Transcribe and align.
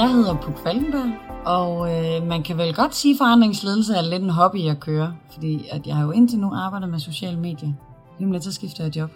Jeg 0.00 0.12
hedder 0.12 0.34
Puk 0.34 0.58
Falkenberg, 0.58 1.12
og 1.46 1.72
øh, 1.94 2.26
man 2.26 2.42
kan 2.42 2.58
vel 2.58 2.74
godt 2.74 2.94
sige, 2.94 3.14
at 3.14 3.18
forandringsledelse 3.18 3.94
er 3.94 4.02
lidt 4.02 4.22
en 4.22 4.30
hobby, 4.30 4.64
jeg 4.64 4.80
kører. 4.80 5.12
Fordi 5.32 5.68
at 5.70 5.86
jeg 5.86 5.96
har 5.96 6.04
jo 6.04 6.10
indtil 6.10 6.38
nu 6.38 6.54
arbejdet 6.54 6.88
med 6.88 6.98
sociale 6.98 7.40
medier. 7.40 7.72
Lige 8.18 8.26
om 8.26 8.32
lidt, 8.32 8.44
så 8.44 8.52
skifter 8.52 8.84
jeg 8.84 8.96
job. 8.96 9.10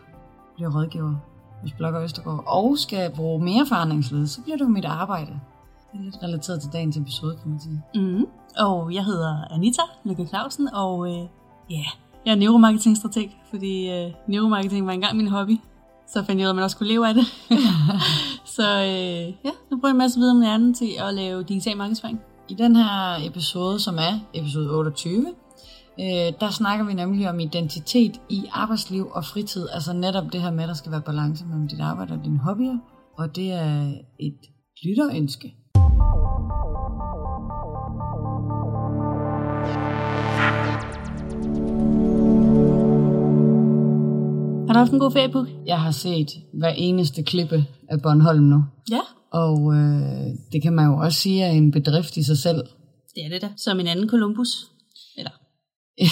Bliver 0.54 0.76
rådgiver 0.76 1.14
hos 1.62 1.72
Blogger 1.72 2.02
Østergaard. 2.02 2.44
Og 2.46 2.78
skal 2.78 3.10
bruge 3.14 3.44
mere 3.44 3.66
forandringsledelse, 3.66 4.34
så 4.34 4.42
bliver 4.42 4.56
det 4.56 4.64
jo 4.64 4.68
mit 4.68 4.84
arbejde. 4.84 5.40
Det 5.92 6.00
er 6.00 6.04
lidt 6.04 6.16
relateret 6.22 6.60
til 6.60 6.72
dagens 6.72 6.96
episode, 6.96 7.36
kan 7.42 7.50
man 7.50 7.60
sige. 7.60 7.82
Mm. 7.94 8.26
Og 8.58 8.94
jeg 8.94 9.04
hedder 9.04 9.44
Anita 9.50 9.82
Lykke 10.04 10.26
Clausen, 10.26 10.68
og 10.74 11.08
øh, 11.08 11.28
ja, 11.70 11.84
jeg 12.26 12.32
er 12.32 12.36
neuromarketingstrateg, 12.36 13.30
fordi 13.50 13.90
øh, 13.90 14.10
neuromarketing 14.28 14.86
var 14.86 14.92
engang 14.92 15.16
min 15.16 15.28
hobby. 15.28 15.60
Så 16.06 16.24
fandt 16.24 16.40
jeg 16.40 16.46
ud 16.46 16.48
af, 16.48 16.52
at 16.52 16.54
man 16.56 16.64
også 16.64 16.76
kunne 16.76 16.88
leve 16.88 17.08
af 17.08 17.14
det. 17.14 17.24
så 18.56 18.62
øh, 18.62 19.34
ja, 19.44 19.52
nu 19.70 19.76
bruger 19.76 19.88
jeg 19.88 19.94
en 19.94 19.98
masse 19.98 20.18
viden 20.18 20.36
om 20.36 20.42
hjernen 20.42 20.74
til 20.74 20.90
at 20.98 21.14
lave 21.14 21.42
digital 21.42 21.76
markedsføring. 21.76 22.20
I 22.48 22.54
den 22.54 22.76
her 22.76 23.28
episode, 23.28 23.80
som 23.80 23.98
er 23.98 24.14
episode 24.34 24.70
28, 24.70 25.26
øh, 26.00 26.04
der 26.40 26.50
snakker 26.50 26.84
vi 26.84 26.94
nemlig 26.94 27.30
om 27.30 27.40
identitet 27.40 28.20
i 28.28 28.44
arbejdsliv 28.52 29.10
og 29.12 29.24
fritid. 29.24 29.68
Altså 29.72 29.92
netop 29.92 30.32
det 30.32 30.42
her 30.42 30.50
med, 30.50 30.62
at 30.62 30.68
der 30.68 30.74
skal 30.74 30.92
være 30.92 31.00
balance 31.00 31.44
mellem 31.46 31.68
dit 31.68 31.80
arbejde 31.80 32.12
og 32.12 32.24
dine 32.24 32.38
hobbyer. 32.38 32.78
Og 33.18 33.36
det 33.36 33.52
er 33.52 33.92
et 34.20 34.38
lytterønske. 34.84 35.54
Du 44.74 44.78
haft 44.78 44.92
en 44.92 44.98
god 44.98 45.10
ferie, 45.12 45.28
Puk? 45.28 45.48
Jeg 45.66 45.80
har 45.80 45.90
set 45.90 46.28
hver 46.58 46.68
eneste 46.68 47.22
klippe 47.22 47.64
af 47.88 48.02
Bornholm 48.02 48.42
nu. 48.44 48.64
Ja, 48.90 49.00
Og 49.32 49.74
øh, 49.74 50.26
det 50.52 50.62
kan 50.62 50.72
man 50.72 50.86
jo 50.86 50.96
også 50.98 51.18
sige 51.20 51.42
er 51.42 51.50
en 51.50 51.70
bedrift 51.72 52.16
i 52.16 52.22
sig 52.22 52.38
selv. 52.38 52.62
det 53.14 53.24
er 53.26 53.28
det 53.28 53.42
da. 53.42 53.48
Som 53.56 53.80
en 53.80 53.86
anden 53.86 54.08
Columbus. 54.08 54.48
Eller? 55.18 55.30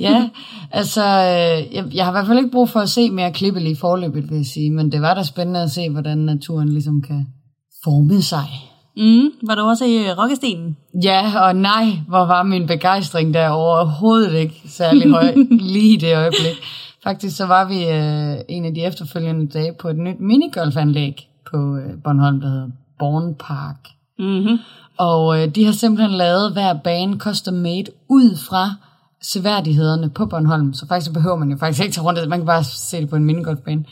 Ja, 0.00 0.30
altså, 0.70 1.02
øh, 1.02 1.74
jeg, 1.74 1.94
jeg 1.94 2.04
har 2.04 2.12
i 2.12 2.14
hvert 2.14 2.26
fald 2.26 2.38
ikke 2.38 2.50
brug 2.50 2.68
for 2.68 2.80
at 2.80 2.88
se 2.88 3.10
mere 3.10 3.32
klippe 3.32 3.60
lige 3.60 3.76
forløbet, 3.76 4.30
vil 4.30 4.36
jeg 4.36 4.46
sige. 4.46 4.70
Men 4.70 4.92
det 4.92 5.00
var 5.02 5.14
da 5.14 5.22
spændende 5.22 5.62
at 5.62 5.70
se, 5.70 5.90
hvordan 5.90 6.18
naturen 6.18 6.68
ligesom 6.68 7.02
kan 7.02 7.26
forme 7.84 8.22
sig. 8.22 8.46
Mm, 8.96 9.30
var 9.42 9.54
du 9.54 9.62
også 9.62 9.84
i 9.84 10.12
Rokkestenen? 10.12 10.76
Ja, 11.02 11.40
og 11.40 11.56
nej, 11.56 11.84
hvor 12.08 12.24
var 12.24 12.42
min 12.42 12.66
begejstring 12.66 13.34
der 13.34 13.48
overhovedet 13.48 14.34
ikke 14.34 14.62
særlig 14.66 15.10
høj 15.10 15.34
lige 15.74 15.94
i 15.94 15.96
det 15.96 16.16
øjeblik. 16.16 16.56
Faktisk 17.04 17.36
så 17.36 17.46
var 17.46 17.64
vi 17.64 17.84
øh, 17.88 18.44
en 18.48 18.64
af 18.64 18.74
de 18.74 18.84
efterfølgende 18.84 19.46
dage 19.46 19.72
på 19.80 19.88
et 19.88 19.96
nyt 19.96 20.20
minigolfanlæg 20.20 21.28
på 21.50 21.76
øh, 21.76 22.02
Bornholm, 22.04 22.40
der 22.40 22.48
hedder 22.48 22.68
Born 22.98 23.34
Park. 23.34 23.76
Mm-hmm. 24.18 24.58
Og 24.98 25.42
øh, 25.42 25.48
de 25.54 25.64
har 25.64 25.72
simpelthen 25.72 26.16
lavet 26.16 26.52
hver 26.52 26.72
bane 26.84 27.18
custom 27.18 27.54
made 27.54 27.86
ud 28.08 28.36
fra 28.48 28.70
seværdighederne 29.22 30.10
på 30.10 30.26
Bornholm. 30.26 30.74
Så 30.74 30.86
faktisk 30.88 31.06
så 31.06 31.12
behøver 31.12 31.36
man 31.36 31.50
jo 31.50 31.56
faktisk 31.56 31.82
ikke 31.82 31.94
tage 31.94 32.04
rundt, 32.04 32.28
man 32.28 32.38
kan 32.38 32.46
bare 32.46 32.64
se 32.64 33.00
det 33.00 33.10
på 33.10 33.16
en 33.16 33.24
minigolfbane. 33.24 33.84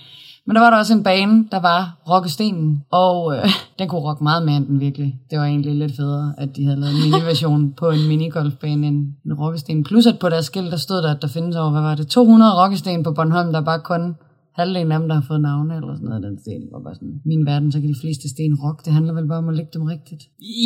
Men 0.47 0.57
der 0.57 0.63
var 0.63 0.71
der 0.71 0.79
også 0.79 0.95
en 0.95 1.03
bane, 1.03 1.49
der 1.53 1.61
var 1.61 1.97
rockestenen, 2.11 2.85
og 2.91 3.37
øh, 3.37 3.45
den 3.79 3.89
kunne 3.89 4.01
rocke 4.01 4.25
meget 4.25 4.43
mere 4.47 4.57
end 4.57 4.67
den 4.67 4.81
virkelig. 4.81 5.21
Det 5.31 5.39
var 5.39 5.45
egentlig 5.45 5.75
lidt 5.75 5.97
federe, 5.97 6.35
at 6.39 6.57
de 6.57 6.65
havde 6.65 6.81
lavet 6.81 6.95
en 6.95 7.03
mini-version 7.03 7.73
på 7.73 7.91
en 7.91 8.09
minigolfbane 8.09 8.87
end 8.87 9.07
en 9.27 9.35
rockesten. 9.35 9.85
Plus 9.85 10.07
at 10.07 10.19
på 10.19 10.29
deres 10.29 10.45
skilt, 10.45 10.71
der 10.71 10.77
stod 10.77 11.03
der, 11.03 11.15
at 11.15 11.23
der 11.23 11.29
findes 11.29 11.57
over, 11.57 11.71
hvad 11.71 11.81
var 11.81 11.95
det, 11.95 12.09
200 12.09 12.63
rockesten 12.63 13.03
på 13.03 13.13
Bornholm, 13.13 13.53
der 13.53 13.61
bare 13.61 13.81
kun 13.81 14.15
halvdelen 14.53 14.93
af 14.93 14.99
dem, 14.99 15.09
der 15.09 15.15
har 15.15 15.25
fået 15.29 15.41
navne 15.41 15.77
eller 15.77 15.95
sådan 15.95 16.09
noget 16.09 16.23
den 16.23 16.39
sten. 16.41 16.63
Var 16.73 16.81
bare 16.81 16.95
sådan, 16.95 17.21
min 17.25 17.47
verden, 17.47 17.73
så 17.73 17.81
kan 17.81 17.89
de 17.89 18.01
fleste 18.01 18.29
sten 18.29 18.55
rock. 18.55 18.85
Det 18.85 18.93
handler 18.93 19.13
vel 19.13 19.29
bare 19.29 19.39
om 19.39 19.49
at 19.49 19.57
lægge 19.57 19.71
dem 19.75 19.83
rigtigt. 19.83 20.23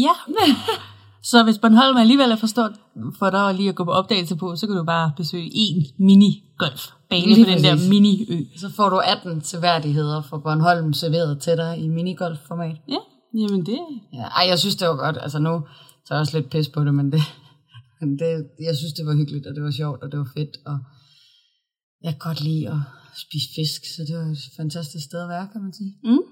Ja. 0.06 0.14
så 1.30 1.44
hvis 1.44 1.58
Bornholm 1.58 1.96
alligevel 1.96 2.30
er 2.30 2.36
forstået 2.36 2.72
for 3.18 3.30
dig 3.30 3.54
lige 3.54 3.68
at 3.68 3.74
gå 3.74 3.84
på 3.84 3.90
opdagelse 3.90 4.36
på, 4.36 4.56
så 4.56 4.66
kan 4.66 4.76
du 4.76 4.84
bare 4.84 5.12
besøge 5.16 5.46
én 5.46 5.94
mini-golf 5.98 6.95
mini-golfbane 7.10 7.34
Lige 7.34 7.44
på 7.44 7.50
den 7.50 7.64
der 7.64 7.74
præcis. 7.74 7.88
mini-ø. 7.88 8.44
Så 8.56 8.68
får 8.76 8.88
du 8.88 8.96
18 8.96 9.42
seværdigheder 9.44 10.22
fra 10.22 10.38
Bornholm 10.38 10.92
serveret 10.92 11.40
til 11.40 11.56
dig 11.56 11.78
i 11.78 11.88
minigolfformat. 11.88 12.76
Ja, 12.88 12.98
jamen 13.40 13.66
det... 13.66 13.78
Ja, 14.12 14.22
ej, 14.22 14.44
jeg 14.48 14.58
synes, 14.58 14.76
det 14.76 14.88
var 14.88 14.96
godt. 14.96 15.18
Altså 15.22 15.38
nu 15.38 15.62
så 16.06 16.14
er 16.14 16.16
jeg 16.18 16.20
også 16.20 16.38
lidt 16.38 16.50
pis 16.50 16.68
på 16.68 16.84
det, 16.84 16.94
men 16.94 17.12
det, 17.12 17.20
men 18.00 18.18
det, 18.18 18.46
jeg 18.68 18.76
synes, 18.76 18.92
det 18.92 19.06
var 19.06 19.14
hyggeligt, 19.14 19.46
og 19.46 19.54
det 19.54 19.62
var 19.62 19.70
sjovt, 19.70 20.02
og 20.02 20.10
det 20.12 20.18
var 20.18 20.28
fedt, 20.36 20.56
og 20.66 20.78
jeg 22.02 22.12
kan 22.12 22.18
godt 22.18 22.40
lide 22.40 22.68
at 22.68 22.80
spise 23.24 23.48
fisk, 23.56 23.80
så 23.96 24.00
det 24.08 24.16
var 24.18 24.24
et 24.32 24.38
fantastisk 24.56 25.04
sted 25.04 25.20
at 25.22 25.28
være, 25.28 25.48
kan 25.52 25.62
man 25.62 25.72
sige. 25.72 25.92
Mm. 26.04 26.22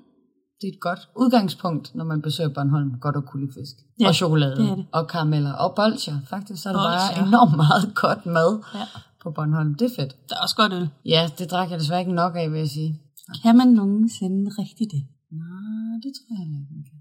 Det 0.61 0.67
er 0.69 0.73
et 0.77 0.81
godt 0.81 1.03
udgangspunkt, 1.17 1.95
når 1.95 2.05
man 2.05 2.23
besøger 2.23 2.51
Bornholm, 2.57 2.91
godt 3.01 3.17
at 3.17 3.25
kunne 3.27 3.43
lide 3.43 3.55
fisk. 3.61 3.77
Ja, 4.01 4.09
og 4.09 4.15
chokolade, 4.15 4.57
det 4.57 4.77
det. 4.79 4.87
og 4.93 5.09
karameller, 5.09 5.53
og 5.53 5.75
bolcher. 5.77 6.17
Faktisk 6.31 6.63
så 6.63 6.69
er 6.69 6.73
der 6.73 6.83
bare 6.83 7.27
enormt 7.27 7.57
meget 7.57 7.95
godt 7.95 8.27
mad 8.27 8.63
Ja. 8.75 8.87
På 9.25 9.31
Bornholm. 9.37 9.75
Det 9.75 9.87
er 9.91 9.95
fedt. 10.01 10.13
Der 10.29 10.35
er 10.37 10.43
også 10.43 10.57
godt 10.57 10.73
øl. 10.73 10.89
Ja, 11.15 11.23
det 11.39 11.51
drak 11.51 11.71
jeg 11.71 11.79
desværre 11.81 12.01
ikke 12.01 12.13
nok 12.23 12.33
af, 12.37 12.51
vil 12.53 12.59
jeg 12.59 12.69
sige. 12.69 13.01
Kan 13.43 13.57
man 13.57 13.69
nogensinde 13.69 14.51
rigtigt 14.59 14.91
det? 14.95 15.03
Nej, 15.43 15.95
det 16.05 16.13
tror 16.17 16.35
jeg 16.39 16.47
ikke. 16.47 16.95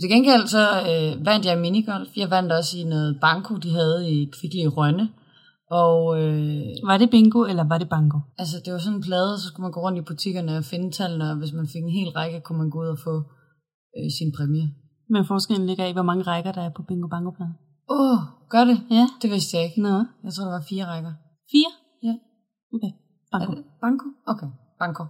Til 0.00 0.08
gengæld 0.14 0.46
så 0.56 0.64
øh, 0.90 1.26
vandt 1.26 1.46
jeg 1.46 1.58
minigolf. 1.58 2.08
Jeg 2.16 2.30
vandt 2.30 2.52
også 2.52 2.78
i 2.78 2.84
noget 2.84 3.18
banko, 3.20 3.56
de 3.56 3.70
havde 3.70 4.10
i 4.10 4.30
Kvickly 4.36 4.66
Rønne. 4.76 5.08
Og 5.70 6.20
øh, 6.20 6.62
Var 6.90 6.98
det 6.98 7.10
bingo, 7.10 7.40
eller 7.44 7.64
var 7.64 7.78
det 7.78 7.88
banko? 7.88 8.18
altså, 8.38 8.56
det 8.64 8.72
var 8.72 8.78
sådan 8.78 8.96
en 8.96 9.02
plade, 9.02 9.38
så 9.38 9.46
skulle 9.46 9.64
man 9.64 9.72
gå 9.72 9.80
rundt 9.80 9.98
i 9.98 10.08
butikkerne 10.10 10.56
og 10.56 10.64
finde 10.64 10.90
tallene, 10.90 11.30
og 11.30 11.36
hvis 11.36 11.52
man 11.52 11.66
fik 11.72 11.82
en 11.82 11.96
hel 11.98 12.08
række, 12.08 12.40
kunne 12.40 12.58
man 12.58 12.70
gå 12.70 12.78
ud 12.82 12.86
og 12.86 12.98
få 12.98 13.14
øh, 13.96 14.10
sin 14.18 14.32
præmie. 14.36 14.68
Men 15.08 15.24
forskellen 15.24 15.66
ligger 15.66 15.86
i, 15.86 15.92
hvor 15.92 16.02
mange 16.02 16.22
rækker 16.22 16.52
der 16.52 16.62
er 16.62 16.70
på 16.76 16.82
bingo 16.88 17.08
bango 17.08 17.30
pladen. 17.30 17.54
Åh, 17.90 18.12
oh, 18.12 18.18
gør 18.50 18.64
det? 18.64 18.78
Ja. 18.90 19.06
Det 19.22 19.30
vidste 19.30 19.56
jeg 19.56 19.64
ikke. 19.64 19.82
Nå. 19.82 19.94
Jeg 20.24 20.32
tror, 20.32 20.44
der 20.44 20.50
var 20.58 20.64
fire 20.68 20.84
rækker. 20.86 21.12
Fire? 21.50 21.72
Ja. 22.06 22.14
Okay. 22.74 22.92
Banko. 23.32 23.52
det 23.54 23.64
Banko? 23.82 24.06
Okay, 24.32 24.50
Banko. 24.80 25.04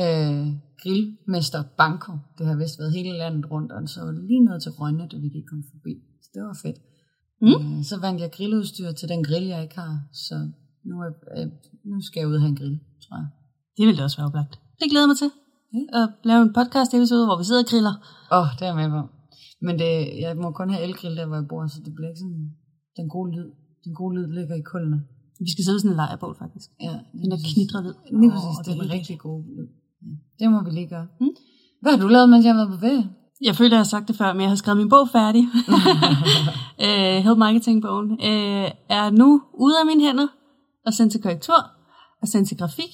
Øh, 0.00 0.46
grillmester 0.82 1.62
Banko. 1.80 2.12
Det 2.38 2.44
har 2.46 2.56
vist 2.62 2.78
været 2.80 2.92
hele 2.98 3.12
landet 3.22 3.44
rundt, 3.50 3.72
og 3.72 3.88
så 3.88 4.00
lige 4.28 4.44
ned 4.44 4.60
til 4.60 4.72
Rønne, 4.78 5.08
da 5.12 5.16
vi 5.16 5.28
gik 5.34 5.46
kom 5.50 5.62
forbi. 5.72 5.92
Så 6.22 6.28
det 6.34 6.42
var 6.48 6.56
fedt. 6.64 6.78
Mm. 7.44 7.56
Øh, 7.56 7.84
så 7.88 7.94
vandt 8.04 8.20
jeg 8.20 8.30
grilludstyr 8.36 8.90
til 8.92 9.08
den 9.12 9.24
grill, 9.28 9.46
jeg 9.54 9.62
ikke 9.62 9.78
har. 9.82 9.92
Så 10.12 10.34
nu, 10.88 10.94
er, 11.06 11.10
øh, 11.36 11.46
nu 11.90 11.96
skal 12.06 12.20
jeg 12.20 12.28
ud 12.28 12.34
og 12.38 12.42
have 12.44 12.52
en 12.54 12.60
grill, 12.60 12.76
tror 13.04 13.16
jeg. 13.22 13.28
Det 13.76 13.82
ville 13.86 13.96
det 13.98 14.04
også 14.04 14.18
være 14.20 14.28
oplagt. 14.30 14.54
Det 14.80 14.86
glæder 14.92 15.08
mig 15.10 15.18
til. 15.22 15.30
Ja. 15.74 15.82
At 16.00 16.08
lave 16.30 16.42
en 16.46 16.52
podcast 16.58 16.90
episode, 16.98 17.24
hvor 17.28 17.38
vi 17.40 17.44
sidder 17.44 17.62
og 17.64 17.68
griller. 17.70 17.94
Åh, 18.34 18.38
oh, 18.40 18.48
det 18.56 18.62
er 18.64 18.70
jeg 18.72 18.78
med 18.82 18.90
på. 18.96 19.02
Men 19.66 19.74
det, 19.82 19.92
jeg 20.24 20.32
må 20.42 20.48
kun 20.50 20.70
have 20.70 20.84
elgrill 20.86 21.16
der, 21.18 21.26
hvor 21.26 21.38
jeg 21.40 21.48
bor, 21.48 21.66
så 21.66 21.78
det 21.84 21.92
bliver 21.94 22.08
ikke 22.10 22.22
sådan 22.24 22.42
den 22.98 23.08
gode 23.14 23.30
lyd. 23.36 23.48
Den 23.84 23.94
gode 24.00 24.12
lyd 24.16 24.26
ligger 24.38 24.56
i 24.62 24.64
kullene. 24.72 25.00
Vi 25.40 25.50
skal 25.52 25.64
sidde 25.64 25.74
ved 25.74 25.80
sådan 25.80 25.90
en 25.90 25.96
lejrbål, 25.96 26.36
faktisk. 26.38 26.68
Ja, 26.80 26.94
Den 27.22 27.30
der 27.30 27.38
knitrer 27.50 27.80
lyd. 27.82 27.94
Lige 28.20 28.30
præcis, 28.34 28.56
det 28.64 28.70
er 28.70 28.74
det 28.74 28.80
er 28.80 28.84
en 28.84 28.90
rigtig 28.98 29.18
god 29.18 29.40
lyd. 29.56 29.68
Det 30.38 30.50
må 30.52 30.64
vi 30.64 30.70
lige 30.70 30.88
gøre. 30.88 31.06
Mm. 31.20 31.34
Hvad 31.82 31.92
har 31.92 31.98
du 31.98 32.08
lavet, 32.08 32.28
mens 32.28 32.44
jeg 32.44 32.54
har 32.54 32.60
været 32.60 32.74
på 32.74 32.80
ferie? 32.86 33.10
Jeg 33.40 33.56
føler, 33.56 33.70
jeg 33.70 33.78
har 33.78 33.84
sagt 33.84 34.08
det 34.08 34.16
før, 34.16 34.32
men 34.32 34.42
jeg 34.42 34.48
har 34.48 34.56
skrevet 34.56 34.78
min 34.78 34.88
bog 34.88 35.08
færdig. 35.08 35.48
uh, 36.78 37.22
Help 37.26 37.38
Marketing-bogen. 37.38 38.10
Uh, 38.10 38.68
er 38.98 39.10
nu 39.10 39.42
ude 39.54 39.74
af 39.80 39.86
mine 39.86 40.02
hænder 40.06 40.26
og 40.86 40.94
sendt 40.94 41.12
til 41.12 41.22
korrektur 41.22 41.60
og 42.22 42.28
sendt 42.28 42.48
til 42.48 42.56
grafik. 42.56 42.92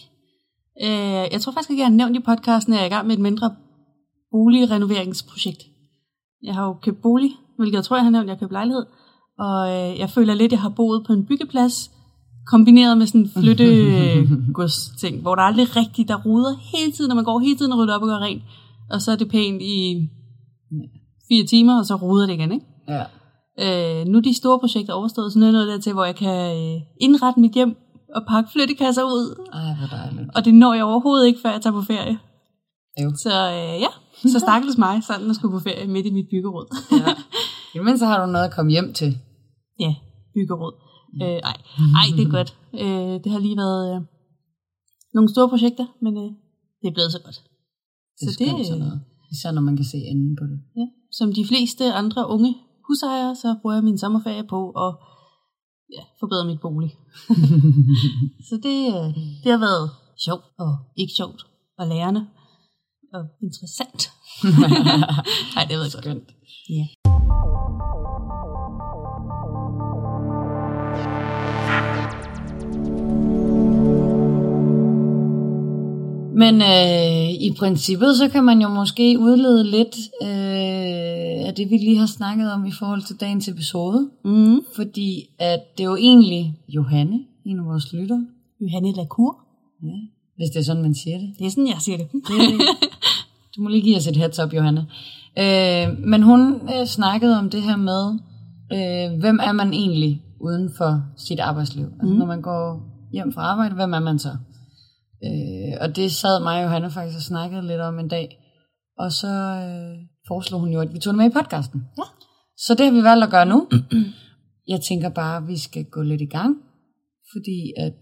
Uh, 0.83 1.33
jeg 1.33 1.41
tror 1.41 1.53
faktisk 1.53 1.71
ikke, 1.71 1.81
jeg 1.81 1.89
har 1.89 1.97
nævnt 1.97 2.17
i 2.17 2.21
podcasten, 2.21 2.73
at 2.73 2.77
jeg 2.77 2.83
er 2.83 2.91
i 2.91 2.95
gang 2.95 3.07
med 3.07 3.15
et 3.17 3.23
mindre 3.23 3.55
boligrenoveringsprojekt. 4.31 5.63
Jeg 6.43 6.55
har 6.55 6.65
jo 6.65 6.73
købt 6.83 7.03
bolig, 7.03 7.31
hvilket 7.59 7.77
jeg 7.77 7.85
tror, 7.85 7.97
jeg 7.97 8.05
har 8.05 8.11
nævnt, 8.11 8.27
jeg 8.27 8.35
har 8.35 8.41
købt 8.41 8.53
lejlighed. 8.53 8.85
Og 9.39 9.61
uh, 9.69 9.99
jeg 9.99 10.11
føler 10.11 10.35
lidt, 10.35 10.49
at 10.49 10.53
jeg 10.53 10.61
har 10.61 10.69
boet 10.69 11.07
på 11.07 11.13
en 11.13 11.27
byggeplads, 11.27 11.91
kombineret 12.47 12.99
med 12.99 13.07
sådan 13.07 13.21
en 13.21 13.31
flyttegods 13.37 14.89
ting, 15.03 15.23
hvor 15.23 15.35
der 15.35 15.43
aldrig 15.43 15.77
rigtigt, 15.77 16.09
der 16.09 16.23
ruder 16.23 16.57
hele 16.73 16.93
tiden, 16.93 17.09
når 17.09 17.15
man 17.15 17.25
går 17.25 17.39
hele 17.39 17.57
tiden 17.57 17.73
og 17.73 17.79
rydder 17.79 17.95
op 17.95 18.03
og 18.03 18.09
gør 18.09 18.19
rent. 18.19 18.43
Og 18.91 19.03
så 19.03 19.13
er 19.13 19.17
det 19.17 19.29
pænt 19.29 19.63
i 19.63 20.09
fire 21.29 21.47
timer, 21.47 21.79
og 21.79 21.87
så 21.87 21.95
ruder 21.95 22.27
det 22.27 22.35
igen, 22.35 22.53
ikke? 22.53 22.67
Ja. 22.89 23.05
Øh, 23.59 24.07
nu 24.07 24.19
er 24.19 24.23
de 24.23 24.37
store 24.37 24.59
projekter 24.59 24.93
overstået, 24.93 25.33
så 25.33 25.39
nu 25.39 25.45
er 25.45 25.49
jeg 25.49 25.53
nået 25.53 25.69
dertil, 25.69 25.93
hvor 25.93 26.05
jeg 26.05 26.17
kan 26.17 26.57
øh, 26.57 26.81
indrette 27.01 27.41
mit 27.41 27.53
hjem 27.53 27.77
og 28.15 28.23
pakke 28.29 28.51
flyttekasser 28.53 29.03
ud. 29.03 29.49
Ej, 29.53 29.75
hvor 29.79 29.87
dejligt. 29.97 30.31
Og 30.35 30.45
det 30.45 30.55
når 30.55 30.75
jeg 30.75 30.85
overhovedet 30.85 31.27
ikke, 31.27 31.41
før 31.43 31.51
jeg 31.51 31.63
tager 31.63 31.75
på 31.75 31.83
ferie. 31.83 32.19
Jo. 33.03 33.13
Så 33.23 33.31
øh, 33.31 33.81
ja, 33.81 33.93
så 34.33 34.39
stakkels 34.39 34.79
mig, 34.79 35.03
sådan 35.07 35.31
at 35.31 35.37
skulle 35.37 35.53
på 35.53 35.61
ferie 35.61 35.87
midt 35.87 36.07
i 36.07 36.11
mit 36.11 36.27
byggeråd. 36.31 36.67
Ja. 36.93 37.15
Imens 37.81 38.01
så 38.01 38.07
har 38.07 38.27
du 38.27 38.33
noget 38.33 38.45
at 38.45 38.53
komme 38.53 38.71
hjem 38.71 38.93
til. 38.93 39.19
ja, 39.85 39.95
byggeråd. 40.35 40.75
Øh, 41.23 41.39
ej. 41.51 41.57
ej, 42.01 42.07
det 42.17 42.25
er 42.27 42.31
godt. 42.39 42.51
Øh, 42.85 43.15
det 43.25 43.33
har 43.33 43.39
lige 43.39 43.57
været 43.57 43.85
øh, 43.95 44.01
nogle 45.15 45.29
store 45.35 45.49
projekter, 45.49 45.87
men 46.05 46.13
øh, 46.17 46.31
det 46.81 46.87
er 46.89 46.95
blevet 46.97 47.13
så 47.13 47.21
godt. 47.27 47.39
Det 48.21 48.27
er 48.29 48.33
Så 48.33 48.37
det- 48.59 48.67
sådan 48.67 48.83
noget. 48.85 49.01
Især 49.33 49.51
når 49.53 49.63
man 49.63 49.77
kan 49.77 49.85
se 49.85 49.97
enden 49.99 50.37
på 50.41 50.45
det. 50.51 50.59
Ja. 50.77 50.87
Som 51.19 51.33
de 51.33 51.45
fleste 51.51 51.93
andre 51.93 52.29
unge 52.29 52.55
husejere, 52.89 53.37
så 53.37 53.49
bruger 53.63 53.75
jeg 53.77 53.85
min 53.85 53.99
sommerferie 53.99 54.45
på 54.55 54.71
at 54.71 54.91
ja, 55.97 56.03
forbedre 56.21 56.47
mit 56.47 56.61
bolig. 56.61 56.91
så 58.49 58.55
det, 58.67 58.79
øh, 58.97 59.09
det 59.43 59.51
har 59.55 59.59
været 59.69 59.91
sjovt 60.25 60.45
og 60.59 60.73
ikke 60.97 61.13
sjovt 61.17 61.41
og 61.79 61.87
lærende. 61.89 62.27
og 63.15 63.23
interessant. 63.43 64.01
Nej, 65.55 65.65
det 65.69 65.75
ved 65.79 65.85
jeg 65.95 66.05
godt. 66.05 66.33
Ja. 66.77 66.85
Men 76.43 76.55
øh, 76.63 77.31
i 77.47 77.55
princippet, 77.59 78.17
så 78.17 78.29
kan 78.29 78.45
man 78.45 78.63
jo 78.63 78.69
måske 78.69 79.17
udlede 79.19 79.65
lidt 79.65 79.97
øh, 80.23 81.47
af 81.49 81.53
det, 81.57 81.71
vi 81.71 81.77
lige 81.77 81.99
har 81.99 82.07
snakket 82.07 82.53
om 82.53 82.67
i 82.67 82.73
forhold 82.73 83.03
til 83.03 83.17
dagens 83.21 83.49
episode. 83.49 84.11
Mm. 84.25 84.61
Fordi 84.77 85.27
at 85.39 85.61
det 85.79 85.85
er 85.85 85.89
jo 85.89 85.97
egentlig 85.97 86.55
Johanne, 86.69 87.19
en 87.45 87.59
af 87.59 87.65
vores 87.65 87.93
lytter, 87.93 88.21
Johanne 88.61 88.93
Lacour. 88.93 89.37
ja, 89.83 89.99
hvis 90.37 90.51
det 90.51 90.61
er 90.61 90.65
sådan, 90.65 90.83
man 90.83 90.95
siger 90.95 91.19
det. 91.19 91.31
Det 91.39 91.47
er 91.47 91.51
sådan, 91.51 91.69
jeg 91.69 91.81
siger 91.81 91.99
det. 91.99 92.09
Du 93.57 93.63
må 93.63 93.69
lige 93.69 93.83
give 93.83 93.97
os 93.97 94.07
et 94.07 94.17
heads 94.17 94.39
up, 94.39 94.55
Johanne. 94.55 94.87
Øh, 95.39 95.99
men 95.99 96.23
hun 96.23 96.41
øh, 96.75 96.87
snakkede 96.87 97.39
om 97.39 97.51
det 97.51 97.63
her 97.63 97.77
med, 97.77 98.19
øh, 98.73 99.21
hvem 99.21 99.39
er 99.43 99.53
man 99.53 99.73
egentlig 99.73 100.23
uden 100.41 100.71
for 100.77 101.03
sit 101.17 101.41
arbejdsliv? 101.41 101.87
Altså 102.01 102.15
når 102.15 102.27
man 102.27 102.43
går 102.43 102.83
hjem 103.13 103.33
fra 103.33 103.43
arbejde, 103.43 103.75
hvem 103.75 103.93
er 103.93 104.01
man 104.01 104.19
så? 104.19 104.31
Øh, 105.25 105.73
og 105.81 105.97
det 105.97 106.13
sad 106.13 106.43
mig 106.43 106.57
og 106.59 106.65
Johanne 106.65 106.91
faktisk 106.91 107.17
og 107.17 107.23
snakkede 107.23 107.67
lidt 107.67 107.81
om 107.81 107.99
en 107.99 108.09
dag. 108.09 108.29
Og 108.99 109.13
så 109.13 109.33
øh, 109.67 109.97
foreslog 110.29 110.61
hun 110.61 110.73
jo, 110.73 110.81
at 110.81 110.93
vi 110.95 110.99
tog 110.99 111.13
det 111.13 111.19
med 111.19 111.31
i 111.31 111.35
podcasten. 111.39 111.81
Ja. 111.99 112.03
Så 112.57 112.75
det 112.75 112.87
har 112.87 112.93
vi 112.93 113.03
valgt 113.03 113.25
at 113.25 113.31
gøre 113.31 113.47
nu. 113.47 113.69
Jeg 114.73 114.81
tænker 114.81 115.09
bare, 115.09 115.37
at 115.37 115.49
vi 115.49 115.57
skal 115.57 115.85
gå 115.85 116.03
lidt 116.03 116.21
i 116.21 116.33
gang. 116.37 116.57
Fordi 117.33 117.73
at 117.77 118.01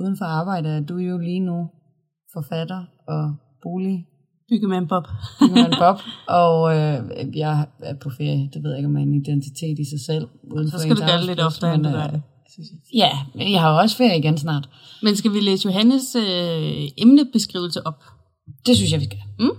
uden 0.00 0.16
for 0.18 0.24
arbejde 0.24 0.68
er 0.68 0.80
du 0.80 0.96
jo 0.96 1.18
lige 1.18 1.40
nu 1.40 1.68
forfatter 2.32 2.84
og 3.08 3.36
bolig 3.62 4.06
Byggemand 4.48 4.88
Bob. 4.88 5.06
Byggemann 5.40 5.74
Bob, 5.78 5.98
og 6.28 6.54
øh, 6.76 7.36
jeg 7.36 7.66
er 7.82 7.94
på 7.94 8.10
ferie. 8.10 8.50
Det 8.52 8.62
ved 8.62 8.70
jeg 8.70 8.78
ikke, 8.78 8.86
om 8.86 8.96
er 8.96 9.00
en 9.00 9.14
identitet 9.14 9.78
i 9.78 9.86
sig 9.92 10.00
selv. 10.06 10.28
Uden 10.54 10.68
Så 10.68 10.72
for 10.72 10.78
skal 10.78 10.90
ens 10.90 11.00
du 11.00 11.06
gøre 11.06 11.18
det 11.18 11.26
lidt 11.26 11.40
oftere, 11.40 11.74
end 11.74 11.84
du 11.84 11.90
gør 11.90 12.04
øh, 12.04 12.20
det. 12.56 12.70
Ja, 12.94 13.10
jeg 13.34 13.60
har 13.60 13.70
jo 13.70 13.78
også 13.78 13.96
ferie 13.96 14.18
igen 14.18 14.38
snart. 14.38 14.68
Men 15.02 15.16
skal 15.16 15.32
vi 15.32 15.40
læse 15.40 15.68
Johannes 15.68 16.14
øh, 16.14 16.88
emnebeskrivelse 16.96 17.86
op? 17.86 18.02
Det 18.66 18.76
synes 18.76 18.92
jeg, 18.92 19.00
vi 19.00 19.04
skal. 19.04 19.18
Mm. 19.38 19.50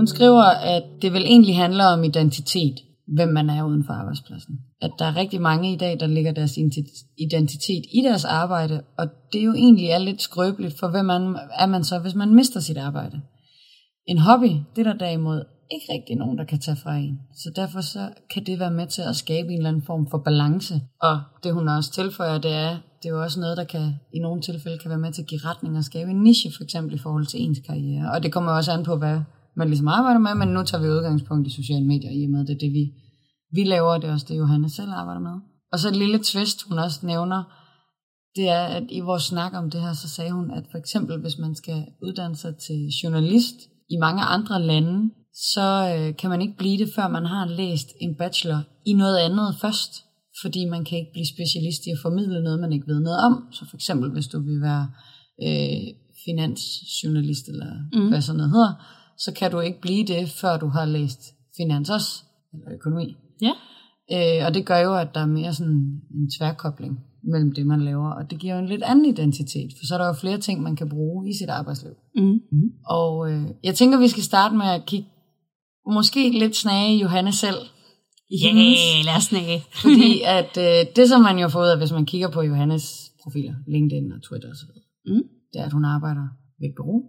Hun 0.00 0.06
skriver, 0.06 0.42
at 0.42 0.82
det 1.02 1.12
vel 1.12 1.22
egentlig 1.22 1.56
handler 1.56 1.84
om 1.84 2.04
identitet, 2.04 2.74
hvem 3.06 3.28
man 3.28 3.50
er 3.50 3.64
uden 3.64 3.84
for 3.84 3.92
arbejdspladsen. 3.92 4.60
At 4.82 4.90
der 4.98 5.04
er 5.04 5.16
rigtig 5.16 5.40
mange 5.40 5.72
i 5.72 5.76
dag, 5.76 6.00
der 6.00 6.06
ligger 6.06 6.32
deres 6.32 6.56
identitet 7.18 7.84
i 7.92 8.00
deres 8.04 8.24
arbejde, 8.24 8.82
og 8.98 9.06
det 9.32 9.40
er 9.40 9.44
jo 9.44 9.54
egentlig 9.54 9.86
er 9.86 9.98
lidt 9.98 10.22
skrøbeligt, 10.22 10.78
for 10.78 10.88
hvem 10.88 11.04
man, 11.04 11.36
er 11.58 11.66
man 11.66 11.84
så, 11.84 11.98
hvis 11.98 12.14
man 12.14 12.34
mister 12.34 12.60
sit 12.60 12.76
arbejde. 12.76 13.20
En 14.12 14.18
hobby, 14.18 14.52
det 14.74 14.86
er 14.86 14.92
der 14.92 14.98
derimod 14.98 15.40
ikke 15.74 15.92
rigtig 15.92 16.16
nogen, 16.16 16.38
der 16.38 16.44
kan 16.44 16.60
tage 16.60 16.76
fra 16.82 16.96
en. 16.96 17.18
Så 17.42 17.52
derfor 17.56 17.80
så 17.80 18.02
kan 18.32 18.46
det 18.46 18.58
være 18.58 18.70
med 18.70 18.86
til 18.86 19.02
at 19.02 19.16
skabe 19.16 19.48
en 19.48 19.56
eller 19.56 19.68
anden 19.68 19.82
form 19.82 20.06
for 20.10 20.18
balance. 20.18 20.74
Og 21.02 21.20
det 21.42 21.54
hun 21.54 21.68
også 21.68 21.92
tilføjer, 21.92 22.38
det 22.38 22.52
er, 22.52 22.72
det 22.98 23.08
er 23.08 23.14
jo 23.14 23.22
også 23.22 23.40
noget, 23.40 23.56
der 23.56 23.64
kan 23.64 23.94
i 24.14 24.18
nogle 24.18 24.42
tilfælde 24.42 24.78
kan 24.78 24.88
være 24.88 24.98
med 24.98 25.12
til 25.12 25.22
at 25.22 25.28
give 25.28 25.40
retning 25.44 25.76
og 25.76 25.84
skabe 25.84 26.10
en 26.10 26.22
niche, 26.22 26.50
for 26.56 26.64
eksempel 26.64 26.94
i 26.94 26.98
forhold 26.98 27.26
til 27.26 27.42
ens 27.42 27.58
karriere. 27.66 28.12
Og 28.12 28.22
det 28.22 28.32
kommer 28.32 28.52
også 28.52 28.72
an 28.72 28.84
på, 28.84 28.96
hvad 28.96 29.20
man 29.56 29.68
ligesom 29.68 29.88
arbejder 29.88 30.20
med, 30.20 30.34
men 30.34 30.48
nu 30.48 30.62
tager 30.62 30.82
vi 30.82 30.88
udgangspunkt 30.88 31.46
i 31.46 31.50
sociale 31.50 31.86
medier, 31.86 32.10
i 32.10 32.24
og 32.24 32.30
med, 32.30 32.46
det 32.46 32.54
er 32.54 32.58
det, 32.58 32.72
vi, 32.72 32.84
vi 33.52 33.64
laver, 33.64 33.98
det 33.98 34.08
er 34.08 34.12
også 34.12 34.26
det, 34.28 34.38
Johanna 34.38 34.68
selv 34.68 34.90
arbejder 34.90 35.20
med. 35.20 35.36
Og 35.72 35.78
så 35.78 35.88
et 35.88 35.96
lille 35.96 36.18
twist, 36.18 36.58
hun 36.68 36.78
også 36.78 37.06
nævner, 37.06 37.42
det 38.36 38.48
er, 38.48 38.64
at 38.78 38.84
i 38.88 39.00
vores 39.00 39.22
snak 39.22 39.52
om 39.54 39.70
det 39.70 39.80
her, 39.80 39.92
så 39.92 40.08
sagde 40.08 40.32
hun, 40.32 40.50
at 40.50 40.64
for 40.70 40.78
eksempel, 40.78 41.20
hvis 41.20 41.38
man 41.38 41.54
skal 41.54 41.86
uddanne 42.02 42.36
sig 42.36 42.56
til 42.56 42.80
journalist 43.02 43.56
i 43.90 43.96
mange 43.96 44.22
andre 44.22 44.62
lande, 44.62 45.10
så 45.34 45.66
øh, 45.96 46.16
kan 46.16 46.30
man 46.30 46.42
ikke 46.42 46.56
blive 46.56 46.78
det, 46.78 46.92
før 46.96 47.08
man 47.08 47.26
har 47.26 47.46
læst 47.46 47.88
en 48.00 48.14
bachelor 48.14 48.60
i 48.86 48.92
noget 48.92 49.18
andet 49.18 49.56
først, 49.60 49.92
fordi 50.42 50.64
man 50.64 50.84
kan 50.84 50.98
ikke 50.98 51.12
blive 51.12 51.32
specialist 51.34 51.82
i 51.86 51.90
at 51.90 52.02
formidle 52.02 52.42
noget, 52.42 52.60
man 52.60 52.72
ikke 52.72 52.86
ved 52.86 53.00
noget 53.00 53.20
om. 53.20 53.34
Så 53.52 53.64
for 53.70 53.76
eksempel, 53.76 54.10
hvis 54.10 54.28
du 54.28 54.38
vil 54.38 54.60
være 54.60 54.90
øh, 55.46 55.94
finansjournalist, 56.24 57.48
eller 57.48 57.70
mm. 57.94 58.08
hvad 58.08 58.20
sådan 58.20 58.36
noget 58.36 58.52
hedder, 58.52 58.72
så 59.18 59.32
kan 59.32 59.50
du 59.50 59.60
ikke 59.60 59.80
blive 59.80 60.04
det, 60.06 60.28
før 60.40 60.56
du 60.56 60.68
har 60.68 60.84
læst 60.84 61.20
finans 61.56 61.90
også, 61.90 62.22
eller 62.52 62.74
økonomi. 62.74 63.16
Ja. 63.42 63.52
Øh, 64.14 64.46
og 64.46 64.54
det 64.54 64.66
gør 64.66 64.78
jo, 64.78 64.94
at 64.94 65.14
der 65.14 65.20
er 65.20 65.26
mere 65.26 65.54
sådan 65.54 66.00
en 66.14 66.30
tværkobling 66.38 66.98
mellem 67.24 67.52
det, 67.54 67.66
man 67.66 67.80
laver, 67.80 68.10
og 68.10 68.30
det 68.30 68.38
giver 68.38 68.54
jo 68.54 68.60
en 68.60 68.68
lidt 68.68 68.82
anden 68.82 69.04
identitet, 69.04 69.70
for 69.78 69.86
så 69.86 69.94
er 69.94 69.98
der 69.98 70.06
jo 70.06 70.12
flere 70.12 70.38
ting, 70.38 70.62
man 70.62 70.76
kan 70.76 70.88
bruge 70.88 71.30
i 71.30 71.32
sit 71.40 71.48
arbejdsliv. 71.48 71.92
Mm. 72.16 72.38
Og 72.86 73.32
øh, 73.32 73.42
jeg 73.64 73.74
tænker, 73.74 73.98
vi 73.98 74.08
skal 74.08 74.22
starte 74.22 74.56
med 74.56 74.66
at 74.66 74.86
kigge 74.86 75.08
måske 75.86 76.38
lidt 76.38 76.56
snage 76.56 76.96
i 76.96 77.00
Johanne 77.00 77.32
selv. 77.32 77.60
Ja, 78.30 78.48
hendes, 78.48 79.04
lad 79.04 79.16
os 79.16 79.22
snage. 79.22 79.58
fordi 79.82 80.10
at 80.38 80.52
øh, 80.66 80.86
det, 80.96 81.08
som 81.08 81.20
man 81.20 81.38
jo 81.38 81.48
får 81.48 81.60
ud 81.60 81.68
af, 81.74 81.78
hvis 81.78 81.92
man 81.92 82.06
kigger 82.06 82.30
på 82.30 82.42
Johannes 82.42 82.84
profiler, 83.22 83.54
LinkedIn 83.68 84.12
og 84.12 84.22
Twitter 84.22 84.50
osv., 84.50 84.70
Mm. 85.06 85.22
det 85.52 85.60
er, 85.60 85.64
at 85.64 85.72
hun 85.72 85.84
arbejder 85.84 86.26
ved 86.60 86.68
et 86.68 86.74
bureau. 86.76 87.00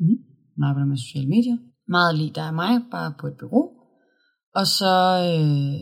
Mm. 0.00 0.18
Hun 0.56 0.64
arbejder 0.68 0.86
med 0.88 0.96
sociale 0.96 1.28
medier. 1.28 1.56
Meget 1.88 2.18
lige 2.18 2.32
der 2.34 2.42
er 2.42 2.52
mig, 2.52 2.80
bare 2.90 3.12
på 3.20 3.26
et 3.26 3.36
bureau. 3.40 3.64
Og 4.54 4.66
så 4.66 4.94
øh, 5.30 5.80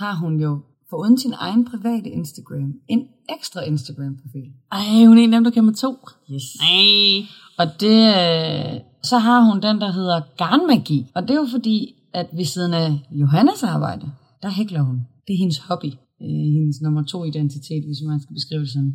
har 0.00 0.14
hun 0.22 0.40
jo 0.40 0.60
foruden 0.94 1.18
sin 1.18 1.34
egen 1.46 1.64
private 1.64 2.08
Instagram, 2.10 2.70
en 2.88 3.02
ekstra 3.36 3.60
Instagram-profil. 3.72 4.48
Ej, 4.72 5.06
hun 5.08 5.18
er 5.18 5.22
en 5.22 5.34
af 5.34 5.36
dem, 5.36 5.44
der 5.44 5.50
kan 5.50 5.64
med 5.64 5.74
to. 5.74 5.92
Yes. 6.32 6.46
Nej. 6.64 7.26
Og 7.60 7.66
det, 7.80 8.00
øh, 8.20 8.74
så 9.10 9.16
har 9.26 9.40
hun 9.48 9.56
den, 9.66 9.76
der 9.84 9.90
hedder 9.98 10.18
garnmagi. 10.40 10.98
Og 11.14 11.22
det 11.22 11.30
er 11.30 11.40
jo 11.44 11.48
fordi, 11.56 11.78
at 12.12 12.26
ved 12.38 12.44
siden 12.44 12.74
af 12.74 12.88
Johannes 13.22 13.62
arbejde, 13.62 14.06
der 14.42 14.50
hækler 14.58 14.82
hun. 14.82 14.98
Det 15.26 15.32
er 15.34 15.38
hendes 15.38 15.58
hobby. 15.58 15.90
Øh, 16.24 16.46
hendes 16.58 16.80
nummer 16.84 17.02
to 17.12 17.24
identitet, 17.24 17.82
hvis 17.86 18.00
man 18.10 18.20
skal 18.20 18.34
beskrive 18.34 18.60
det 18.60 18.70
sådan. 18.70 18.94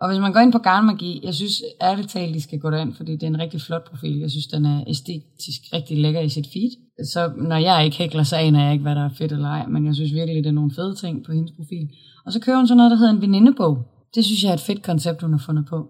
Og 0.00 0.08
hvis 0.08 0.20
man 0.20 0.32
går 0.32 0.40
ind 0.40 0.52
på 0.52 0.58
garnmagi, 0.58 1.20
jeg 1.24 1.34
synes 1.34 1.62
ærligt 1.82 2.10
talt, 2.10 2.36
I 2.36 2.40
skal 2.40 2.58
gå 2.58 2.70
derind, 2.70 2.94
fordi 2.94 3.12
det 3.12 3.22
er 3.22 3.26
en 3.26 3.38
rigtig 3.38 3.60
flot 3.60 3.90
profil. 3.90 4.18
Jeg 4.18 4.30
synes, 4.30 4.46
den 4.46 4.66
er 4.66 4.84
æstetisk 4.86 5.60
rigtig 5.72 5.98
lækker 5.98 6.20
i 6.20 6.28
sit 6.28 6.46
feed. 6.52 6.70
Så 7.12 7.32
når 7.36 7.56
jeg 7.56 7.84
ikke 7.84 7.96
hækler, 7.96 8.22
så 8.22 8.36
aner 8.36 8.64
jeg 8.64 8.72
ikke, 8.72 8.82
hvad 8.82 8.94
der 8.94 9.04
er 9.04 9.14
fedt 9.18 9.32
eller 9.32 9.48
ej, 9.48 9.66
men 9.66 9.86
jeg 9.86 9.94
synes 9.94 10.12
virkelig, 10.12 10.44
det 10.44 10.50
er 10.50 10.54
nogle 10.60 10.74
fede 10.74 10.94
ting 10.94 11.24
på 11.24 11.32
hendes 11.32 11.52
profil. 11.56 11.88
Og 12.26 12.32
så 12.32 12.40
kører 12.40 12.56
hun 12.56 12.66
sådan 12.66 12.76
noget, 12.76 12.90
der 12.90 12.96
hedder 12.96 13.12
en 13.12 13.20
venindebog. 13.20 13.78
Det 14.14 14.24
synes 14.24 14.42
jeg 14.42 14.50
er 14.50 14.54
et 14.54 14.60
fedt 14.60 14.82
koncept, 14.82 15.22
hun 15.22 15.32
har 15.32 15.42
fundet 15.46 15.66
på. 15.66 15.88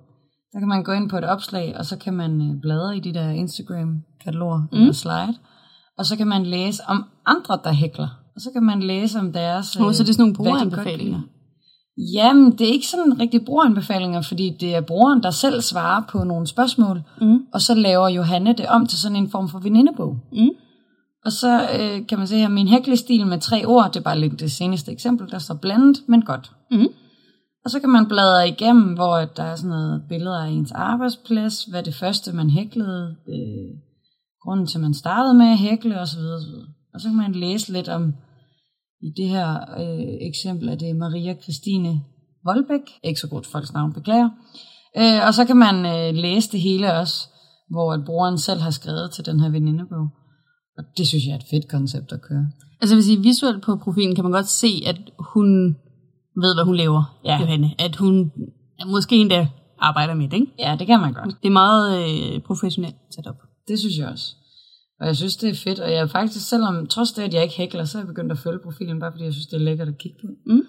Der 0.53 0.59
kan 0.59 0.69
man 0.69 0.83
gå 0.83 0.93
ind 0.93 1.11
på 1.11 1.19
et 1.19 1.25
opslag, 1.25 1.77
og 1.79 1.87
så 1.87 1.97
kan 1.99 2.15
man 2.15 2.43
øh, 2.43 2.61
bladre 2.61 2.97
i 2.97 3.01
de 3.01 3.15
der 3.15 3.31
Instagram-kataloger 3.31 4.63
mm. 4.73 4.79
eller 4.79 4.93
slide. 4.93 5.35
Og 5.99 6.07
så 6.07 6.17
kan 6.17 6.27
man 6.27 6.47
læse 6.47 6.83
om 6.89 7.05
andre, 7.27 7.59
der 7.65 7.73
hækler. 7.73 8.09
Og 8.35 8.41
så 8.41 8.51
kan 8.53 8.63
man 8.63 8.83
læse 8.83 9.19
om 9.19 9.33
deres... 9.33 9.77
Åh, 9.81 9.93
så 9.93 10.03
det 10.03 10.09
er 10.09 10.13
sådan 10.13 10.23
nogle 10.23 10.33
de 10.33 10.37
brugeranbefalinger. 10.37 11.21
Jamen, 11.99 12.53
det 12.53 12.69
er 12.69 12.73
ikke 12.73 12.87
sådan 12.87 13.21
rigtig 13.21 13.45
brugeranbefalinger, 13.45 14.21
fordi 14.21 14.57
det 14.61 14.75
er 14.75 14.81
brugeren, 14.81 15.23
der 15.23 15.31
selv 15.31 15.61
svarer 15.61 16.03
på 16.09 16.25
nogle 16.25 16.47
spørgsmål, 16.47 17.03
Mm. 17.21 17.39
og 17.53 17.61
så 17.61 17.75
laver 17.75 18.09
Johanne 18.09 18.53
det 18.53 18.67
om 18.67 18.87
til 18.87 18.99
sådan 18.99 19.17
en 19.17 19.31
form 19.31 19.49
for 19.49 19.59
venindebog. 19.59 20.19
Mm. 20.33 20.51
Og 21.25 21.33
så 21.33 21.69
øh, 21.81 22.07
kan 22.07 22.19
man 22.19 22.27
se 22.27 22.37
her, 22.39 22.49
min 22.49 22.69
hæklestil 22.69 23.27
med 23.27 23.41
tre 23.41 23.65
ord, 23.65 23.93
det 23.93 23.97
er 24.01 24.05
bare 24.05 24.19
lidt 24.19 24.41
det 24.41 24.53
seneste 24.53 24.93
eksempel, 24.93 25.31
der 25.31 25.39
står 25.39 25.55
blandet, 25.55 25.97
men 26.09 26.23
godt. 26.23 26.53
Mm. 26.71 26.87
Og 27.65 27.71
så 27.71 27.81
kan 27.81 27.91
man 27.91 28.07
bladre 28.09 28.49
igennem, 28.49 28.95
hvor 28.95 29.17
der 29.17 29.43
er 29.43 29.57
sådan 29.57 29.71
noget 29.71 30.03
billeder 30.09 30.39
af 30.39 30.49
ens 30.49 30.73
arbejdsplads, 30.73 31.65
hvad 31.65 31.83
det 31.83 31.95
første, 31.95 32.33
man 32.33 32.51
hæklede, 32.51 33.17
øh, 33.29 33.79
grunden 34.45 34.67
til, 34.67 34.81
man 34.81 34.95
startede 34.95 35.35
med 35.35 35.47
at 35.47 35.59
hækle 35.59 36.01
osv. 36.01 36.19
osv. 36.19 36.55
Og 36.95 37.01
så 37.01 37.09
kan 37.09 37.17
man 37.17 37.33
læse 37.33 37.73
lidt 37.73 37.89
om, 37.89 38.15
i 39.03 39.11
det 39.17 39.29
her 39.29 39.51
øh, 39.81 40.29
eksempel, 40.31 40.69
er 40.69 40.75
det 40.75 40.97
Maria 40.97 41.35
Christine 41.43 42.01
Voldbæk, 42.45 42.81
ikke 43.05 43.21
så 43.21 43.29
godt 43.29 43.47
folks 43.47 43.73
navn, 43.73 43.93
beklager. 43.93 44.31
Øh, 44.99 45.27
og 45.27 45.35
så 45.35 45.45
kan 45.45 45.57
man 45.57 45.77
øh, 45.87 46.15
læse 46.15 46.53
det 46.53 46.61
hele 46.61 46.95
også, 46.95 47.29
hvor 47.71 47.93
at 47.93 48.05
brugeren 48.07 48.39
selv 48.39 48.61
har 48.61 48.71
skrevet 48.71 49.11
til 49.13 49.27
den 49.27 49.41
her 49.41 49.51
venindebog. 49.51 50.09
Og 50.79 50.85
det 50.97 51.07
synes 51.07 51.25
jeg 51.27 51.33
er 51.33 51.37
et 51.37 51.51
fedt 51.51 51.69
koncept 51.69 52.13
at 52.13 52.23
køre. 52.23 52.47
Altså 52.81 52.95
jeg 52.95 52.97
vil 52.97 53.05
sige, 53.05 53.23
visuelt 53.23 53.63
på 53.63 53.77
profilen 53.77 54.15
kan 54.15 54.25
man 54.25 54.33
godt 54.33 54.49
se, 54.49 54.83
at 54.87 54.97
hun 55.19 55.77
ved, 56.43 56.55
hvad 56.55 56.65
hun 56.65 56.77
laver, 56.77 57.19
Ja. 57.25 57.41
Johanne. 57.41 57.71
At 57.79 57.97
hun 57.97 58.33
måske 58.87 59.17
endda 59.17 59.49
arbejder 59.79 60.15
med 60.15 60.29
det, 60.29 60.37
ikke? 60.37 60.53
Ja, 60.59 60.77
det 60.79 60.87
kan 60.87 61.01
man 61.01 61.13
godt. 61.13 61.37
Det 61.43 61.49
er 61.49 61.53
meget 61.53 61.87
øh, 62.05 62.41
professionelt 62.41 62.97
sat 63.15 63.27
op. 63.27 63.37
Det 63.69 63.79
synes 63.79 63.99
jeg 63.99 64.09
også. 64.09 64.35
Og 65.01 65.07
jeg 65.07 65.17
synes, 65.17 65.37
det 65.37 65.51
er 65.51 65.55
fedt. 65.55 65.81
Og 65.81 65.91
jeg 65.91 65.99
er 65.99 66.07
faktisk, 66.07 66.49
selvom 66.49 66.87
trods 66.87 67.13
det, 67.13 67.23
at 67.23 67.35
jeg 67.35 67.43
ikke 67.43 67.55
hækler, 67.57 67.85
så 67.85 67.99
er 67.99 68.03
jeg 68.03 68.07
begyndt 68.07 68.33
at 68.33 68.39
følge 68.39 68.59
profilen, 68.65 69.01
bare 69.01 69.13
fordi 69.13 69.25
jeg 69.25 69.33
synes, 69.33 69.47
det 69.47 69.57
er 69.57 69.65
lækkert 69.65 69.89
at 69.89 69.99
kigge 69.99 70.19
på. 70.21 70.27
Mm. 70.47 70.63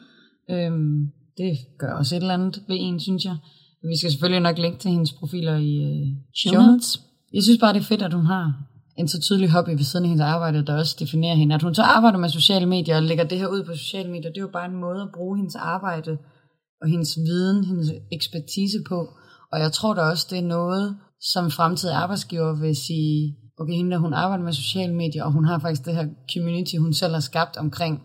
Øhm, 0.50 1.08
det 1.38 1.58
gør 1.80 1.94
også 1.94 2.16
et 2.16 2.22
eller 2.22 2.34
andet 2.34 2.64
ved 2.68 2.78
en, 2.80 3.00
synes 3.00 3.26
jeg. 3.26 3.38
Vi 3.84 3.98
skal 3.98 4.12
selvfølgelig 4.12 4.42
nok 4.42 4.58
linke 4.58 4.80
til 4.80 4.92
hendes 4.92 5.14
profiler 5.14 5.56
i 5.58 5.74
øh, 5.90 6.08
show 6.36 6.62
notes. 6.62 7.02
Jeg 7.34 7.44
synes 7.44 7.60
bare, 7.60 7.74
det 7.74 7.80
er 7.80 7.84
fedt, 7.84 8.02
at 8.02 8.14
hun 8.14 8.26
har 8.26 8.54
en 8.98 9.08
så 9.08 9.22
tydelig 9.22 9.50
hobby 9.50 9.70
ved 9.70 9.84
siden 9.84 10.06
af 10.06 10.10
hendes 10.10 10.24
arbejde, 10.24 10.66
der 10.66 10.78
også 10.78 10.96
definerer 11.00 11.36
hende. 11.36 11.56
At 11.56 11.64
hun 11.64 11.76
så 11.76 11.82
arbejder 11.82 12.18
med 12.18 12.30
sociale 12.30 12.66
medier 12.66 12.96
og 12.96 13.04
lægger 13.04 13.24
det 13.24 13.38
her 13.38 13.48
ud 13.48 13.64
på 13.64 13.74
sociale 13.74 14.12
medier, 14.12 14.32
det 14.32 14.38
er 14.38 14.42
jo 14.42 14.50
bare 14.54 14.70
en 14.70 14.82
måde 14.82 15.02
at 15.02 15.12
bruge 15.16 15.38
hendes 15.38 15.56
arbejde 15.56 16.18
og 16.82 16.88
hendes 16.90 17.18
viden, 17.18 17.66
hendes 17.66 17.92
ekspertise 18.12 18.78
på. 18.88 19.00
Og 19.52 19.60
jeg 19.60 19.72
tror 19.72 19.94
da 19.94 20.02
også, 20.02 20.28
det 20.30 20.38
er 20.38 20.48
noget, 20.48 20.98
som 21.22 21.52
fremtidige 21.52 21.96
arbejdsgiver 21.96 22.62
vil 22.62 22.76
sige, 22.76 23.36
okay, 23.60 23.74
hende 23.74 23.92
der, 23.92 23.98
hun 23.98 24.14
arbejder 24.14 24.44
med 24.44 24.54
sociale 24.54 24.94
medier, 24.94 25.24
og 25.24 25.32
hun 25.32 25.46
har 25.46 25.60
faktisk 25.60 25.86
det 25.86 25.96
her 25.96 26.08
community, 26.34 26.76
hun 26.76 26.94
selv 26.94 27.14
har 27.14 27.20
skabt 27.20 27.58
omkring 27.58 28.02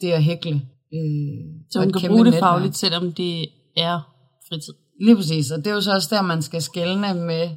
det 0.00 0.10
at 0.12 0.22
hækle. 0.22 0.54
Øh, 0.94 1.40
Så 1.70 1.80
hun 1.80 1.92
kan 1.92 2.08
bruge 2.10 2.24
det 2.24 2.32
netværk. 2.32 2.42
fagligt, 2.42 2.76
selvom 2.76 3.12
det 3.12 3.48
er 3.76 4.00
fritid. 4.48 4.74
Lige 5.00 5.16
præcis, 5.16 5.50
og 5.50 5.58
det 5.58 5.66
er 5.66 5.74
jo 5.74 5.80
så 5.80 5.92
også 5.94 6.08
der, 6.14 6.22
man 6.22 6.42
skal 6.42 6.62
skelne 6.62 7.14
med, 7.14 7.48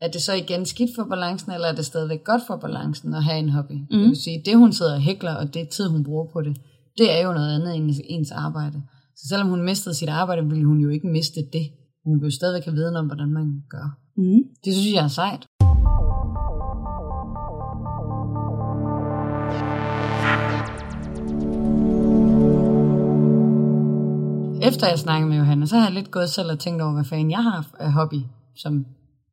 er 0.00 0.08
det 0.08 0.22
så 0.22 0.32
igen 0.32 0.66
skidt 0.66 0.90
for 0.96 1.04
balancen, 1.04 1.52
eller 1.52 1.68
er 1.68 1.74
det 1.74 1.86
stadigvæk 1.86 2.24
godt 2.24 2.42
for 2.46 2.56
balancen 2.56 3.14
at 3.14 3.24
have 3.24 3.38
en 3.38 3.48
hobby? 3.48 3.72
Mm. 3.72 3.86
Det 3.90 4.08
vil 4.08 4.16
sige, 4.16 4.42
det 4.44 4.56
hun 4.56 4.72
sidder 4.72 4.94
og 4.94 5.00
hækler, 5.00 5.34
og 5.34 5.54
det 5.54 5.68
tid, 5.68 5.88
hun 5.88 6.04
bruger 6.04 6.26
på 6.32 6.40
det, 6.40 6.56
det 6.98 7.12
er 7.18 7.20
jo 7.26 7.32
noget 7.32 7.54
andet 7.54 7.76
end 7.76 7.90
ens 8.04 8.30
arbejde. 8.30 8.82
Så 9.16 9.24
selvom 9.28 9.48
hun 9.48 9.62
mistede 9.62 9.94
sit 9.94 10.08
arbejde, 10.08 10.48
ville 10.48 10.64
hun 10.64 10.78
jo 10.80 10.88
ikke 10.88 11.06
miste 11.06 11.40
det. 11.52 11.66
Hun 12.04 12.20
vil 12.20 12.26
jo 12.26 12.30
stadigvæk 12.36 12.64
have 12.64 12.74
viden 12.74 12.96
om, 12.96 13.06
hvordan 13.06 13.30
man 13.32 13.62
gør. 13.70 13.86
Mm. 14.16 14.40
Det 14.64 14.74
synes 14.74 14.92
jeg 14.94 15.04
er 15.04 15.08
sejt. 15.08 15.46
Efter 24.62 24.88
jeg 24.88 24.98
snakkede 24.98 25.28
med 25.30 25.38
Johanna, 25.38 25.66
så 25.66 25.76
har 25.76 25.84
jeg 25.84 25.94
lidt 25.94 26.10
gået 26.10 26.30
selv 26.30 26.50
og 26.50 26.58
tænkt 26.58 26.82
over, 26.82 26.92
hvad 26.92 27.04
fanden 27.04 27.30
jeg 27.30 27.42
har 27.42 27.66
af 27.80 27.92
hobby, 27.92 28.20
som 28.56 28.84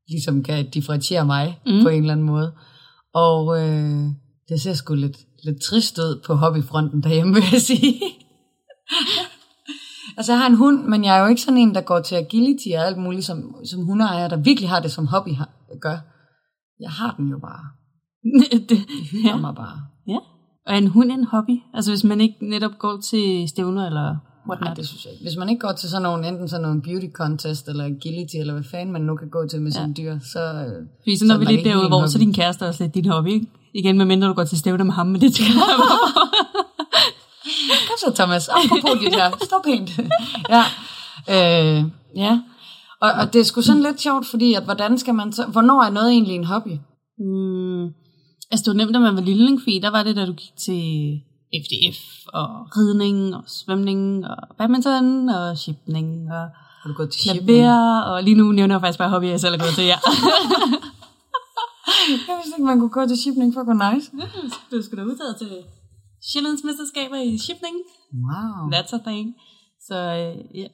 ligesom 0.10 0.44
kan 0.44 0.70
differentiere 0.70 1.26
mig 1.26 1.60
mm. 1.66 1.84
på 1.84 1.90
en 1.90 2.02
eller 2.02 2.14
anden 2.14 2.26
måde. 2.26 2.54
Og 3.14 3.62
øh, 3.62 4.06
det 4.50 4.62
ser 4.62 4.74
sgu 4.74 4.94
lidt, 4.94 5.18
lidt 5.44 5.62
trist 5.62 5.98
ud 5.98 6.22
på 6.28 6.34
hobbyfronten 6.34 7.04
derhjemme, 7.04 7.34
vil 7.34 7.44
jeg 7.52 7.62
sige. 7.62 7.94
altså 10.18 10.32
jeg 10.32 10.40
har 10.40 10.48
en 10.48 10.58
hund, 10.58 10.84
men 10.84 11.04
jeg 11.04 11.18
er 11.18 11.22
jo 11.22 11.28
ikke 11.28 11.42
sådan 11.42 11.58
en, 11.58 11.76
der 11.76 11.82
går 11.82 12.00
til 12.00 12.16
agility 12.16 12.68
og 12.78 12.86
alt 12.88 12.98
muligt, 12.98 13.26
som, 13.26 13.56
som 13.66 13.86
hundeejer, 13.86 14.28
der 14.28 14.38
virkelig 14.38 14.70
har 14.70 14.80
det 14.80 14.92
som 14.92 15.08
hobby 15.08 15.36
har, 15.36 15.50
gør. 15.82 15.98
Jeg 16.80 16.90
har 16.92 17.16
den 17.18 17.30
jo 17.30 17.40
bare. 17.40 17.64
det, 18.52 18.70
Det 18.70 18.80
hygger 19.12 19.30
Ja. 19.30 19.38
mig 19.38 19.56
bare. 19.56 19.82
ja. 20.08 20.18
Og 20.68 20.74
er 20.74 20.78
en 20.78 20.88
hund 20.88 21.12
en 21.12 21.24
hobby? 21.24 21.60
Altså 21.74 21.92
hvis 21.92 22.04
man 22.04 22.22
ikke 22.22 22.36
netop 22.50 22.72
går 22.80 22.98
til 23.02 23.50
stævner 23.50 23.86
eller 23.86 24.16
Nej, 24.48 24.74
det 24.74 24.88
synes 24.88 25.06
jeg 25.06 25.14
ikke. 25.14 25.24
Hvis 25.24 25.38
man 25.38 25.50
ikke 25.50 25.60
går 25.60 25.72
til 25.72 25.90
sådan 25.90 26.02
nogle, 26.02 26.28
enten 26.28 26.48
sådan 26.48 26.62
nogle 26.62 26.82
beauty 26.82 27.08
contest, 27.14 27.68
eller 27.68 27.86
agility, 27.86 28.36
eller 28.36 28.54
hvad 28.54 28.64
fanden 28.64 28.94
man 28.94 29.02
nu 29.02 29.16
kan 29.16 29.30
gå 29.30 29.48
til 29.48 29.62
med 29.62 29.72
ja. 29.72 29.82
sine 29.82 29.94
dyr, 29.94 30.20
så... 30.20 30.66
Fordi 31.04 31.18
så 31.18 31.26
når 31.26 31.38
vi 31.38 31.46
lidt 31.46 31.66
derude, 31.66 31.88
hvor 31.88 32.08
så 32.08 32.18
din 32.18 32.34
kæreste 32.34 32.68
også 32.68 32.84
lidt 32.84 32.96
din 32.96 33.06
hobby, 33.06 33.28
ikke? 33.28 33.48
Igen, 33.74 33.98
med 33.98 34.06
mindre 34.06 34.28
du 34.28 34.34
går 34.34 34.44
til 34.44 34.58
stævner 34.58 34.84
med 34.84 34.94
ham, 34.94 35.08
men 35.08 35.22
det 35.22 35.34
tænker 35.34 35.54
jeg 35.54 35.78
på. 35.78 35.84
Kom 37.88 37.98
så, 37.98 38.12
Thomas. 38.16 38.48
Apropos 38.48 39.00
dit 39.00 39.16
her. 39.16 39.32
Stå 39.44 39.56
pænt. 39.64 40.00
ja. 40.54 40.64
Øh, 41.30 41.84
ja. 42.16 42.40
Og, 43.02 43.12
og 43.12 43.34
det 43.34 43.40
er 43.40 43.44
sgu 43.44 43.62
sådan 43.62 43.82
lidt 43.82 44.02
sjovt, 44.02 44.28
fordi 44.28 44.54
at 44.54 44.64
hvordan 44.64 44.98
skal 44.98 45.14
man 45.14 45.34
så... 45.34 45.46
Hvornår 45.46 45.84
er 45.84 45.90
noget 45.90 46.12
egentlig 46.12 46.36
en 46.36 46.44
hobby? 46.44 46.78
Mm, 47.20 47.84
altså 48.52 48.64
det 48.64 48.68
var 48.68 48.74
nemt, 48.74 48.94
da 48.94 49.00
man 49.00 49.16
var 49.16 49.22
lille, 49.22 49.52
ikke? 49.52 49.64
fordi 49.64 49.80
der 49.80 49.90
var 49.90 50.04
det, 50.04 50.16
da 50.16 50.26
du 50.26 50.34
gik 50.34 50.52
til 50.60 51.12
FDF 51.64 52.00
og 52.28 52.48
ridning 52.78 53.36
og 53.36 53.44
svømning 53.48 54.28
og 54.28 54.38
badminton 54.58 55.30
og 55.30 55.58
shipning 55.58 56.32
og 56.32 56.46
Har 56.82 56.88
du 56.90 56.94
gået 56.94 57.10
til 57.12 57.22
klaver, 57.22 58.02
og 58.02 58.24
lige 58.24 58.36
nu 58.36 58.52
nævner 58.52 58.76
jeg 58.76 58.82
faktisk 58.82 59.00
bare 59.00 59.10
hobby, 59.10 59.26
jeg 59.26 59.40
selv 59.40 59.54
er 59.54 59.60
gået 59.60 59.76
til, 59.76 59.86
ja. 59.86 59.98
Jeg 62.28 62.36
vidste 62.38 62.58
ikke, 62.58 62.66
man 62.66 62.80
kunne 62.80 62.90
gå 62.90 63.08
til 63.08 63.18
shipping 63.18 63.54
for 63.54 63.62
at 63.62 63.68
gå 63.68 63.76
nice. 63.86 64.12
du 64.72 64.82
skulle 64.82 65.04
da 65.04 65.08
udtaget 65.12 65.36
til 65.38 65.50
Sjællands 66.28 66.64
mesterskaber 66.64 67.18
i 67.30 67.38
shipning. 67.38 67.76
Wow. 68.26 68.70
That's 68.74 68.94
a 68.98 69.00
thing. 69.08 69.36
Så 69.88 69.96
øh, 69.96 70.58
ja. 70.62 70.68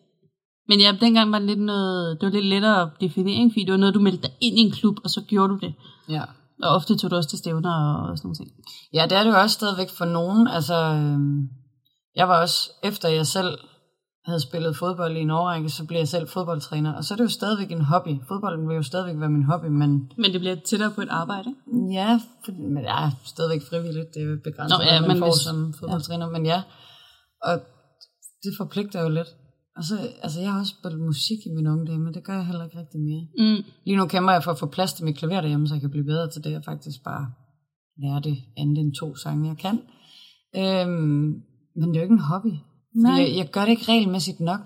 Men 0.68 0.80
ja, 0.80 0.98
dengang 1.02 1.32
var 1.32 1.40
det 1.40 1.48
lidt 1.48 1.60
noget, 1.60 2.22
det 2.22 2.28
var 2.28 2.34
lidt 2.34 2.46
lettere 2.46 2.90
definering, 3.02 3.52
fordi 3.52 3.64
det 3.64 3.72
var 3.72 3.78
noget, 3.78 3.94
du 3.94 4.00
meldte 4.00 4.22
dig 4.22 4.32
ind 4.42 4.58
i 4.58 4.62
en 4.62 4.72
klub, 4.72 4.98
og 5.04 5.10
så 5.10 5.22
gjorde 5.22 5.54
du 5.54 5.60
det. 5.66 5.74
Ja. 6.10 6.24
Og 6.64 6.70
ofte 6.76 6.98
tog 6.98 7.12
du 7.12 7.16
også 7.16 7.30
til 7.30 7.40
stævner 7.40 7.74
og, 8.10 8.18
sådan 8.18 8.28
nogle 8.28 8.36
ting. 8.36 8.50
Ja, 8.94 9.04
det 9.10 9.18
er 9.18 9.24
det 9.24 9.32
jo 9.32 9.38
også 9.40 9.54
stadigvæk 9.54 9.90
for 9.90 10.06
nogen. 10.06 10.48
Altså, 10.48 10.76
øhm, 10.76 11.40
jeg 12.16 12.28
var 12.30 12.42
også, 12.42 12.70
efter 12.84 13.10
jeg 13.10 13.28
selv 13.28 13.58
havde 14.26 14.40
spillet 14.40 14.78
fodbold 14.78 15.18
i 15.18 15.20
en 15.20 15.30
årrække, 15.30 15.70
så 15.70 15.86
blev 15.86 15.98
jeg 15.98 16.08
selv 16.08 16.28
fodboldtræner. 16.28 16.94
Og 16.94 17.04
så 17.04 17.14
er 17.14 17.16
det 17.16 17.24
jo 17.24 17.30
stadigvæk 17.30 17.72
en 17.72 17.82
hobby. 17.82 18.14
Fodbolden 18.28 18.68
vil 18.70 18.76
jo 18.76 18.84
stadigvæk 18.84 19.20
være 19.20 19.30
min 19.30 19.44
hobby, 19.44 19.66
men 19.66 20.12
Men 20.18 20.32
det 20.34 20.40
bliver 20.40 20.56
tættere 20.70 20.92
på 20.92 21.02
et 21.02 21.10
arbejde, 21.10 21.50
ja, 21.94 22.20
for, 22.46 22.52
men 22.76 22.84
jeg 22.84 23.06
er 23.06 23.12
stadigvæk 23.26 23.62
frivilligt. 23.70 24.08
Det 24.14 24.22
er 24.24 24.38
begrænset, 24.44 24.80
Nå, 24.80 24.84
ja, 24.86 24.94
ja, 24.94 25.00
man 25.02 25.10
men 25.10 25.18
får 25.20 25.26
hvis- 25.26 25.36
som 25.50 25.74
fodboldtræner. 25.80 26.26
Ja. 26.26 26.32
Men 26.32 26.46
ja, 26.46 26.62
og 27.44 27.54
det 28.44 28.54
forpligter 28.58 29.02
jo 29.02 29.10
lidt. 29.10 29.28
Og 29.82 29.86
så, 29.88 29.96
altså 30.24 30.40
jeg 30.42 30.52
har 30.52 30.60
også 30.60 30.76
spillet 30.80 31.00
musik 31.12 31.40
i 31.46 31.50
mine 31.56 31.72
unge 31.72 31.86
dage, 31.86 32.00
men 32.00 32.14
det 32.14 32.24
gør 32.24 32.34
jeg 32.34 32.46
heller 32.46 32.66
ikke 32.66 32.80
rigtig 32.80 33.00
mere. 33.10 33.24
Mm. 33.38 33.64
Lige 33.86 33.98
nu 33.98 34.06
kæmper 34.06 34.32
jeg 34.32 34.44
for 34.44 34.52
at 34.52 34.60
få 34.60 34.66
plads 34.66 34.94
til 34.94 35.06
mit 35.06 35.18
klaver 35.18 35.42
derhjemme, 35.42 35.68
så 35.68 35.74
jeg 35.74 35.82
kan 35.82 35.90
blive 35.90 36.06
bedre 36.06 36.30
til 36.30 36.44
det, 36.44 36.58
og 36.58 36.64
faktisk 36.66 37.04
bare 37.04 37.26
lære 38.02 38.20
det 38.20 38.38
andet 38.58 38.78
end 38.78 38.94
to 38.94 39.16
sange, 39.16 39.48
jeg 39.48 39.58
kan. 39.58 39.76
Øhm, 40.62 41.28
men 41.78 41.86
det 41.90 41.96
er 41.96 42.02
jo 42.02 42.08
ikke 42.08 42.20
en 42.22 42.30
hobby. 42.32 42.54
Nej. 42.96 43.12
Jeg, 43.12 43.36
jeg 43.36 43.50
gør 43.52 43.62
det 43.62 43.70
ikke 43.70 43.92
regelmæssigt 43.92 44.40
nok. 44.40 44.64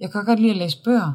Jeg 0.00 0.10
kan 0.12 0.24
godt 0.24 0.40
lide 0.40 0.50
at 0.50 0.56
læse 0.56 0.78
bøger, 0.84 1.12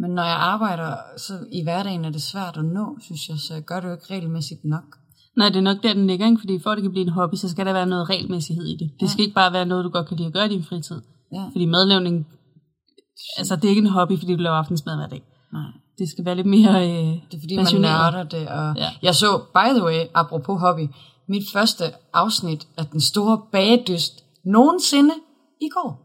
men 0.00 0.10
når 0.10 0.22
jeg 0.22 0.38
arbejder 0.54 0.96
så 1.16 1.32
i 1.52 1.62
hverdagen, 1.62 2.04
er 2.04 2.10
det 2.10 2.22
svært 2.22 2.56
at 2.56 2.64
nå, 2.64 2.98
synes 3.00 3.28
jeg, 3.28 3.38
så 3.38 3.54
jeg 3.54 3.62
gør 3.62 3.80
det 3.80 3.88
jo 3.88 3.92
ikke 3.92 4.10
regelmæssigt 4.10 4.64
nok. 4.64 4.88
Nej, 5.36 5.48
det 5.48 5.56
er 5.56 5.68
nok 5.70 5.82
der, 5.82 5.94
den 5.94 6.06
ligger, 6.06 6.26
ikke? 6.26 6.40
fordi 6.40 6.58
for 6.58 6.70
at 6.70 6.76
det 6.76 6.82
kan 6.82 6.92
blive 6.92 7.06
en 7.06 7.12
hobby, 7.18 7.34
så 7.34 7.48
skal 7.48 7.66
der 7.66 7.72
være 7.72 7.86
noget 7.86 8.10
regelmæssighed 8.10 8.66
i 8.66 8.76
det. 8.76 8.90
Det 9.00 9.10
skal 9.10 9.24
ikke 9.24 9.34
bare 9.34 9.52
være 9.52 9.66
noget, 9.66 9.84
du 9.84 9.90
godt 9.90 10.08
kan 10.08 10.16
lide 10.16 10.26
at 10.26 10.32
gøre 10.32 10.46
i 10.46 10.48
din 10.48 10.64
fritid. 10.64 11.00
Ja. 11.32 11.44
Fordi 11.52 11.66
madlavning, 11.66 12.26
altså 13.38 13.56
det 13.56 13.64
er 13.64 13.68
ikke 13.68 13.80
en 13.80 13.86
hobby, 13.86 14.18
fordi 14.18 14.32
du 14.36 14.42
laver 14.42 14.56
aftensmad 14.56 14.96
hver 14.96 15.06
dag. 15.08 15.22
Nej. 15.52 15.62
Det 15.98 16.08
skal 16.10 16.24
være 16.24 16.34
lidt 16.34 16.46
mere 16.46 16.90
øh, 16.90 17.06
Det 17.30 17.36
er 17.36 17.40
fordi, 17.40 17.56
man 17.56 17.64
passioneret. 17.64 18.12
nørder 18.14 18.28
det. 18.28 18.48
Og 18.48 18.76
Ja. 18.76 18.88
Jeg 19.02 19.14
så, 19.14 19.38
by 19.54 19.68
the 19.78 19.84
way, 19.84 20.00
apropos 20.14 20.60
hobby, 20.60 20.86
mit 21.28 21.42
første 21.52 21.84
afsnit 22.14 22.66
af 22.76 22.86
Den 22.86 23.00
Store 23.00 23.40
Bagedyst 23.52 24.24
nogensinde 24.44 25.14
i 25.60 25.68
går. 25.76 26.04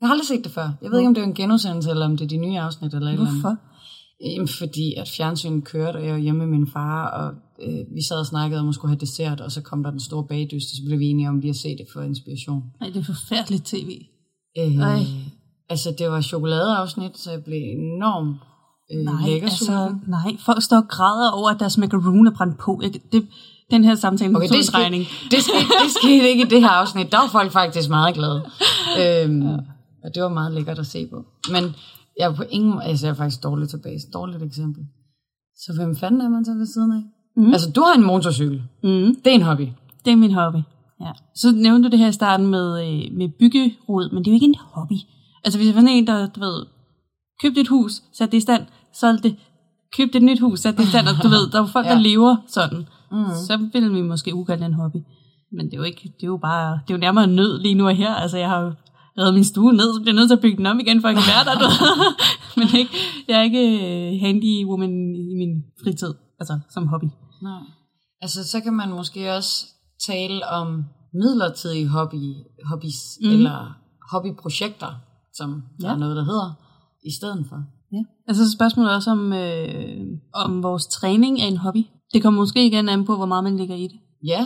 Jeg 0.00 0.08
har 0.08 0.12
aldrig 0.14 0.26
set 0.26 0.44
det 0.44 0.52
før. 0.52 0.68
Jeg 0.82 0.90
ved 0.90 0.98
ikke, 0.98 1.08
om 1.08 1.14
det 1.14 1.22
er 1.22 1.26
en 1.26 1.34
genudsendelse, 1.34 1.90
eller 1.90 2.06
om 2.06 2.16
det 2.16 2.24
er 2.24 2.28
de 2.28 2.36
nye 2.36 2.58
afsnit, 2.58 2.94
eller 2.94 3.08
et 3.08 3.12
eller 3.12 3.26
andet. 3.26 3.40
Hvorfor? 3.40 3.56
Jamen, 4.24 4.48
fordi 4.48 4.94
at 4.94 5.08
fjernsynet 5.16 5.64
kørte, 5.64 5.96
og 5.96 6.04
jeg 6.04 6.12
var 6.14 6.18
hjemme 6.20 6.46
med 6.46 6.58
min 6.58 6.66
far, 6.66 7.10
og 7.10 7.34
øh, 7.62 7.78
vi 7.96 8.02
sad 8.08 8.16
og 8.18 8.26
snakkede 8.26 8.60
om 8.60 8.68
at 8.68 8.74
skulle 8.74 8.90
have 8.94 9.00
dessert, 9.00 9.40
og 9.40 9.52
så 9.52 9.60
kom 9.62 9.82
der 9.82 9.90
den 9.90 10.00
store 10.00 10.24
bagedyst, 10.26 10.66
og 10.72 10.76
så 10.76 10.82
blev 10.86 10.98
vi 10.98 11.04
enige 11.06 11.28
om 11.28 11.40
lige 11.40 11.50
at 11.50 11.56
se 11.56 11.68
det 11.68 11.86
for 11.92 12.00
inspiration. 12.02 12.62
Nej, 12.80 12.90
det 12.90 12.96
er 13.00 13.04
forfærdeligt 13.04 13.64
tv. 13.64 13.90
Øh, 14.58 14.76
Ej. 14.76 15.00
Altså, 15.70 15.94
det 15.98 16.10
var 16.10 16.20
chokoladeafsnit, 16.20 17.18
så 17.18 17.30
jeg 17.30 17.44
blev 17.44 17.60
enormt 17.78 18.36
øh, 18.92 19.04
Nej, 19.04 19.26
lækker 19.28 19.48
altså, 19.48 19.94
nej, 20.06 20.36
folk 20.46 20.62
står 20.62 20.76
og 20.76 20.88
græder 20.88 21.30
over, 21.30 21.50
at 21.50 21.60
deres 21.60 21.78
macaroon 21.78 22.26
er 22.26 22.30
brændt 22.30 22.58
på. 22.58 22.80
Jeg, 22.82 22.92
det, 23.12 23.26
den 23.70 23.84
her 23.84 23.94
samtale 23.94 24.36
Okay, 24.36 24.48
det, 24.48 24.64
skete, 24.64 24.98
det, 25.30 25.42
skete, 25.42 25.58
det 25.84 25.90
skete 26.02 26.28
ikke 26.28 26.42
i 26.42 26.48
det 26.48 26.60
her 26.60 26.68
afsnit. 26.68 27.12
Der 27.12 27.18
var 27.18 27.28
folk 27.28 27.52
faktisk 27.52 27.88
meget 27.90 28.14
glade. 28.14 28.42
Øhm, 29.00 29.42
ja. 29.42 29.56
Og 30.04 30.14
det 30.14 30.22
var 30.22 30.28
meget 30.28 30.52
lækkert 30.52 30.78
at 30.78 30.86
se 30.86 31.06
på. 31.06 31.24
Men 31.52 31.64
jeg 32.18 32.26
er 32.30 32.34
på 32.34 32.44
ingen 32.50 32.70
måde, 32.70 32.84
altså 32.84 33.06
jeg 33.06 33.10
er 33.12 33.16
faktisk 33.16 33.42
dårligt 33.42 33.70
tilbage. 33.70 34.00
Dårligt 34.14 34.42
eksempel. 34.42 34.82
Så 35.56 35.72
hvem 35.76 35.96
fanden 35.96 36.20
er 36.20 36.28
man 36.28 36.44
så 36.44 36.54
ved 36.54 36.66
siden 36.66 36.92
af? 36.92 37.02
Mm. 37.36 37.52
Altså, 37.52 37.70
du 37.70 37.80
har 37.80 37.94
en 37.94 38.04
motorcykel. 38.04 38.62
Mm, 38.82 39.14
Det 39.24 39.26
er 39.26 39.34
en 39.34 39.42
hobby. 39.42 39.68
det 40.04 40.12
er 40.12 40.16
min 40.16 40.34
hobby. 40.34 40.58
Ja. 41.00 41.10
Så 41.34 41.52
nævnte 41.52 41.88
du 41.88 41.90
det 41.90 41.98
her 41.98 42.08
i 42.08 42.12
starten 42.12 42.46
med, 42.46 42.66
øh, 42.86 43.16
med 43.18 43.28
byggerod, 43.38 44.12
men 44.12 44.18
det 44.18 44.26
er 44.26 44.32
jo 44.32 44.34
ikke 44.34 44.46
en 44.46 44.54
hobby. 44.58 44.94
Altså 45.44 45.58
hvis 45.58 45.66
jeg 45.66 45.74
var 45.74 45.80
sådan 45.80 45.96
en, 45.96 46.06
der, 46.06 46.26
du 46.26 46.40
ved, 46.40 46.66
købte 47.42 47.60
et 47.60 47.68
hus, 47.68 47.92
satte 48.12 48.32
det 48.32 48.38
i 48.38 48.40
stand, 48.40 48.66
solgte 49.00 49.28
det, 49.28 49.36
købte 49.96 50.18
et 50.18 50.24
nyt 50.24 50.40
hus, 50.40 50.60
satte 50.60 50.78
det 50.78 50.88
i 50.88 50.90
stand, 50.90 51.08
og 51.08 51.14
du 51.22 51.28
ved, 51.28 51.50
der 51.50 51.62
er 51.62 51.66
folk, 51.66 51.86
ja. 51.90 51.92
Der 51.92 51.98
lever 51.98 52.36
sådan. 52.46 52.86
Mm. 53.12 53.24
Så 53.46 53.68
vil 53.72 53.94
vi 53.94 54.02
måske 54.02 54.34
ukalde 54.34 54.66
en 54.66 54.74
hobby. 54.74 54.96
Men 55.52 55.66
det 55.66 55.74
er 55.74 55.78
jo 55.78 55.82
ikke, 55.82 56.02
det 56.02 56.22
er 56.22 56.26
jo 56.26 56.36
bare, 56.36 56.72
det 56.72 56.90
er 56.90 56.94
jo 56.94 57.00
nærmere 57.00 57.26
nød 57.26 57.60
lige 57.60 57.74
nu 57.74 57.86
og 57.86 57.96
her. 57.96 58.14
Altså 58.14 58.38
jeg 58.38 58.48
har 58.48 58.60
jo 58.60 58.72
reddet 59.18 59.34
min 59.34 59.44
stue 59.44 59.72
ned, 59.72 59.94
så 59.94 60.00
bliver 60.00 60.14
jeg 60.14 60.20
nødt 60.20 60.28
til 60.28 60.36
at 60.36 60.40
bygge 60.40 60.56
den 60.56 60.66
om 60.66 60.80
igen, 60.80 61.00
for 61.00 61.08
jeg 61.08 61.16
kan 61.16 61.24
være 61.32 61.44
der. 61.44 61.58
Du. 61.62 61.68
Men 62.58 62.68
ikke, 62.78 62.92
jeg 63.28 63.38
er 63.38 63.42
ikke 63.42 63.64
øh, 63.68 64.20
handy 64.20 64.64
woman 64.64 65.14
i 65.32 65.34
min 65.40 65.52
fritid, 65.82 66.14
altså 66.40 66.58
som 66.70 66.86
hobby. 66.86 67.08
Nej. 67.42 67.60
Altså, 68.22 68.48
så 68.48 68.60
kan 68.60 68.72
man 68.72 68.90
måske 68.90 69.32
også 69.32 69.66
tale 70.06 70.48
om 70.48 70.84
midlertidige 71.14 71.88
hobby, 71.88 72.34
hobbies, 72.68 73.18
mm. 73.22 73.30
eller 73.30 73.76
hobbyprojekter, 74.10 74.92
som 75.40 75.50
ja. 75.82 75.86
der 75.86 75.92
er 75.94 75.98
noget, 75.98 76.16
der 76.16 76.24
hedder, 76.24 76.50
i 77.10 77.12
stedet 77.18 77.46
for. 77.48 77.58
Ja. 77.92 78.02
Altså 78.28 78.44
så 78.44 78.52
spørgsmålet 78.58 78.90
er 78.90 78.94
også 78.94 79.10
om, 79.10 79.32
øh, 79.32 80.00
om 80.34 80.62
vores 80.62 80.86
træning 80.86 81.40
er 81.40 81.46
en 81.46 81.56
hobby. 81.56 81.82
Det 82.12 82.22
kommer 82.22 82.40
måske 82.40 82.66
igen 82.66 82.88
an 82.88 83.04
på, 83.04 83.16
hvor 83.16 83.26
meget 83.26 83.44
man 83.44 83.56
ligger 83.56 83.76
i 83.84 83.86
det. 83.92 83.98
Ja, 84.32 84.42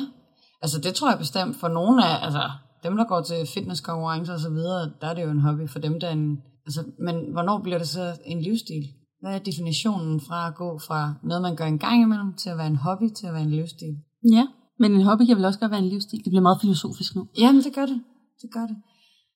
altså 0.62 0.80
det 0.80 0.94
tror 0.94 1.10
jeg 1.10 1.18
bestemt 1.18 1.56
for 1.56 1.68
nogle 1.68 2.06
af, 2.06 2.24
altså 2.26 2.42
dem 2.84 2.96
der 2.96 3.04
går 3.04 3.20
til 3.20 3.36
fitnesskonkurrencer 3.54 4.34
og 4.34 4.40
så 4.40 4.50
videre, 4.50 4.90
der 5.00 5.06
er 5.06 5.14
det 5.14 5.22
jo 5.22 5.30
en 5.30 5.40
hobby 5.40 5.68
for 5.68 5.78
dem, 5.78 6.00
der 6.00 6.06
er 6.06 6.12
en, 6.12 6.38
altså, 6.66 6.80
men 6.98 7.16
hvornår 7.32 7.58
bliver 7.62 7.78
det 7.78 7.88
så 7.88 8.12
en 8.24 8.40
livsstil? 8.42 8.84
hvad 9.24 9.34
er 9.34 9.38
definitionen 9.50 10.20
fra 10.20 10.48
at 10.48 10.54
gå 10.54 10.78
fra 10.78 11.00
noget, 11.22 11.42
man 11.42 11.56
gør 11.56 11.64
en 11.64 11.78
gang 11.78 12.02
imellem, 12.02 12.30
til 12.42 12.48
at 12.50 12.58
være 12.58 12.66
en 12.66 12.76
hobby, 12.76 13.08
til 13.18 13.26
at 13.26 13.32
være 13.32 13.42
en 13.42 13.50
livsstil? 13.50 13.94
Ja, 14.36 14.44
men 14.80 14.92
en 14.92 15.02
hobby 15.08 15.22
kan 15.26 15.36
vel 15.36 15.44
også 15.44 15.60
godt 15.60 15.70
være 15.70 15.84
en 15.86 15.88
livsstil. 15.88 16.18
Det 16.24 16.30
bliver 16.32 16.46
meget 16.48 16.60
filosofisk 16.60 17.14
nu. 17.16 17.22
Jamen, 17.38 17.62
det 17.62 17.72
gør 17.74 17.86
det. 17.86 18.00
Det 18.42 18.50
gør 18.52 18.66
det. 18.70 18.76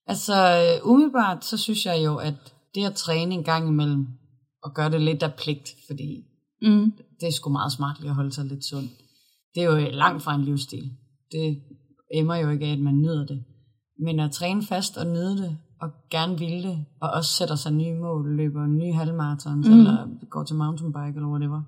Altså, 0.08 0.34
øh, 0.34 0.90
umiddelbart, 0.90 1.44
så 1.44 1.56
synes 1.56 1.86
jeg 1.86 2.04
jo, 2.04 2.16
at 2.16 2.34
det 2.74 2.84
at 2.84 2.94
træne 2.94 3.34
en 3.34 3.44
gang 3.44 3.68
imellem, 3.68 4.06
og 4.64 4.74
gøre 4.74 4.90
det 4.90 5.00
lidt 5.00 5.22
af 5.22 5.34
pligt, 5.34 5.68
fordi 5.86 6.24
Mm. 6.62 6.92
det 7.20 7.26
er 7.28 7.32
sgu 7.32 7.50
meget 7.50 7.72
smart 7.72 8.00
lige 8.00 8.10
at 8.10 8.14
holde 8.14 8.32
sig 8.32 8.44
lidt 8.44 8.64
sund. 8.64 8.88
Det 9.54 9.62
er 9.62 9.66
jo 9.66 9.90
langt 9.92 10.22
fra 10.22 10.34
en 10.34 10.44
livsstil. 10.44 10.90
Det 11.32 11.62
emmer 12.14 12.34
jo 12.34 12.50
ikke 12.50 12.66
af, 12.66 12.72
at 12.72 12.78
man 12.80 12.94
nyder 12.94 13.26
det. 13.26 13.44
Men 14.00 14.20
at 14.20 14.30
træne 14.30 14.62
fast 14.62 14.96
og 14.96 15.06
nyde 15.06 15.36
det, 15.38 15.56
og 15.80 15.90
gerne 16.10 16.38
ville 16.38 16.62
det, 16.68 16.84
og 17.00 17.10
også 17.10 17.30
sætter 17.34 17.54
sig 17.54 17.72
nye 17.72 17.94
mål, 17.94 18.36
løber 18.36 18.66
nye 18.66 18.92
halvmarathons, 18.92 19.66
mm. 19.68 19.72
eller 19.72 20.06
går 20.30 20.44
til 20.44 20.56
mountainbike, 20.56 21.14
eller 21.16 21.28
whatever, 21.28 21.62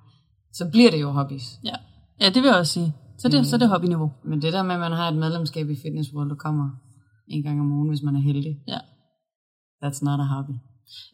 så 0.52 0.68
bliver 0.70 0.90
det 0.90 1.00
jo 1.00 1.10
hobbies. 1.10 1.58
Ja. 1.64 1.74
ja, 2.20 2.26
det 2.26 2.42
vil 2.42 2.48
jeg 2.48 2.56
også 2.58 2.72
sige. 2.72 2.94
Så 3.18 3.28
det, 3.28 3.46
så 3.46 3.56
er 3.56 3.58
det 3.58 3.68
hobbyniveau. 3.68 4.12
Men 4.24 4.42
det 4.42 4.52
der 4.52 4.62
med, 4.62 4.74
at 4.74 4.80
man 4.80 4.92
har 4.92 5.08
et 5.08 5.16
medlemskab 5.16 5.70
i 5.70 5.76
Fitness 5.82 6.10
World, 6.14 6.28
der 6.30 6.36
kommer 6.36 6.70
en 7.30 7.42
gang 7.42 7.60
om 7.60 7.72
ugen, 7.72 7.88
hvis 7.88 8.02
man 8.02 8.16
er 8.16 8.20
heldig, 8.20 8.56
Ja. 8.68 8.78
that's 9.84 10.04
not 10.04 10.20
a 10.20 10.22
hobby. 10.22 10.52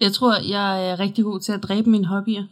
Jeg 0.00 0.12
tror, 0.12 0.34
jeg 0.48 0.90
er 0.90 1.00
rigtig 1.00 1.24
god 1.24 1.40
til 1.40 1.52
at 1.52 1.62
dræbe 1.62 1.90
mine 1.90 2.06
hobbyer. 2.06 2.44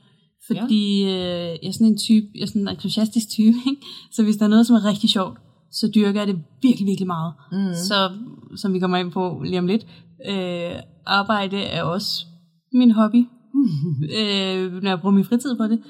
Fordi 0.47 1.03
ja. 1.05 1.09
øh, 1.09 1.59
jeg 1.63 1.69
er 1.69 1.73
sådan 1.73 1.87
en 1.87 1.99
type, 1.99 2.27
jeg 2.35 2.43
er 2.43 2.47
sådan 2.47 2.63
en 2.63 2.69
entusiastisk 2.69 3.29
type, 3.29 3.57
ikke? 3.71 3.83
Så 4.13 4.23
hvis 4.23 4.37
der 4.37 4.45
er 4.45 4.49
noget, 4.49 4.67
som 4.67 4.77
er 4.77 4.85
rigtig 4.85 5.11
sjovt, 5.11 5.39
så 5.71 5.91
dyrker 5.95 6.21
jeg 6.21 6.27
det 6.27 6.39
virkelig, 6.63 6.87
virkelig 6.87 7.07
meget. 7.07 7.33
Mm. 7.53 7.75
Så, 7.75 8.11
som 8.57 8.73
vi 8.73 8.79
kommer 8.79 8.97
ind 8.99 9.13
på 9.13 9.43
lige 9.45 9.59
om 9.59 9.67
lidt, 9.67 9.87
øh, 10.29 10.77
arbejde 11.07 11.57
er 11.57 11.83
også 11.83 12.27
min 12.73 12.91
hobby, 12.91 13.27
øh, 14.19 14.83
når 14.83 14.89
jeg 14.91 15.01
bruger 15.01 15.15
min 15.15 15.25
fritid 15.25 15.57
på 15.57 15.65
det. 15.65 15.83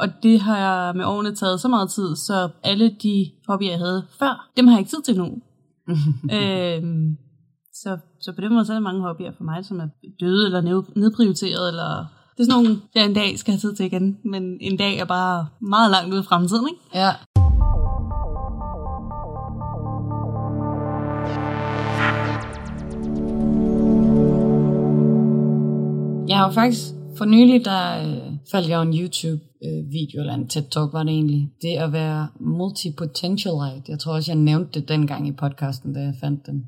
Og 0.00 0.08
det 0.22 0.40
har 0.40 0.58
jeg 0.58 0.96
med 0.96 1.04
årene 1.04 1.34
taget 1.34 1.60
så 1.60 1.68
meget 1.68 1.90
tid, 1.90 2.16
så 2.16 2.48
alle 2.62 2.96
de 3.02 3.30
hobbyer, 3.48 3.70
jeg 3.70 3.78
havde 3.78 4.06
før, 4.18 4.50
dem 4.56 4.66
har 4.66 4.74
jeg 4.74 4.80
ikke 4.80 4.90
tid 4.90 5.02
til 5.02 5.16
nu. 5.16 5.28
øh, 6.36 6.82
så, 7.72 7.98
så 8.20 8.32
på 8.32 8.40
den 8.40 8.52
måde 8.52 8.64
så 8.64 8.72
er 8.72 8.76
der 8.76 8.80
mange 8.80 9.00
hobbyer 9.00 9.32
for 9.36 9.44
mig, 9.44 9.64
som 9.64 9.80
er 9.80 9.88
døde 10.20 10.46
eller 10.46 10.60
ned- 10.60 10.92
nedprioriteret, 10.96 11.68
eller 11.68 12.06
det 12.36 12.40
er 12.40 12.44
sådan 12.44 12.62
nogle, 12.64 12.80
jeg 12.94 13.04
en 13.04 13.14
dag 13.14 13.38
skal 13.38 13.52
have 13.52 13.58
tid 13.58 13.74
til 13.74 13.86
igen, 13.86 14.18
men 14.24 14.56
en 14.60 14.76
dag 14.76 14.98
er 14.98 15.04
bare 15.04 15.46
meget 15.60 15.90
langt 15.90 16.12
ude 16.14 16.20
i 16.20 16.24
fremtiden, 16.24 16.68
ikke? 16.68 16.80
Ja. 16.94 17.10
Jeg 26.28 26.36
har 26.36 26.46
jo 26.46 26.52
faktisk 26.52 26.80
for 27.18 27.24
nylig, 27.24 27.64
der 27.64 28.02
øh, 28.02 28.32
faldt 28.50 28.68
jeg 28.68 28.76
over 28.76 28.84
en 29.64 29.70
YouTube-video, 29.70 30.20
eller 30.20 30.34
en 30.34 30.46
TED-talk 30.52 30.92
var 30.92 31.02
det 31.02 31.12
egentlig. 31.12 31.50
Det 31.62 31.76
at 31.76 31.92
være 31.92 32.28
multipotentialite. 32.40 33.82
Jeg 33.88 33.98
tror 33.98 34.12
også, 34.14 34.32
jeg 34.32 34.38
nævnte 34.40 34.80
det 34.80 34.88
dengang 34.88 35.28
i 35.28 35.32
podcasten, 35.32 35.94
da 35.94 36.00
jeg 36.00 36.14
fandt 36.20 36.46
den. 36.46 36.64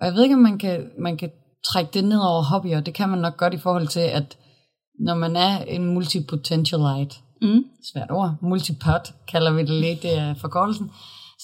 Og 0.00 0.06
jeg 0.06 0.14
ved 0.14 0.22
ikke, 0.22 0.34
om 0.34 0.40
man 0.40 0.58
kan, 0.58 0.90
man 0.98 1.16
kan 1.16 1.30
trække 1.72 1.90
det 1.94 2.04
ned 2.04 2.18
over 2.18 2.42
hobbyer. 2.42 2.80
Det 2.80 2.94
kan 2.94 3.08
man 3.08 3.18
nok 3.18 3.36
godt 3.36 3.54
i 3.54 3.58
forhold 3.58 3.88
til, 3.88 4.00
at 4.00 4.36
når 5.00 5.14
man 5.14 5.36
er 5.36 5.58
en 5.58 5.84
multipotentialite, 5.94 7.16
Mm. 7.42 7.64
svært 7.92 8.10
ord, 8.10 8.34
multipot 8.42 9.14
kalder 9.28 9.52
vi 9.52 9.60
det 9.60 9.70
lidt, 9.80 10.02
det 10.02 10.18
er 10.18 10.34
forkortelsen, 10.34 10.90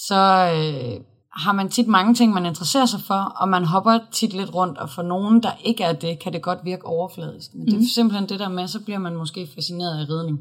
så 0.08 0.20
øh, 0.54 1.00
har 1.36 1.52
man 1.52 1.68
tit 1.68 1.88
mange 1.88 2.14
ting, 2.14 2.32
man 2.32 2.46
interesserer 2.46 2.86
sig 2.86 3.00
for, 3.00 3.14
og 3.40 3.48
man 3.48 3.64
hopper 3.64 3.98
tit 4.12 4.32
lidt 4.32 4.54
rundt, 4.54 4.78
og 4.78 4.90
for 4.90 5.02
nogen, 5.02 5.42
der 5.42 5.50
ikke 5.64 5.84
er 5.84 5.92
det, 5.92 6.18
kan 6.18 6.32
det 6.32 6.42
godt 6.42 6.58
virke 6.64 6.86
overfladisk. 6.86 7.54
Men 7.54 7.66
det 7.66 7.74
er 7.74 7.86
simpelthen 7.94 8.28
det 8.28 8.40
der 8.40 8.48
med, 8.48 8.68
så 8.68 8.80
bliver 8.80 8.98
man 8.98 9.16
måske 9.16 9.48
fascineret 9.54 10.00
af 10.00 10.08
ridning. 10.08 10.38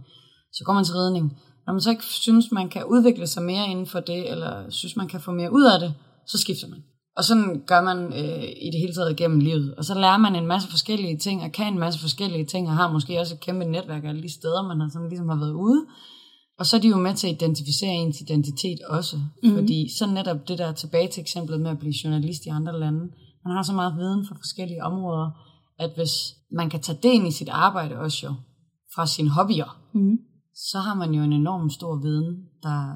Så 0.54 0.64
går 0.66 0.74
man 0.74 0.86
til 0.86 0.96
ridning. 0.96 1.38
Når 1.66 1.74
man 1.74 1.82
så 1.82 1.90
ikke 1.90 2.04
synes, 2.04 2.52
man 2.52 2.70
kan 2.70 2.86
udvikle 2.86 3.28
sig 3.28 3.44
mere 3.44 3.68
inden 3.68 3.86
for 3.86 4.00
det, 4.00 4.32
eller 4.32 4.70
synes, 4.70 4.96
man 4.96 5.08
kan 5.08 5.22
få 5.22 5.32
mere 5.32 5.54
ud 5.54 5.64
af 5.64 5.80
det, 5.80 5.94
så 6.28 6.38
skifter 6.38 6.68
man. 6.68 6.84
Og 7.18 7.24
sådan 7.24 7.64
gør 7.68 7.82
man 7.82 7.98
øh, 8.14 8.44
i 8.44 8.70
det 8.72 8.80
hele 8.80 8.94
taget 8.94 9.18
gennem 9.18 9.40
livet. 9.40 9.76
Og 9.76 9.86
så 9.86 9.94
lærer 9.94 10.18
man 10.18 10.36
en 10.36 10.48
masse 10.48 10.70
forskellige 10.70 11.18
ting, 11.18 11.44
og 11.44 11.52
kan 11.52 11.74
en 11.74 11.80
masse 11.80 12.00
forskellige 12.00 12.46
ting, 12.46 12.68
og 12.68 12.74
har 12.76 12.92
måske 12.92 13.20
også 13.20 13.34
et 13.34 13.40
kæmpe 13.40 13.66
netværk 13.66 14.04
af 14.04 14.14
de 14.14 14.34
steder, 14.34 14.68
man 14.68 14.80
har, 14.80 14.90
sådan 14.90 15.10
ligesom 15.10 15.30
har 15.30 15.36
været 15.36 15.54
ude. 15.54 15.86
Og 16.60 16.66
så 16.66 16.78
er 16.78 16.82
de 16.82 16.88
jo 16.88 16.98
med 16.98 17.14
til 17.14 17.28
at 17.28 17.34
identificere 17.34 17.90
ens 17.94 18.22
identitet 18.22 18.80
også. 18.90 19.18
Mm. 19.44 19.56
Fordi 19.56 19.90
så 19.98 20.08
netop 20.08 20.48
det 20.48 20.58
der 20.58 20.72
tilbage 20.72 21.08
til 21.08 21.22
eksemplet 21.22 21.62
med 21.62 21.72
at 21.72 21.80
blive 21.80 21.94
journalist 22.04 22.46
i 22.46 22.50
andre 22.50 22.80
lande. 22.80 23.00
Man 23.46 23.56
har 23.56 23.64
så 23.64 23.74
meget 23.74 23.98
viden 23.98 24.26
fra 24.28 24.36
forskellige 24.36 24.84
områder, 24.84 25.30
at 25.80 25.92
hvis 25.96 26.12
man 26.52 26.70
kan 26.70 26.82
tage 26.82 26.98
det 27.04 27.10
ind 27.10 27.28
i 27.28 27.32
sit 27.32 27.50
arbejde 27.50 27.96
også 28.00 28.26
jo, 28.26 28.34
fra 28.96 29.08
sine 29.08 29.30
hobbyer, 29.30 29.80
Mm. 29.94 30.18
Så 30.56 30.80
har 30.80 30.96
man 30.96 31.14
jo 31.14 31.24
en 31.24 31.34
enorm 31.34 31.70
stor 31.70 31.96
viden, 32.02 32.46
der 32.64 32.96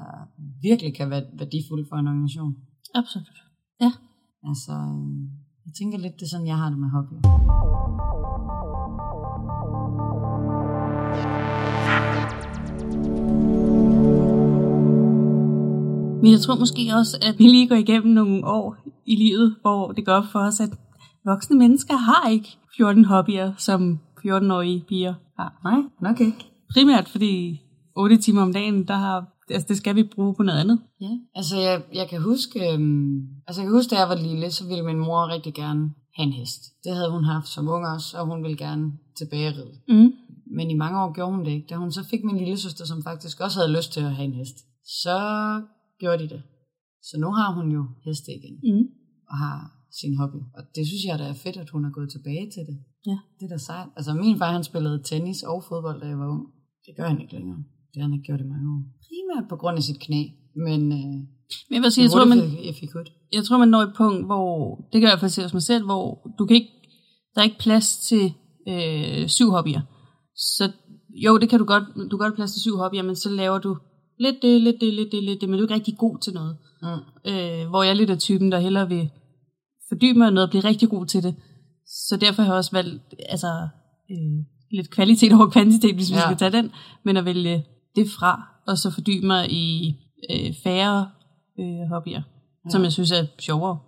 virkelig 0.62 0.96
kan 0.96 1.10
være 1.10 1.24
værdifuld 1.38 1.86
for 1.88 1.96
en 1.96 2.08
organisation. 2.08 2.56
Absolut. 2.94 3.38
Ja. 3.80 3.92
Altså, 4.48 4.72
øh, 4.72 5.22
jeg 5.66 5.74
tænker 5.78 5.98
lidt, 5.98 6.14
det 6.14 6.22
er 6.22 6.28
sådan, 6.28 6.46
jeg 6.46 6.56
har 6.56 6.70
det 6.70 6.78
med 6.78 6.88
hobbyer. 6.88 7.20
Men 16.22 16.32
jeg 16.32 16.40
tror 16.40 16.58
måske 16.58 16.82
også, 16.94 17.18
at 17.22 17.38
vi 17.38 17.44
lige 17.44 17.68
går 17.68 17.74
igennem 17.74 18.14
nogle 18.14 18.46
år 18.46 18.76
i 19.06 19.16
livet, 19.16 19.56
hvor 19.60 19.92
det 19.92 20.06
går 20.06 20.12
op 20.12 20.24
for 20.32 20.38
os, 20.38 20.60
at 20.60 20.70
voksne 21.24 21.58
mennesker 21.58 21.96
har 21.96 22.28
ikke 22.28 22.58
14 22.76 23.04
hobbyer, 23.04 23.52
som 23.56 23.98
14-årige 24.18 24.84
piger 24.88 25.14
har. 25.36 25.60
Nej, 25.64 25.82
nok 26.00 26.20
ikke. 26.20 26.57
Primært 26.74 27.08
fordi 27.08 27.60
8 27.96 28.16
timer 28.16 28.42
om 28.42 28.52
dagen, 28.52 28.86
der 28.88 28.94
har, 28.94 29.18
altså 29.50 29.66
det 29.68 29.76
skal 29.76 29.96
vi 29.96 30.02
bruge 30.14 30.34
på 30.34 30.42
noget 30.42 30.60
andet. 30.60 30.78
Ja, 31.00 31.10
altså 31.34 31.56
jeg, 31.56 31.82
jeg 31.94 32.08
kan 32.08 32.22
huske, 32.22 32.72
øhm, 32.72 33.16
altså 33.46 33.60
jeg 33.60 33.66
kan 33.66 33.76
huske, 33.78 33.90
da 33.90 33.98
jeg 34.00 34.08
var 34.08 34.14
lille, 34.28 34.50
så 34.50 34.68
ville 34.68 34.84
min 34.84 34.98
mor 34.98 35.28
rigtig 35.34 35.54
gerne 35.54 35.94
have 36.16 36.26
en 36.26 36.32
hest. 36.32 36.60
Det 36.84 36.94
havde 36.96 37.10
hun 37.10 37.24
haft 37.24 37.48
som 37.48 37.68
ung 37.68 37.86
også, 37.86 38.18
og 38.18 38.26
hun 38.26 38.42
ville 38.42 38.56
gerne 38.56 38.92
tilbage 39.18 39.50
ride. 39.50 39.74
Mm. 39.88 40.12
Men 40.56 40.70
i 40.70 40.74
mange 40.74 41.00
år 41.02 41.12
gjorde 41.12 41.32
hun 41.36 41.44
det 41.44 41.50
ikke. 41.50 41.66
Da 41.70 41.74
hun 41.76 41.92
så 41.92 42.04
fik 42.10 42.24
min 42.24 42.36
lille 42.38 42.56
søster, 42.56 42.84
som 42.84 43.02
faktisk 43.02 43.40
også 43.40 43.58
havde 43.60 43.76
lyst 43.76 43.92
til 43.92 44.00
at 44.00 44.14
have 44.16 44.24
en 44.28 44.34
hest, 44.34 44.56
så 45.02 45.18
gjorde 46.00 46.18
de 46.22 46.28
det. 46.28 46.42
Så 47.02 47.14
nu 47.20 47.30
har 47.38 47.54
hun 47.54 47.72
jo 47.72 47.82
heste 48.04 48.30
igen, 48.38 48.56
Mm. 48.68 48.84
og 49.30 49.36
har 49.44 49.58
sin 50.00 50.16
hobby. 50.20 50.40
Og 50.56 50.62
det 50.74 50.86
synes 50.86 51.04
jeg, 51.08 51.18
der 51.18 51.24
er 51.24 51.34
fedt, 51.44 51.56
at 51.56 51.70
hun 51.70 51.84
er 51.84 51.90
gået 51.90 52.10
tilbage 52.10 52.46
til 52.54 52.62
det. 52.68 52.76
Ja. 53.06 53.16
Det 53.38 53.44
er 53.46 53.52
da 53.56 53.58
sejt. 53.58 53.88
Altså 53.96 54.14
min 54.14 54.38
far, 54.38 54.52
han 54.52 54.64
spillede 54.64 55.02
tennis 55.04 55.42
og 55.42 55.64
fodbold, 55.68 56.00
da 56.00 56.06
jeg 56.06 56.18
var 56.18 56.28
ung. 56.28 56.46
Det 56.88 56.96
gør 56.96 57.08
han 57.08 57.20
ikke 57.20 57.34
længere. 57.34 57.58
Det 57.90 57.96
har 58.02 58.08
han 58.08 58.12
ikke 58.12 58.26
gjort 58.26 58.40
i 58.40 58.50
mange 58.54 58.66
år. 58.74 58.82
Primært 59.06 59.48
på 59.48 59.56
grund 59.56 59.76
af 59.76 59.82
sit 59.82 60.00
knæ. 60.00 60.22
Men 60.66 60.80
øh, 60.92 61.14
Men 61.68 61.74
jeg 61.76 61.82
vil 61.82 61.92
sige, 61.92 62.04
jeg 62.04 62.10
tror, 62.10 62.24
man, 62.24 62.40
he 62.80 62.86
could. 62.92 63.06
jeg 63.32 63.44
tror, 63.44 63.58
man 63.58 63.68
når 63.68 63.78
et 63.78 63.94
punkt, 63.96 64.26
hvor, 64.26 64.76
det 64.92 65.00
kan 65.00 65.10
jeg 65.10 65.30
se 65.30 65.42
hos 65.42 65.52
mig 65.52 65.62
selv, 65.62 65.84
hvor 65.84 66.30
du 66.38 66.46
kan 66.46 66.54
ikke, 66.56 66.72
der 67.34 67.40
er 67.40 67.44
ikke 67.44 67.58
plads 67.58 67.98
til 68.08 68.24
øh, 68.68 69.28
syv 69.28 69.50
hobbyer. 69.50 69.80
Så 70.36 70.72
jo, 71.24 71.38
det 71.38 71.48
kan 71.48 71.58
du 71.58 71.64
godt, 71.64 71.84
du 72.10 72.16
kan 72.16 72.26
godt 72.26 72.34
plads 72.34 72.52
til 72.52 72.60
syv 72.60 72.76
hobbyer, 72.76 73.02
men 73.02 73.16
så 73.16 73.30
laver 73.30 73.58
du 73.58 73.76
lidt 74.18 74.42
det, 74.42 74.62
lidt 74.62 74.80
det, 74.80 74.94
lidt 74.94 75.12
det, 75.12 75.24
lidt 75.24 75.40
det, 75.40 75.48
men 75.48 75.58
du 75.58 75.64
er 75.64 75.66
ikke 75.66 75.74
rigtig 75.74 75.98
god 75.98 76.18
til 76.18 76.32
noget. 76.32 76.56
Mm. 76.82 77.30
Øh, 77.30 77.68
hvor 77.68 77.82
jeg 77.82 77.90
er 77.90 77.94
lidt 77.94 78.10
af 78.10 78.18
typen, 78.18 78.52
der 78.52 78.58
hellere 78.58 78.88
vil 78.88 79.10
fordybe 79.88 80.18
mig 80.18 80.30
noget 80.30 80.46
og 80.46 80.50
blive 80.50 80.64
rigtig 80.64 80.88
god 80.88 81.06
til 81.06 81.22
det. 81.22 81.34
Så 81.86 82.16
derfor 82.16 82.42
har 82.42 82.52
jeg 82.52 82.58
også 82.58 82.72
valgt 82.72 83.14
altså, 83.28 83.68
øh, 84.10 84.44
lidt 84.70 84.90
kvalitet 84.90 85.32
over 85.32 85.50
kvantitet, 85.50 85.94
hvis 85.94 86.10
vi 86.10 86.16
Ja. 86.16 86.20
skal 86.20 86.36
tage 86.36 86.52
den, 86.52 86.70
men 87.04 87.16
at 87.16 87.24
vælge 87.24 87.64
det 87.96 88.06
fra, 88.18 88.42
og 88.66 88.78
så 88.78 88.90
fordybe 88.90 89.26
mig 89.26 89.52
i 89.52 89.94
øh, 90.30 90.54
færre 90.64 91.10
øh, 91.60 91.88
hobbyer, 91.88 92.22
ja. 92.64 92.70
som 92.70 92.82
jeg 92.82 92.92
synes 92.92 93.10
er 93.10 93.26
sjovere. 93.38 93.78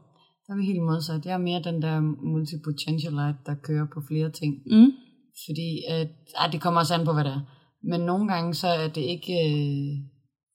Der 0.47 0.53
er 0.55 0.59
vi 0.59 0.65
helt 0.67 0.83
modsat. 0.83 1.27
Jeg 1.27 1.35
er 1.35 1.39
mere 1.39 1.63
den 1.63 1.83
der 1.83 2.01
multipotentialite, 2.35 3.39
der 3.47 3.55
kører 3.55 3.87
på 3.95 4.01
flere 4.09 4.31
ting. 4.31 4.55
Mm. 4.67 4.93
Fordi 5.47 5.71
at, 5.89 6.09
ej, 6.39 6.47
det 6.53 6.61
kommer 6.61 6.81
også 6.81 6.95
an 6.95 7.05
på, 7.05 7.13
hvad 7.13 7.25
det 7.25 7.33
er. 7.33 7.41
Men 7.91 8.01
nogle 8.01 8.29
gange, 8.33 8.55
så 8.55 8.69
er 8.69 8.89
det 8.89 9.01
ikke, 9.01 9.33
øh, 9.33 9.93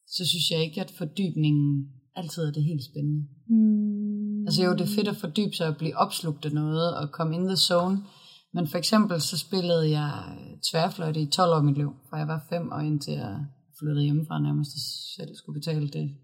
så 0.07 0.23
synes 0.29 0.51
jeg 0.51 0.59
ikke, 0.63 0.81
at 0.81 0.91
fordybningen 0.97 1.85
altid 2.15 2.43
er 2.47 2.51
det 2.51 2.63
helt 2.63 2.83
spændende. 2.89 3.21
Mm. 3.49 4.45
Altså 4.47 4.63
jo, 4.63 4.71
det 4.73 4.81
er 4.81 4.95
fedt 4.95 5.07
at 5.07 5.15
fordybe 5.15 5.53
sig 5.55 5.67
og 5.67 5.77
blive 5.77 5.97
opslugt 5.97 6.45
af 6.45 6.51
noget 6.51 6.97
og 6.97 7.11
komme 7.11 7.35
in 7.35 7.47
the 7.47 7.55
zone. 7.57 7.97
Men 8.55 8.67
for 8.67 8.77
eksempel 8.77 9.21
så 9.21 9.37
spillede 9.37 9.89
jeg 9.89 10.11
øh, 10.39 10.57
tværfløjte 10.71 11.19
i 11.21 11.25
12 11.25 11.53
år 11.53 11.59
i 11.59 11.63
mit 11.63 11.77
liv, 11.77 11.91
fra 12.09 12.17
jeg 12.17 12.27
var 12.27 12.45
5 12.49 12.71
og 12.71 12.85
indtil 12.85 13.13
jeg 13.13 13.45
flyttede 13.79 14.03
hjemmefra 14.03 14.39
nærmest 14.39 14.71
og 14.77 14.81
selv 15.15 15.35
skulle 15.35 15.59
betale 15.59 15.87
det 15.87 16.15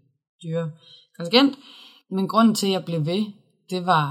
dyre 0.42 0.70
kontingent. 1.16 1.54
Men 2.10 2.28
grunden 2.28 2.54
til, 2.54 2.66
at 2.66 2.72
jeg 2.72 2.84
blev 2.84 3.06
ved, 3.06 3.24
det 3.70 3.86
var 3.86 4.06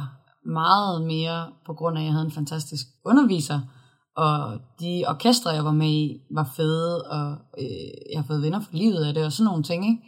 meget 0.45 1.05
mere 1.05 1.51
på 1.65 1.73
grund 1.73 1.97
af, 1.97 2.01
at 2.01 2.05
jeg 2.05 2.13
havde 2.13 2.25
en 2.25 2.31
fantastisk 2.31 2.85
underviser, 3.05 3.59
og 4.17 4.59
de 4.79 5.03
orkestre, 5.07 5.51
jeg 5.51 5.65
var 5.65 5.71
med 5.71 5.89
i, 5.89 6.21
var 6.31 6.53
fede, 6.55 7.03
og 7.15 7.27
øh, 7.57 7.91
jeg 8.11 8.19
har 8.19 8.27
fået 8.27 8.41
venner 8.41 8.59
for 8.59 8.73
livet 8.73 9.03
af 9.05 9.13
det, 9.13 9.25
og 9.25 9.31
sådan 9.31 9.49
nogle 9.49 9.63
ting, 9.63 9.85
ikke? 9.89 10.01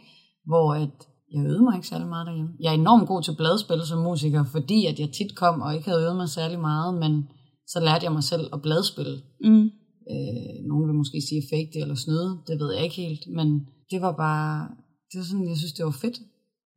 hvor 0.46 0.74
at 0.74 0.96
jeg 1.32 1.44
øvede 1.44 1.62
mig 1.62 1.74
ikke 1.76 1.88
særlig 1.88 2.08
meget 2.08 2.26
derhjemme. 2.26 2.52
Jeg 2.60 2.70
er 2.70 2.74
enormt 2.74 3.08
god 3.08 3.22
til 3.22 3.36
bladspil 3.36 3.82
som 3.86 3.98
musiker, 3.98 4.44
fordi 4.44 4.86
at 4.86 4.98
jeg 4.98 5.08
tit 5.12 5.36
kom 5.36 5.62
og 5.62 5.74
ikke 5.74 5.88
havde 5.88 6.02
øvet 6.02 6.16
mig 6.16 6.28
særlig 6.28 6.60
meget, 6.60 6.94
men 6.94 7.28
så 7.72 7.78
lærte 7.80 8.04
jeg 8.04 8.12
mig 8.12 8.24
selv 8.32 8.44
at 8.52 8.62
bladspille. 8.62 9.16
Mm. 9.40 9.66
Øh, 10.12 10.54
nogen 10.68 10.86
vil 10.86 11.00
måske 11.02 11.18
sige 11.28 11.42
fake 11.52 11.70
det 11.74 11.82
eller 11.82 11.94
snyde, 11.94 12.30
det 12.46 12.60
ved 12.60 12.74
jeg 12.74 12.84
ikke 12.84 13.00
helt, 13.06 13.24
men 13.38 13.48
det 13.90 13.98
var 14.04 14.12
bare, 14.24 14.68
det 15.10 15.16
var 15.18 15.24
sådan, 15.24 15.48
jeg 15.48 15.56
synes, 15.56 15.72
det 15.72 15.84
var 15.84 15.98
fedt. 16.04 16.18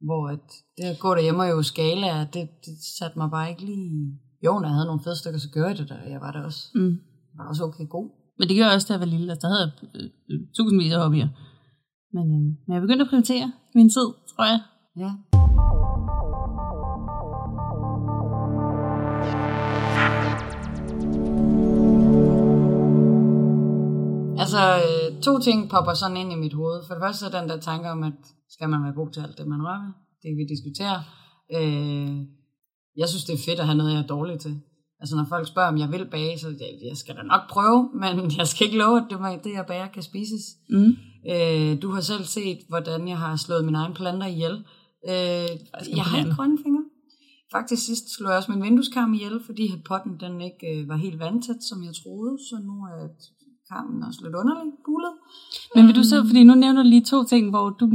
Hvor 0.08 0.28
at 0.28 0.46
det 0.78 0.84
at 0.84 1.00
gå 1.00 1.10
derhjemme 1.16 1.44
og 1.44 1.50
jo 1.50 1.62
skala, 1.62 2.28
det, 2.34 2.44
det 2.66 2.74
satte 2.98 3.18
mig 3.20 3.30
bare 3.32 3.50
ikke 3.50 3.66
lige... 3.66 4.20
Jo, 4.46 4.52
når 4.60 4.68
jeg 4.68 4.76
havde 4.78 4.86
nogle 4.86 5.04
fede 5.04 5.16
stykker, 5.16 5.40
så 5.40 5.50
gjorde 5.50 5.70
jeg 5.70 5.78
det 5.78 5.90
der, 5.90 6.02
jeg 6.14 6.22
var 6.22 6.32
der 6.32 6.42
også. 6.50 6.64
Mm. 6.76 6.96
Var 7.38 7.50
også 7.50 7.64
okay 7.64 7.88
god. 7.90 8.08
Men 8.38 8.48
det 8.48 8.56
gjorde 8.56 8.70
jeg 8.70 8.76
også, 8.76 8.88
da 8.88 8.94
jeg 8.94 9.00
var 9.00 9.06
lille. 9.06 9.32
Altså, 9.32 9.48
der 9.48 9.54
havde 9.54 9.66
jeg 9.66 9.90
øh, 9.96 10.10
øh, 10.30 10.40
tusindvis 10.56 10.94
af 10.94 11.02
hobbyer. 11.04 11.30
Men, 12.16 12.26
øh, 12.36 12.46
men 12.66 12.74
jeg 12.74 12.82
begyndte 12.82 13.04
at 13.04 13.10
prioritere 13.10 13.52
min 13.76 13.90
tid, 13.90 14.08
tror 14.30 14.46
jeg. 14.52 14.60
Ja. 14.98 15.37
Altså, 24.58 25.12
øh, 25.12 25.22
to 25.22 25.40
ting 25.40 25.70
popper 25.70 25.94
sådan 25.94 26.18
ind 26.18 26.32
i 26.32 26.36
mit 26.36 26.54
hoved. 26.54 26.80
For 26.88 26.94
det 26.94 27.04
første 27.04 27.26
er 27.26 27.40
den 27.40 27.50
der 27.50 27.60
tanke 27.60 27.90
om, 27.90 28.04
at 28.04 28.14
skal 28.50 28.70
man 28.70 28.84
være 28.84 28.94
god 28.94 29.10
til 29.12 29.22
alt 29.22 29.38
det, 29.38 29.48
man 29.48 29.62
rører 29.66 29.82
ved? 29.86 29.94
Det 30.24 30.38
vi 30.40 30.44
diskuterer. 30.54 31.00
Øh, 31.58 32.18
jeg 32.98 33.10
synes, 33.10 33.26
det 33.26 33.34
er 33.34 33.46
fedt 33.46 33.60
at 33.60 33.66
have 33.66 33.78
noget, 33.78 33.94
jeg 33.94 34.02
er 34.04 34.08
dårlig 34.08 34.40
til. 34.40 34.62
Altså, 35.00 35.16
når 35.16 35.26
folk 35.30 35.48
spørger, 35.48 35.70
om 35.70 35.78
jeg 35.78 35.92
vil 35.92 36.06
bage, 36.12 36.40
så 36.40 36.48
jeg, 36.48 36.72
jeg 36.90 36.98
skal 36.98 37.16
da 37.16 37.22
nok 37.22 37.50
prøve, 37.50 37.90
men 38.04 38.32
jeg 38.38 38.48
skal 38.48 38.66
ikke 38.68 38.78
love, 38.78 38.98
at 38.98 39.06
det, 39.10 39.44
det 39.44 39.54
jeg 39.54 39.66
bager, 39.68 39.88
kan 39.88 40.04
spises. 40.04 40.46
Mm. 40.70 40.92
Øh, 41.32 41.82
du 41.82 41.92
har 41.92 42.02
selv 42.02 42.24
set, 42.24 42.60
hvordan 42.70 43.08
jeg 43.08 43.18
har 43.18 43.36
slået 43.36 43.66
mine 43.66 43.78
egne 43.78 43.96
planter 43.96 44.28
ihjel. 44.28 44.56
Øh, 45.10 45.50
jeg 45.98 46.04
har 46.10 46.18
ikke 46.18 46.36
grønne 46.36 46.58
fingre. 46.64 46.84
Faktisk 47.52 47.86
sidst 47.86 48.16
slog 48.16 48.30
jeg 48.30 48.38
også 48.38 48.52
min 48.52 48.64
vindueskarm 48.64 49.14
ihjel, 49.14 49.40
fordi 49.46 49.66
potten 49.86 50.20
den 50.20 50.42
ikke 50.42 50.68
øh, 50.74 50.90
var 50.90 50.96
helt 50.96 51.20
vandtæt, 51.20 51.62
som 51.70 51.84
jeg 51.84 51.94
troede. 52.04 52.38
Så 52.50 52.56
nu 52.64 52.76
er 52.92 53.08
karmen 53.72 54.04
også 54.04 54.20
lidt 54.24 54.36
underlig 54.36 54.72
bulet. 54.86 55.14
Men 55.76 55.88
vil 55.88 55.96
du 55.96 56.04
så, 56.04 56.24
fordi 56.28 56.44
nu 56.44 56.56
nævner 56.56 56.84
du 56.84 56.90
lige 56.90 57.04
to 57.04 57.24
ting, 57.24 57.50
hvor 57.50 57.70
du, 57.70 57.86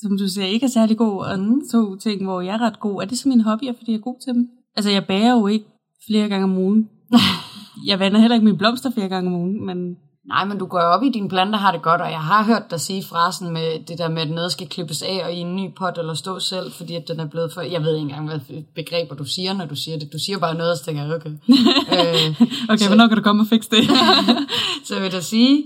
som 0.00 0.18
du 0.18 0.28
siger, 0.28 0.46
ikke 0.46 0.64
er 0.64 0.70
særlig 0.70 0.96
god, 0.98 1.24
og 1.24 1.38
Mm. 1.40 1.62
to 1.72 1.96
ting, 1.96 2.22
hvor 2.24 2.40
jeg 2.40 2.54
er 2.54 2.60
ret 2.60 2.80
god. 2.80 3.02
Er 3.02 3.06
det 3.06 3.18
så 3.18 3.28
mine 3.28 3.42
hobbyer, 3.42 3.72
fordi 3.78 3.90
jeg 3.92 3.98
er 3.98 4.02
god 4.02 4.18
til 4.24 4.34
dem? 4.34 4.48
Altså, 4.76 4.90
jeg 4.90 5.06
bager 5.06 5.32
jo 5.38 5.46
ikke 5.46 5.66
flere 6.06 6.28
gange 6.28 6.44
om 6.44 6.56
ugen. 6.56 6.88
jeg 7.90 7.98
vander 7.98 8.20
heller 8.20 8.34
ikke 8.34 8.44
mine 8.44 8.58
blomster 8.58 8.90
flere 8.90 9.08
gange 9.08 9.30
om 9.30 9.36
ugen, 9.42 9.66
men 9.66 9.96
Nej, 10.28 10.44
men 10.44 10.58
du 10.58 10.66
går 10.66 10.78
op 10.80 11.02
i 11.02 11.08
dine 11.08 11.28
planter, 11.28 11.58
har 11.58 11.72
det 11.72 11.82
godt, 11.82 12.00
og 12.00 12.10
jeg 12.10 12.18
har 12.20 12.44
hørt 12.44 12.70
dig 12.70 12.80
sige 12.80 13.04
frasen 13.04 13.52
med 13.52 13.84
det 13.88 13.98
der 13.98 14.08
med, 14.08 14.22
at 14.22 14.30
noget 14.30 14.52
skal 14.52 14.68
klippes 14.68 15.02
af 15.02 15.20
og 15.24 15.32
i 15.32 15.36
en 15.36 15.56
ny 15.56 15.74
pot 15.74 15.98
eller 15.98 16.14
stå 16.14 16.38
selv, 16.40 16.72
fordi 16.72 16.94
at 16.94 17.08
den 17.08 17.20
er 17.20 17.26
blevet 17.26 17.52
for... 17.52 17.60
Jeg 17.60 17.82
ved 17.82 17.94
ikke 17.96 18.02
engang, 18.02 18.28
hvad 18.28 18.38
begreber 18.74 19.14
du 19.14 19.24
siger, 19.24 19.52
når 19.52 19.66
du 19.66 19.74
siger 19.76 19.98
det. 19.98 20.12
Du 20.12 20.18
siger 20.18 20.38
bare 20.38 20.54
noget, 20.54 20.72
og 20.72 20.78
så 20.78 20.84
tænker 20.84 21.02
jeg, 21.04 21.14
okay. 21.14 21.30
øh, 21.96 22.40
okay, 22.68 22.76
Så- 22.78 22.86
hvornår 22.88 23.06
kan 23.08 23.16
du 23.16 23.22
komme 23.22 23.42
og 23.42 23.46
fikse 23.46 23.70
det? 23.70 23.84
så 24.86 24.94
jeg 24.94 25.02
vil 25.02 25.12
da 25.12 25.20
sige, 25.20 25.64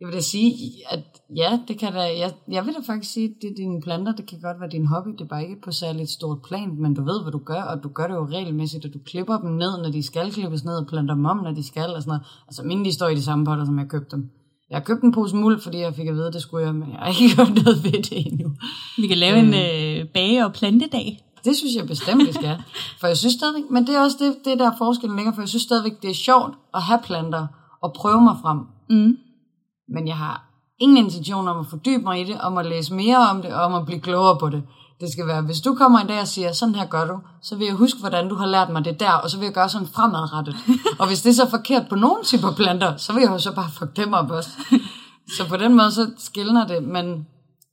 jeg 0.00 0.06
vil 0.06 0.14
da 0.14 0.20
sige, 0.20 0.52
at 0.90 1.04
ja, 1.36 1.58
det 1.68 1.78
kan 1.78 1.92
da, 1.92 2.00
jeg, 2.00 2.32
jeg 2.50 2.66
vil 2.66 2.74
da 2.74 2.80
faktisk 2.86 3.12
sige, 3.12 3.28
at 3.28 3.34
det 3.42 3.50
er 3.50 3.54
dine 3.54 3.80
planter, 3.80 4.12
det 4.12 4.26
kan 4.26 4.40
godt 4.40 4.60
være 4.60 4.70
din 4.70 4.86
hobby, 4.86 5.10
det 5.10 5.20
er 5.20 5.28
bare 5.28 5.42
ikke 5.42 5.60
på 5.64 5.72
særligt 5.72 6.10
stort 6.10 6.38
plan, 6.48 6.76
men 6.82 6.94
du 6.94 7.04
ved, 7.04 7.22
hvad 7.22 7.32
du 7.32 7.38
gør, 7.38 7.62
og 7.62 7.82
du 7.82 7.88
gør 7.88 8.06
det 8.06 8.14
jo 8.14 8.26
regelmæssigt, 8.26 8.84
og 8.84 8.94
du 8.94 8.98
klipper 9.06 9.38
dem 9.38 9.50
ned, 9.50 9.82
når 9.82 9.90
de 9.90 10.02
skal 10.02 10.32
klippes 10.32 10.64
ned, 10.64 10.76
og 10.76 10.86
planter 10.86 11.14
dem 11.14 11.24
om, 11.24 11.36
når 11.36 11.52
de 11.52 11.66
skal, 11.66 11.94
og 11.94 12.02
sådan 12.02 12.08
noget. 12.08 12.22
Altså 12.46 12.62
mine, 12.62 12.84
de 12.84 12.92
står 12.92 13.08
i 13.08 13.14
de 13.14 13.22
samme 13.22 13.44
potter, 13.44 13.64
som 13.64 13.78
jeg 13.78 13.88
købte 13.88 14.16
dem. 14.16 14.30
Jeg 14.70 14.78
har 14.78 14.84
købt 14.84 15.02
en 15.02 15.12
pose 15.12 15.36
muld, 15.36 15.60
fordi 15.60 15.78
jeg 15.78 15.94
fik 15.94 16.06
at 16.06 16.14
vide, 16.14 16.26
at 16.26 16.32
det 16.32 16.42
skulle 16.42 16.66
jeg, 16.66 16.74
men 16.74 16.90
jeg 16.90 16.98
har 16.98 17.08
ikke 17.08 17.34
gjort 17.34 17.64
noget 17.64 17.84
ved 17.84 17.92
det 17.92 18.26
endnu. 18.26 18.52
Vi 18.96 19.06
kan 19.06 19.18
lave 19.18 19.38
en 19.38 19.54
øh, 19.54 20.08
bage- 20.08 20.44
og 20.44 20.52
plantedag. 20.52 21.24
Det 21.44 21.56
synes 21.56 21.76
jeg 21.76 21.86
bestemt, 21.86 22.26
vi 22.26 22.32
skal. 22.32 22.56
For 23.00 23.06
jeg 23.06 23.16
synes 23.16 23.34
stadigvæk, 23.34 23.70
men 23.70 23.86
det 23.86 23.94
er 23.94 24.00
også 24.00 24.16
det, 24.20 24.34
det 24.44 24.58
der 24.58 24.70
er 24.70 24.76
forskellen 24.78 25.16
ligger, 25.16 25.32
for 25.34 25.42
jeg 25.42 25.48
synes 25.48 25.62
stadigvæk, 25.62 26.02
det 26.02 26.10
er 26.10 26.14
sjovt 26.14 26.54
at 26.74 26.82
have 26.82 27.00
planter 27.04 27.46
og 27.82 27.92
prøve 27.92 28.20
mig 28.22 28.36
frem. 28.42 28.58
Mm. 28.90 29.16
Men 29.88 30.08
jeg 30.08 30.16
har 30.16 30.54
ingen 30.78 30.96
intention 30.96 31.48
om 31.48 31.60
at 31.60 31.66
fordybe 31.66 32.02
mig 32.02 32.20
i 32.20 32.24
det, 32.24 32.40
om 32.40 32.58
at 32.58 32.66
læse 32.66 32.94
mere 32.94 33.16
om 33.30 33.42
det, 33.42 33.54
og 33.54 33.62
om 33.62 33.74
at 33.74 33.86
blive 33.86 34.00
klogere 34.00 34.38
på 34.38 34.48
det. 34.48 34.62
Det 35.00 35.12
skal 35.12 35.26
være, 35.26 35.42
hvis 35.42 35.60
du 35.60 35.74
kommer 35.74 35.98
en 35.98 36.06
dag 36.06 36.20
og 36.20 36.28
siger, 36.28 36.52
sådan 36.52 36.74
her 36.74 36.86
gør 36.86 37.06
du, 37.06 37.18
så 37.42 37.56
vil 37.56 37.66
jeg 37.66 37.74
huske, 37.74 38.00
hvordan 38.00 38.28
du 38.28 38.34
har 38.34 38.46
lært 38.46 38.70
mig 38.70 38.84
det 38.84 39.00
der, 39.00 39.12
og 39.12 39.30
så 39.30 39.38
vil 39.38 39.44
jeg 39.44 39.54
gøre 39.54 39.68
sådan 39.68 39.86
fremadrettet. 39.86 40.56
og 41.00 41.06
hvis 41.06 41.22
det 41.22 41.30
er 41.30 41.34
så 41.34 41.50
forkert 41.50 41.86
på 41.88 41.94
nogle 41.94 42.24
typer 42.24 42.52
planter, 42.56 42.96
så 42.96 43.12
vil 43.12 43.20
jeg 43.20 43.30
jo 43.30 43.38
så 43.38 43.54
bare 43.54 43.70
fuck 43.78 43.96
dem 43.96 44.12
op 44.12 44.30
også. 44.30 44.50
så 45.36 45.48
på 45.48 45.56
den 45.56 45.76
måde, 45.76 45.90
så 45.90 46.10
skiller 46.18 46.66
det. 46.66 46.82
Men 46.82 47.26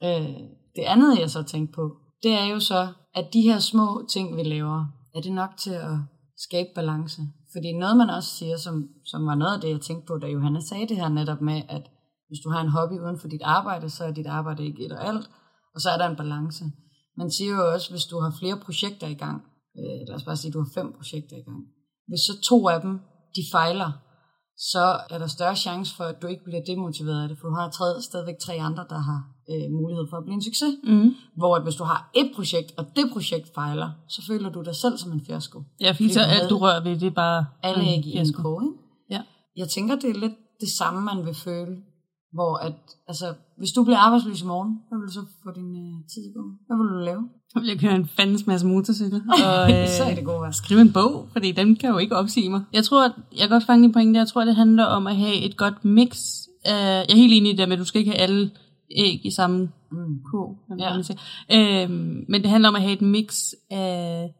øh, 0.04 0.28
det 0.76 0.84
andet, 0.86 1.20
jeg 1.20 1.30
så 1.30 1.44
tænkte 1.44 1.76
på, 1.76 1.92
det 2.24 2.32
er 2.32 2.46
jo 2.46 2.60
så, 2.60 2.88
at 3.16 3.34
de 3.34 3.42
her 3.42 3.60
små 3.60 4.06
ting, 4.10 4.38
vi 4.38 4.44
laver, 4.44 4.86
er 5.16 5.22
det 5.22 5.32
nok 5.32 5.50
til 5.58 5.72
at 5.72 5.98
skabe 6.38 6.70
balance? 6.76 7.22
Fordi 7.54 7.74
noget, 7.74 7.98
man 7.98 8.10
også 8.10 8.30
siger, 8.30 8.58
som, 8.58 8.88
som 9.06 9.26
var 9.26 9.36
noget 9.36 9.54
af 9.54 9.62
det, 9.62 9.70
jeg 9.70 9.82
tænkte 9.82 10.06
på, 10.08 10.18
da 10.18 10.28
Johanna 10.28 10.60
sagde 10.60 10.88
det 10.88 10.98
her 10.98 11.10
netop 11.10 11.42
med, 11.42 11.62
at 11.70 11.90
hvis 12.32 12.44
du 12.44 12.50
har 12.54 12.62
en 12.62 12.76
hobby 12.78 12.98
uden 13.06 13.20
for 13.20 13.28
dit 13.28 13.42
arbejde, 13.58 13.90
så 13.90 14.04
er 14.04 14.12
dit 14.12 14.28
arbejde 14.28 14.66
ikke 14.66 14.86
et 14.86 14.92
og 14.92 15.08
alt, 15.08 15.26
og 15.76 15.82
så 15.82 15.90
er 15.90 15.98
der 15.98 16.08
en 16.10 16.16
balance. 16.16 16.64
Man 17.18 17.32
siger 17.32 17.52
jo 17.56 17.74
også, 17.74 17.88
hvis 17.94 18.06
du 18.12 18.20
har 18.20 18.32
flere 18.40 18.58
projekter 18.66 19.08
i 19.08 19.14
gang, 19.24 19.38
øh, 19.80 20.00
lad 20.08 20.16
os 20.16 20.24
bare 20.24 20.38
sige, 20.38 20.50
at 20.50 20.54
du 20.54 20.64
har 20.64 20.72
fem 20.80 20.94
projekter 20.98 21.36
i 21.38 21.46
gang, 21.50 21.62
hvis 22.10 22.22
så 22.28 22.34
to 22.50 22.68
af 22.68 22.82
dem, 22.82 22.94
de 23.36 23.44
fejler, 23.52 23.92
så 24.58 24.84
er 25.10 25.18
der 25.18 25.28
større 25.28 25.56
chance 25.56 25.96
for, 25.96 26.04
at 26.04 26.22
du 26.22 26.28
ikke 26.28 26.44
bliver 26.44 26.62
demotiveret 26.68 27.24
af 27.24 27.30
det, 27.30 27.38
for 27.38 27.48
du 27.48 27.56
har 27.56 27.70
tredje, 27.70 28.02
stadigvæk 28.02 28.36
tre 28.46 28.54
andre, 28.54 28.86
der 28.90 29.00
har 29.10 29.20
øh, 29.52 29.72
mulighed 29.80 30.06
for 30.10 30.18
at 30.18 30.24
blive 30.24 30.34
en 30.34 30.44
succes. 30.44 30.74
Mm. 30.84 31.10
Hvor 31.38 31.56
at 31.56 31.64
hvis 31.64 31.76
du 31.76 31.84
har 31.84 32.12
et 32.16 32.32
projekt, 32.36 32.74
og 32.78 32.86
det 32.96 33.06
projekt 33.14 33.48
fejler, 33.56 33.90
så 34.10 34.20
føler 34.28 34.50
du 34.50 34.62
dig 34.62 34.76
selv 34.76 34.98
som 34.98 35.12
en 35.12 35.22
fiasko. 35.28 35.64
Ja, 35.82 35.92
fordi 35.92 36.14
så 36.14 36.22
alt 36.22 36.50
du 36.50 36.58
rører 36.58 36.84
ved, 36.84 37.00
det 37.00 37.08
er 37.08 37.18
bare... 37.26 37.46
Alle 37.64 37.84
æg 37.84 38.06
i 38.06 38.12
en 38.12 38.18
fiasko. 38.18 38.62
ikke? 38.62 38.74
Ja. 39.10 39.22
Jeg 39.56 39.68
tænker, 39.70 39.96
det 39.96 40.10
er 40.10 40.20
lidt 40.20 40.38
det 40.60 40.70
samme, 40.78 41.02
man 41.02 41.26
vil 41.26 41.36
føle. 41.36 41.78
Hvor 42.34 42.58
at, 42.58 42.74
altså, 43.08 43.34
hvis 43.58 43.72
du 43.72 43.84
bliver 43.84 43.98
arbejdsløs 43.98 44.42
i 44.42 44.46
morgen, 44.46 44.80
hvad 44.90 45.00
vil 45.00 45.08
du 45.08 45.14
så 45.14 45.26
få 45.44 45.52
din 45.56 45.72
øh, 45.76 45.94
tid 46.14 46.24
til? 46.24 46.32
Hvad 46.68 46.78
vil 46.78 46.88
du 46.94 47.06
lave? 47.06 47.30
Så 47.50 47.60
vil 47.60 47.68
jeg 47.68 47.80
køre 47.80 47.96
en 47.96 48.08
fandens 48.08 48.48
masse 48.48 48.68
motorcykel. 48.68 49.22
Og, 49.48 49.70
så 49.88 50.04
er 50.04 50.16
det 50.16 50.28
være. 50.28 50.54
skrive 50.54 50.82
en 50.82 50.94
bog, 50.94 51.28
fordi 51.32 51.52
den 51.52 51.76
kan 51.76 51.90
jo 51.90 51.98
ikke 51.98 52.16
opsige 52.16 52.50
mig. 52.50 52.62
Jeg 52.74 52.84
tror, 52.84 53.06
at 53.06 53.12
jeg 53.32 53.40
kan 53.40 53.50
godt 53.50 53.66
fange 53.66 53.84
din 53.84 53.94
pointe. 53.94 54.20
Jeg 54.20 54.28
tror, 54.28 54.46
det 54.46 54.56
handler 54.56 54.86
om 54.86 55.08
at 55.08 55.16
have 55.16 55.36
et 55.36 55.58
godt 55.58 55.86
mix. 55.86 56.18
Uh, 56.66 56.72
jeg 56.72 57.06
er 57.10 57.16
helt 57.16 57.34
enig 57.34 57.54
i 57.54 57.56
det 57.56 57.68
med, 57.68 57.78
at 57.78 57.80
du 57.80 57.86
skal 57.86 58.00
ikke 58.00 58.12
have 58.12 58.22
alle 58.22 58.52
æg 58.98 59.26
i 59.26 59.32
samme 59.32 59.70
Mm. 59.92 60.20
eller 60.72 61.16
Ja. 61.50 61.84
Øhm, 61.84 62.26
men 62.30 62.42
det 62.42 62.50
handler 62.50 62.70
om 62.70 62.76
at 62.76 62.82
have 62.82 62.94
et 62.94 63.02
mix 63.02 63.52
af 63.72 64.34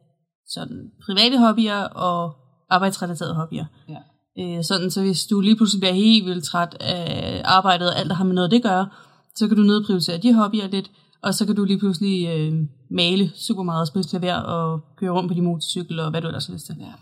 sådan 0.46 0.90
private 1.06 1.38
hobbyer 1.38 1.82
og 1.82 2.32
arbejdsrelaterede 2.70 3.34
hobbyer. 3.34 3.64
Ja. 3.88 3.96
Øh, 4.40 4.64
sådan, 4.64 4.90
så 4.90 5.00
hvis 5.02 5.26
du 5.26 5.40
lige 5.40 5.56
pludselig 5.56 5.80
bliver 5.80 5.94
helt 5.94 6.26
vildt 6.26 6.44
træt 6.44 6.76
af 6.80 7.42
arbejdet 7.44 7.90
og 7.90 7.98
alt, 7.98 8.08
der 8.10 8.14
har 8.14 8.24
med 8.24 8.34
noget 8.34 8.50
det 8.50 8.56
at 8.56 8.62
gøre, 8.62 8.88
så 9.36 9.48
kan 9.48 9.56
du 9.56 9.62
nedprioritere 9.62 10.18
de 10.18 10.34
hobbyer 10.34 10.66
lidt, 10.68 10.90
og 11.22 11.34
så 11.34 11.46
kan 11.46 11.56
du 11.56 11.64
lige 11.64 11.78
pludselig 11.78 12.28
øh, 12.28 12.52
male 12.90 13.30
super 13.34 13.62
meget, 13.62 13.88
spille 13.88 14.08
klaver 14.08 14.34
og 14.34 14.80
køre 14.98 15.10
rundt 15.10 15.28
på 15.30 15.34
din 15.34 15.44
motorcykel 15.44 16.00
og 16.00 16.10
hvad 16.10 16.20
du 16.22 16.26
ellers 16.26 16.46
har 16.46 16.54
lyst 16.54 16.66
til. 16.66 16.76
Ja. 16.80 16.92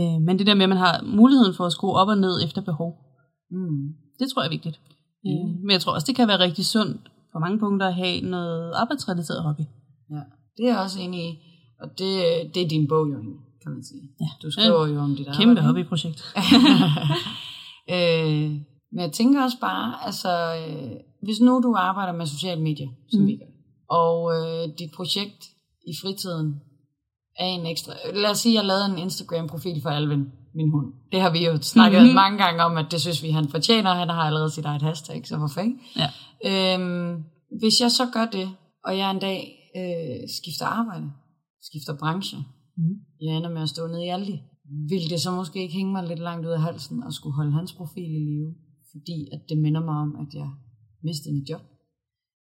Øh, 0.00 0.20
men 0.22 0.38
det 0.38 0.46
der 0.46 0.54
med, 0.54 0.62
at 0.62 0.68
man 0.68 0.78
har 0.78 1.02
muligheden 1.04 1.54
for 1.54 1.66
at 1.66 1.72
skrue 1.72 1.92
op 1.94 2.08
og 2.08 2.18
ned 2.18 2.44
efter 2.44 2.60
behov, 2.60 2.92
Mm. 3.54 3.88
det 4.18 4.26
tror 4.30 4.42
jeg 4.42 4.46
er 4.46 4.56
vigtigt. 4.58 4.80
Mm. 5.24 5.30
Øh, 5.30 5.48
men 5.64 5.70
jeg 5.70 5.80
tror 5.80 5.92
også, 5.94 6.06
det 6.06 6.16
kan 6.16 6.28
være 6.28 6.38
rigtig 6.38 6.66
sundt 6.66 7.00
på 7.32 7.38
mange 7.38 7.58
punkter 7.58 7.86
at 7.86 7.94
have 7.94 8.20
noget 8.20 8.72
arbejdsrelateret 8.72 9.42
hobby. 9.42 9.60
Ja, 10.10 10.22
det 10.56 10.62
er 10.64 10.72
jeg 10.72 10.78
også 10.78 11.00
enig 11.00 11.20
i. 11.30 11.38
Og 11.82 11.88
det, 11.98 12.10
det 12.54 12.62
er 12.62 12.68
din 12.68 12.88
bog 12.88 13.06
jo 13.10 13.14
egentlig, 13.14 13.38
kan 13.62 13.72
man 13.72 13.84
sige. 13.84 14.02
Ja. 14.20 14.26
Du 14.42 14.50
skriver 14.50 14.86
jo 14.86 15.00
om 15.00 15.16
dit 15.16 15.26
Kæmpe 15.26 15.40
arbejde. 15.60 15.62
hobbyprojekt. 15.66 16.20
øh, 17.94 18.50
men 18.92 19.00
jeg 19.00 19.12
tænker 19.12 19.42
også 19.42 19.56
bare, 19.60 19.94
altså, 20.06 20.54
øh, 20.68 20.90
hvis 21.22 21.40
nu 21.40 21.60
du 21.62 21.74
arbejder 21.78 22.12
med 22.12 22.26
sociale 22.26 22.60
medier, 22.62 22.88
som 23.10 23.20
Mm. 23.20 23.26
vi 23.26 23.36
gør, 23.36 23.46
og 23.90 24.32
øh, 24.36 24.68
dit 24.78 24.90
projekt 24.96 25.44
i 25.86 25.92
fritiden 26.02 26.60
er 27.38 27.46
en 27.46 27.66
ekstra... 27.66 27.92
Lad 28.14 28.30
os 28.30 28.38
sige, 28.38 28.52
at 28.52 28.56
jeg 28.62 28.64
lavede 28.64 28.86
en 28.86 28.98
Instagram-profil 28.98 29.82
for 29.82 29.90
Alvin, 29.90 30.24
min 30.54 30.70
hund. 30.70 30.92
Det 31.12 31.20
har 31.20 31.30
vi 31.30 31.46
jo 31.46 31.58
snakket 31.62 31.98
Mhm. 31.98 32.04
mm-hmm. 32.04 32.14
mange 32.14 32.38
gange 32.38 32.62
om, 32.64 32.76
at 32.76 32.86
det 32.90 33.00
synes 33.00 33.22
vi, 33.22 33.30
han 33.30 33.48
fortjener. 33.48 33.94
Han 33.94 34.08
har 34.08 34.22
allerede 34.22 34.50
sit 34.50 34.64
eget 34.64 34.82
hashtag, 34.82 35.26
så 35.26 35.36
hvorfor 35.36 35.60
ikke? 35.60 35.76
Ja. 35.96 36.08
Øhm, 36.74 37.24
hvis 37.60 37.80
jeg 37.80 37.90
så 37.90 38.06
gør 38.12 38.26
det, 38.26 38.50
og 38.84 38.98
jeg 38.98 39.10
en 39.10 39.18
dag 39.18 39.40
øh, 39.76 40.28
skifter 40.38 40.66
arbejde, 40.66 41.06
skifter 41.62 41.94
branche, 41.98 42.38
Mm. 42.76 42.94
jeg 43.20 43.36
ender 43.36 43.50
med 43.50 43.62
at 43.62 43.68
stå 43.68 43.86
nede 43.86 44.04
i 44.04 44.08
Aldi, 44.08 44.42
vil 44.88 45.10
det 45.10 45.20
så 45.20 45.30
måske 45.30 45.62
ikke 45.62 45.74
hænge 45.74 45.92
mig 45.92 46.08
lidt 46.08 46.18
langt 46.18 46.46
ud 46.46 46.50
af 46.50 46.60
halsen 46.60 47.02
og 47.02 47.12
skulle 47.12 47.34
holde 47.34 47.52
hans 47.52 47.72
profil 47.72 48.10
i 48.20 48.24
live, 48.30 48.54
fordi 48.92 49.28
at 49.32 49.40
det 49.48 49.58
minder 49.58 49.84
mig 49.84 49.94
om, 49.94 50.16
at 50.22 50.34
jeg 50.34 50.50
mistede 51.04 51.34
mit 51.34 51.50
job, 51.50 51.62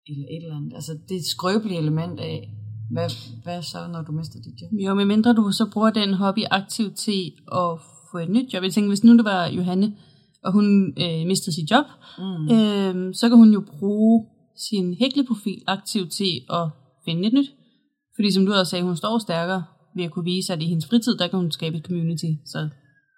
eller 0.09 0.27
et 0.35 0.43
eller 0.43 0.57
andet. 0.57 0.75
Altså 0.75 0.93
det 1.09 1.15
er 1.15 1.19
et 1.19 1.25
skrøbeligt 1.25 1.81
element 1.81 2.21
af, 2.21 2.51
hvad, 2.91 3.11
hvad 3.43 3.63
så, 3.63 3.79
når 3.93 4.03
du 4.03 4.13
mister 4.13 4.39
dit 4.41 4.61
job? 4.63 4.71
Jo, 4.73 4.95
medmindre 4.95 5.35
du 5.35 5.53
så 5.53 5.71
bruger 5.73 5.91
den 5.91 6.15
hobby 6.15 6.45
aktivt 6.51 6.97
til 6.97 7.33
at 7.53 7.71
få 8.11 8.19
et 8.19 8.31
nyt 8.31 8.55
job. 8.55 8.63
Jeg 8.63 8.73
tænker, 8.73 8.91
hvis 8.91 9.05
nu 9.05 9.17
det 9.17 9.25
var 9.25 9.47
Johanne, 9.47 9.97
og 10.45 10.53
hun 10.53 10.95
øh, 11.05 11.27
mistede 11.27 11.55
sit 11.55 11.71
job, 11.71 11.85
mm. 12.19 12.55
øh, 12.55 13.15
så 13.15 13.29
kan 13.29 13.39
hun 13.39 13.53
jo 13.53 13.61
bruge 13.61 14.27
sin 14.69 14.95
hækleprofil 14.95 15.63
aktivt 15.67 16.13
til 16.13 16.33
at 16.51 16.69
finde 17.05 17.29
et 17.29 17.33
nyt. 17.33 17.51
Fordi 18.15 18.31
som 18.31 18.47
du 18.47 18.53
også 18.53 18.71
sagde, 18.71 18.85
hun 18.85 18.97
står 18.97 19.19
stærkere 19.19 19.65
ved 19.97 20.05
at 20.05 20.11
kunne 20.13 20.25
vise, 20.35 20.53
at 20.53 20.63
i 20.63 20.67
hendes 20.67 20.87
fritid, 20.91 21.15
der 21.19 21.29
kan 21.29 21.39
hun 21.39 21.51
skabe 21.51 21.77
et 21.77 21.87
community. 21.87 22.31
Så 22.53 22.59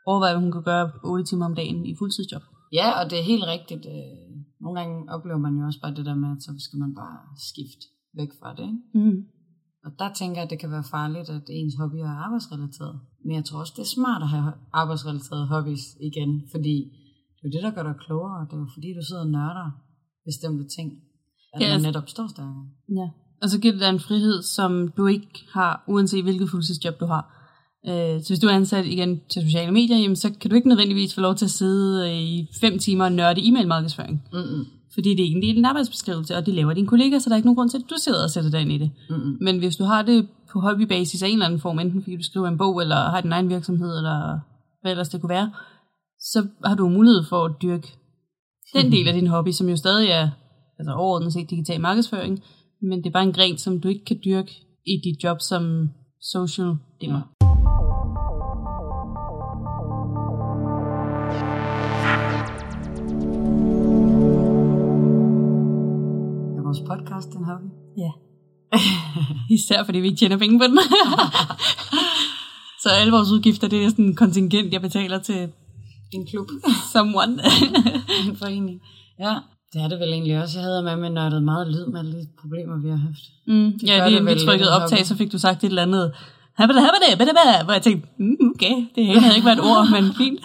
overvej, 0.06 0.32
hvad 0.32 0.42
hun 0.42 0.52
kan 0.52 0.62
gøre 0.62 0.90
8 1.04 1.24
timer 1.24 1.46
om 1.46 1.54
dagen 1.54 1.86
i 1.86 1.94
fuldtidsjob. 1.98 2.42
Ja, 2.78 2.88
og 2.98 3.10
det 3.10 3.16
er 3.18 3.22
helt 3.32 3.46
rigtigt. 3.54 3.84
øh, 3.94 4.18
Nogle 4.60 4.76
gange 4.80 4.94
oplever 5.14 5.38
man 5.46 5.54
jo 5.58 5.62
også 5.66 5.80
bare 5.84 5.94
det 5.98 6.06
der 6.06 6.14
med, 6.22 6.30
at 6.36 6.42
så 6.42 6.50
skal 6.66 6.78
man 6.84 6.92
bare 7.02 7.18
skifte 7.50 7.84
væk 8.20 8.30
fra 8.40 8.50
det. 8.58 8.66
Ikke? 8.70 9.10
Mm. 9.10 9.18
Og 9.84 9.90
der 10.00 10.08
tænker 10.20 10.36
jeg, 10.40 10.44
at 10.46 10.50
det 10.50 10.58
kan 10.62 10.70
være 10.76 10.90
farligt, 10.96 11.28
at 11.36 11.44
ens 11.58 11.74
hobby 11.80 11.98
er 12.10 12.14
arbejdsrelateret. 12.26 12.96
Men 13.24 13.32
jeg 13.38 13.44
tror 13.44 13.58
også, 13.62 13.74
det 13.76 13.82
er 13.88 13.94
smart 13.98 14.22
at 14.26 14.28
have 14.34 14.52
arbejdsrelaterede 14.72 15.46
hobbies 15.54 15.84
igen, 16.08 16.30
fordi 16.52 16.76
det 17.38 17.44
er 17.48 17.52
det, 17.56 17.62
der 17.66 17.74
gør 17.76 17.82
dig 17.90 17.96
klogere. 18.06 18.40
Det 18.48 18.54
er 18.56 18.62
jo 18.64 18.68
fordi, 18.76 18.88
du 18.98 19.02
sidder 19.08 19.24
og 19.28 19.32
nørder 19.38 19.68
bestemte 20.28 20.64
ting, 20.76 20.88
at 21.54 21.58
Ja, 21.62 21.68
man 21.74 21.82
netop 21.88 22.08
står 22.14 22.26
stærkere. 22.34 22.66
Ja. 23.00 23.06
Og 23.42 23.50
så 23.50 23.58
giver 23.60 23.72
det 23.72 23.80
dig 23.80 23.88
en 23.88 24.00
frihed, 24.00 24.42
som 24.42 24.88
du 24.96 25.06
ikke 25.06 25.28
har, 25.52 25.84
uanset 25.88 26.24
hvilket 26.24 26.50
fuldtidsjob 26.50 27.00
du 27.00 27.06
har. 27.06 27.24
Øh, 27.88 28.22
så 28.22 28.28
hvis 28.28 28.38
du 28.38 28.46
er 28.46 28.52
ansat 28.52 28.86
igen 28.86 29.20
til 29.30 29.42
sociale 29.42 29.72
medier, 29.72 29.98
jamen, 29.98 30.16
så 30.16 30.30
kan 30.40 30.50
du 30.50 30.56
ikke 30.56 30.68
nødvendigvis 30.68 31.14
få 31.14 31.20
lov 31.20 31.34
til 31.34 31.44
at 31.44 31.50
sidde 31.50 32.10
øh, 32.10 32.16
i 32.16 32.48
fem 32.60 32.78
timer 32.78 33.04
og 33.04 33.12
nørde 33.12 33.48
e-mail-markedsføring. 33.48 34.22
Mm-mm. 34.32 34.66
Fordi 34.94 35.10
det 35.10 35.20
er 35.20 35.24
ikke 35.24 35.48
en 35.48 35.54
din 35.54 35.64
arbejdsbeskrivelse, 35.64 36.36
og 36.36 36.46
det 36.46 36.54
laver 36.54 36.72
dine 36.72 36.86
kollegaer, 36.86 37.18
så 37.18 37.28
der 37.28 37.34
er 37.34 37.36
ikke 37.36 37.46
nogen 37.46 37.56
grund 37.56 37.70
til, 37.70 37.78
at 37.78 37.90
du 37.90 37.94
sidder 37.98 38.22
og 38.22 38.30
sætter 38.30 38.50
dig 38.50 38.60
ind 38.60 38.72
i 38.72 38.78
det. 38.78 38.90
Mm-mm. 39.10 39.36
Men 39.40 39.58
hvis 39.58 39.76
du 39.76 39.84
har 39.84 40.02
det 40.02 40.28
på 40.52 40.60
hobbybasis 40.60 41.22
af 41.22 41.26
en 41.26 41.32
eller 41.32 41.46
anden 41.46 41.60
form, 41.60 41.78
enten 41.78 42.02
fordi 42.02 42.16
du 42.16 42.22
skriver 42.22 42.48
en 42.48 42.58
bog, 42.58 42.82
eller 42.82 42.96
har 42.96 43.20
din 43.20 43.32
egen 43.32 43.48
virksomhed, 43.48 43.96
eller 43.96 44.38
hvad 44.82 44.90
ellers 44.90 45.08
det 45.08 45.20
kunne 45.20 45.30
være, 45.30 45.50
så 46.20 46.46
har 46.64 46.74
du 46.74 46.88
mulighed 46.88 47.24
for 47.28 47.44
at 47.44 47.52
dyrke 47.62 47.88
den 48.74 48.92
del 48.92 49.08
af 49.08 49.14
din 49.14 49.26
hobby, 49.26 49.50
som 49.50 49.68
jo 49.68 49.76
stadig 49.76 50.08
er 50.08 50.30
altså 50.78 50.92
overordnet 50.92 51.32
set 51.32 51.50
digital 51.50 51.80
markedsføring, 51.80 52.42
men 52.82 52.98
det 52.98 53.06
er 53.06 53.10
bare 53.10 53.22
en 53.22 53.32
gren, 53.32 53.58
som 53.58 53.80
du 53.80 53.88
ikke 53.88 54.04
kan 54.04 54.20
dyrke 54.24 54.52
i 54.86 55.00
dit 55.04 55.24
job 55.24 55.40
som 55.40 55.90
social 56.20 56.76
dimmer. 57.00 57.20
Er 66.56 66.62
vores 66.62 66.80
podcast 66.80 67.28
en 67.28 67.44
hobby? 67.44 67.66
Ja. 67.96 68.10
Især 69.56 69.84
fordi 69.84 69.98
vi 69.98 70.06
ikke 70.06 70.18
tjener 70.18 70.38
penge 70.38 70.58
på 70.58 70.66
den. 70.66 70.78
så 72.82 72.88
alle 72.88 73.12
vores 73.12 73.30
udgifter, 73.32 73.68
det 73.68 73.84
er 73.84 73.88
sådan 73.88 74.04
en 74.04 74.16
kontingent, 74.16 74.72
jeg 74.72 74.80
betaler 74.80 75.18
til 75.18 75.52
En 76.12 76.26
klub. 76.26 76.46
someone. 76.92 77.32
en 78.28 78.36
forening. 78.36 78.80
Ja, 79.18 79.38
det 79.72 79.82
er 79.82 79.88
det 79.88 80.00
vel 80.00 80.08
egentlig 80.08 80.42
også. 80.42 80.58
Jeg 80.58 80.64
havde 80.68 80.82
med 80.82 80.96
med 80.96 81.10
nørdet 81.10 81.42
meget 81.42 81.66
lyd 81.68 81.86
med 81.86 81.98
alle 82.00 82.12
de 82.12 82.26
problemer, 82.40 82.76
vi 82.84 82.88
har 82.88 82.96
haft. 82.96 83.24
Mm, 83.46 83.70
ja, 83.86 84.04
det 84.04 84.12
lige 84.12 84.34
vi 84.34 84.40
trykkede 84.46 84.70
optag, 84.76 85.06
så 85.06 85.16
fik 85.16 85.32
du 85.32 85.38
sagt 85.38 85.64
et 85.64 85.68
eller 85.68 85.82
andet. 85.82 86.12
Habba 86.58 86.72
habba 86.74 86.98
det, 87.02 87.08
habba 87.10 87.24
det, 87.24 87.64
hvor 87.64 87.72
jeg 87.72 87.82
tænkte, 87.82 88.08
mm, 88.18 88.36
okay, 88.54 88.74
det 88.94 89.20
havde 89.22 89.36
ikke 89.36 89.46
været 89.46 89.58
et 89.58 89.64
ord, 89.72 89.84
men 89.94 90.04
fint. 90.20 90.40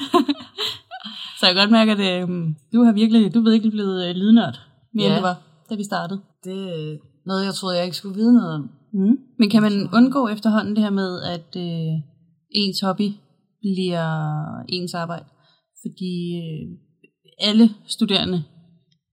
så 1.39 1.41
jeg 1.45 1.55
kan 1.55 1.61
godt 1.61 1.71
mærke, 1.71 1.91
at 1.91 1.99
øh, 1.99 2.27
du 2.73 2.83
har 2.83 2.91
virkelig, 2.91 3.33
du 3.33 3.39
er 3.39 3.51
virkelig 3.51 3.71
blevet 3.71 4.09
øh, 4.09 4.15
lydnørd, 4.15 4.55
mere 4.93 5.07
Ja. 5.07 5.11
end 5.13 5.21
du 5.21 5.27
var, 5.29 5.37
da 5.69 5.75
vi 5.75 5.83
startede. 5.83 6.19
Det 6.43 6.57
er 6.63 6.97
noget, 7.25 7.45
jeg 7.45 7.53
troede, 7.53 7.75
jeg 7.77 7.85
ikke 7.85 7.97
skulle 7.97 8.15
vide 8.15 8.33
noget 8.33 8.53
om. 8.55 8.69
Mm. 8.93 9.17
Men 9.39 9.49
kan 9.49 9.61
man 9.61 9.89
undgå 9.93 10.27
efterhånden 10.27 10.75
det 10.75 10.83
her 10.83 10.89
med, 10.89 11.21
at 11.21 11.49
øh, 11.57 11.93
ens 12.51 12.79
hobby 12.79 13.09
bliver 13.61 14.05
ens 14.69 14.93
arbejde? 14.93 15.25
Fordi 15.83 16.13
øh, 16.43 16.63
alle 17.49 17.69
studerende 17.87 18.43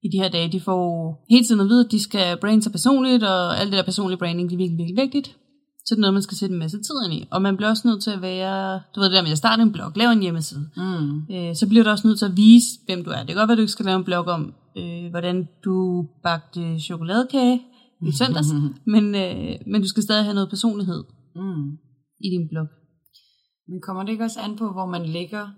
i 0.04 0.08
de 0.12 0.18
her 0.22 0.28
dage, 0.28 0.52
de 0.52 0.60
får 0.60 0.84
hele 1.30 1.44
tiden 1.44 1.60
at 1.60 1.68
vide, 1.68 1.84
at 1.84 1.92
de 1.92 2.02
skal 2.02 2.36
brande 2.40 2.62
sig 2.62 2.72
personligt, 2.72 3.22
og 3.22 3.60
alt 3.60 3.70
det 3.72 3.76
der 3.78 3.84
personlige 3.84 4.18
branding, 4.18 4.48
det 4.50 4.54
er 4.54 4.58
virkelig, 4.58 4.78
virkelig 4.78 5.02
vigtigt. 5.04 5.26
Så 5.86 5.94
det 5.94 5.98
er 5.98 6.00
noget, 6.00 6.14
man 6.14 6.22
skal 6.22 6.36
sætte 6.36 6.52
en 6.52 6.58
masse 6.58 6.78
tid 6.78 6.94
ind 7.04 7.14
i. 7.14 7.28
Og 7.30 7.42
man 7.42 7.56
bliver 7.56 7.70
også 7.70 7.88
nødt 7.88 8.02
til 8.02 8.10
at 8.10 8.22
være, 8.22 8.74
du 8.94 9.00
ved 9.00 9.04
det 9.10 9.16
der 9.16 9.22
med 9.22 9.30
at 9.30 9.38
starte 9.38 9.62
en 9.62 9.72
blog, 9.72 9.92
lave 9.96 10.12
en 10.12 10.22
hjemmeside. 10.22 10.68
Mm. 10.76 11.34
Øh, 11.34 11.56
så 11.56 11.68
bliver 11.68 11.84
du 11.84 11.90
også 11.90 12.06
nødt 12.06 12.18
til 12.18 12.26
at 12.26 12.36
vise, 12.36 12.66
hvem 12.86 13.04
du 13.04 13.10
er. 13.10 13.18
Det 13.18 13.26
kan 13.26 13.36
godt 13.36 13.48
være, 13.48 13.52
at 13.52 13.58
du 13.58 13.62
ikke 13.62 13.72
skal 13.72 13.84
lave 13.86 13.98
en 13.98 14.04
blog 14.04 14.24
om, 14.26 14.54
øh, 14.78 15.10
hvordan 15.10 15.48
du 15.64 16.06
bagte 16.22 16.80
chokoladekage 16.80 17.60
i 18.08 18.12
søndags, 18.12 18.48
men, 18.94 19.14
øh, 19.14 19.54
men 19.66 19.82
du 19.82 19.88
skal 19.88 20.02
stadig 20.02 20.24
have 20.24 20.34
noget 20.34 20.50
personlighed 20.50 21.04
Mm. 21.36 21.70
i 22.20 22.28
din 22.34 22.48
blog. 22.50 22.66
Men 23.68 23.80
kommer 23.86 24.02
det 24.02 24.12
ikke 24.12 24.24
også 24.24 24.40
an 24.40 24.56
på, 24.56 24.72
hvor 24.72 24.86
man 24.86 25.06
lægger 25.06 25.48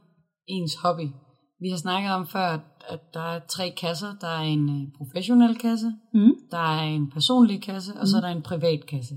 ens 0.47 0.75
hobby? 0.83 1.07
Vi 1.61 1.69
har 1.71 1.77
snakket 1.77 2.11
om 2.13 2.27
før, 2.27 2.47
at, 2.59 2.61
at 2.89 3.01
der 3.15 3.21
er 3.21 3.41
tre 3.49 3.67
kasser. 3.77 4.07
Der 4.21 4.27
er 4.29 4.43
en 4.57 4.69
øh, 4.69 4.89
professionel 4.99 5.59
kasse, 5.59 5.87
Mm. 6.15 6.33
der 6.51 6.59
er 6.79 6.83
en 6.83 7.11
personlig 7.11 7.63
kasse, 7.63 7.93
og 8.01 8.07
så 8.09 8.17
er 8.17 8.21
der 8.21 8.29
en 8.29 8.43
privat 8.43 8.87
kasse. 8.87 9.15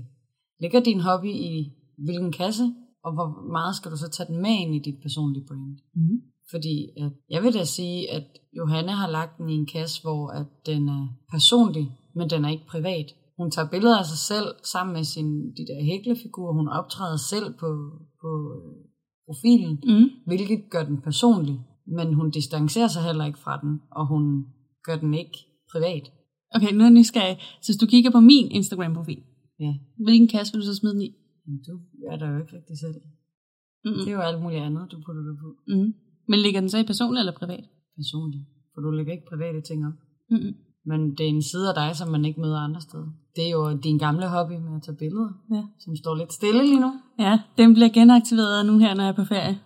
Ligger 0.60 0.80
din 0.80 1.00
hobby 1.00 1.32
i 1.50 1.72
hvilken 2.06 2.32
kasse, 2.32 2.64
og 3.04 3.12
hvor 3.14 3.52
meget 3.52 3.76
skal 3.76 3.90
du 3.90 3.96
så 3.96 4.08
tage 4.10 4.26
den 4.32 4.42
med 4.42 4.50
ind 4.62 4.74
i 4.74 4.78
dit 4.78 4.98
personlige 5.02 5.44
brand? 5.48 5.78
Mm. 5.94 6.20
Fordi 6.50 6.76
at, 7.02 7.12
jeg 7.30 7.42
vil 7.42 7.54
da 7.54 7.64
sige, 7.64 8.10
at 8.10 8.24
Johanne 8.56 8.92
har 8.92 9.10
lagt 9.10 9.38
den 9.38 9.48
i 9.48 9.54
en 9.54 9.66
kasse, 9.66 10.02
hvor 10.02 10.28
at 10.28 10.46
den 10.66 10.88
er 10.88 11.06
personlig, 11.30 11.90
men 12.14 12.30
den 12.30 12.44
er 12.44 12.48
ikke 12.48 12.66
privat. 12.66 13.06
Hun 13.38 13.50
tager 13.50 13.68
billeder 13.68 13.98
af 13.98 14.06
sig 14.06 14.18
selv 14.18 14.48
sammen 14.72 14.92
med 14.96 15.04
sin, 15.04 15.28
de 15.56 15.62
der 15.70 15.84
hæklefigurer. 15.84 16.52
Hun 16.54 16.68
optræder 16.68 17.16
selv 17.16 17.48
på, 17.60 17.68
på 18.22 18.30
øh, 18.56 18.72
profilen, 19.26 19.74
Mm. 19.86 20.08
hvilket 20.26 20.60
gør 20.70 20.84
den 20.84 21.00
personlig. 21.00 21.60
Men 21.96 22.14
hun 22.14 22.30
distancerer 22.30 22.88
sig 22.88 23.02
heller 23.02 23.24
ikke 23.24 23.38
fra 23.38 23.54
den, 23.62 23.80
og 23.98 24.06
hun 24.12 24.46
gør 24.86 24.96
den 24.96 25.14
ikke 25.14 25.38
privat. 25.72 26.04
Okay, 26.54 26.72
nu 26.72 26.80
er 26.80 26.84
jeg 26.84 26.90
nysgerrig. 26.98 27.36
Så 27.62 27.66
hvis 27.72 27.80
du 27.82 27.86
kigger 27.86 28.10
på 28.10 28.20
min 28.20 28.46
Instagram-profil, 28.50 29.22
Ja, 29.60 29.74
hvilken 30.04 30.28
kasse 30.28 30.52
vil 30.52 30.60
du 30.62 30.66
så 30.66 30.74
smide 30.80 30.94
den 30.94 31.02
i? 31.02 31.10
men 31.46 31.54
du 31.66 31.72
er 32.12 32.16
der 32.16 32.28
jo 32.32 32.36
ikke 32.42 32.56
rigtig 32.56 32.78
selv. 32.84 32.94
Mm. 33.84 33.92
Det 34.04 34.08
er 34.08 34.12
jo 34.12 34.20
alt 34.20 34.42
muligt 34.42 34.62
andet, 34.62 34.84
du 34.92 34.96
putter 35.06 35.22
det 35.28 35.36
på 35.42 35.48
Mm. 35.72 35.92
Men 36.28 36.38
ligger 36.44 36.60
den 36.60 36.68
så 36.70 36.78
i 36.78 36.82
personlig 36.92 37.20
eller 37.20 37.32
privat? 37.40 37.64
personligt. 37.96 38.44
For 38.74 38.80
du 38.80 38.90
lægger 38.90 39.12
ikke 39.12 39.26
private 39.32 39.60
ting 39.68 39.86
op. 39.86 39.92
Mm. 40.30 40.54
Men 40.90 41.00
det 41.16 41.20
er 41.26 41.28
en 41.38 41.42
side 41.42 41.68
af 41.68 41.74
dig, 41.74 41.96
som 41.96 42.08
man 42.10 42.24
ikke 42.24 42.40
møder 42.40 42.58
andre 42.58 42.80
steder. 42.80 43.08
Det 43.36 43.44
er 43.46 43.50
jo 43.50 43.76
din 43.76 43.98
gamle 43.98 44.28
hobby 44.28 44.52
med 44.52 44.76
at 44.76 44.82
tage 44.82 44.96
billeder, 44.96 45.30
Ja. 45.54 45.62
som 45.84 45.96
står 45.96 46.14
lidt 46.14 46.32
stille 46.32 46.62
lige 46.62 46.80
nu. 46.80 46.90
ja, 47.18 47.40
den 47.58 47.74
bliver 47.74 47.88
genaktiveret 47.88 48.66
nu 48.66 48.78
her, 48.78 48.94
når 48.94 49.02
jeg 49.02 49.10
er 49.10 49.16
på 49.22 49.24
ferie 49.24 49.58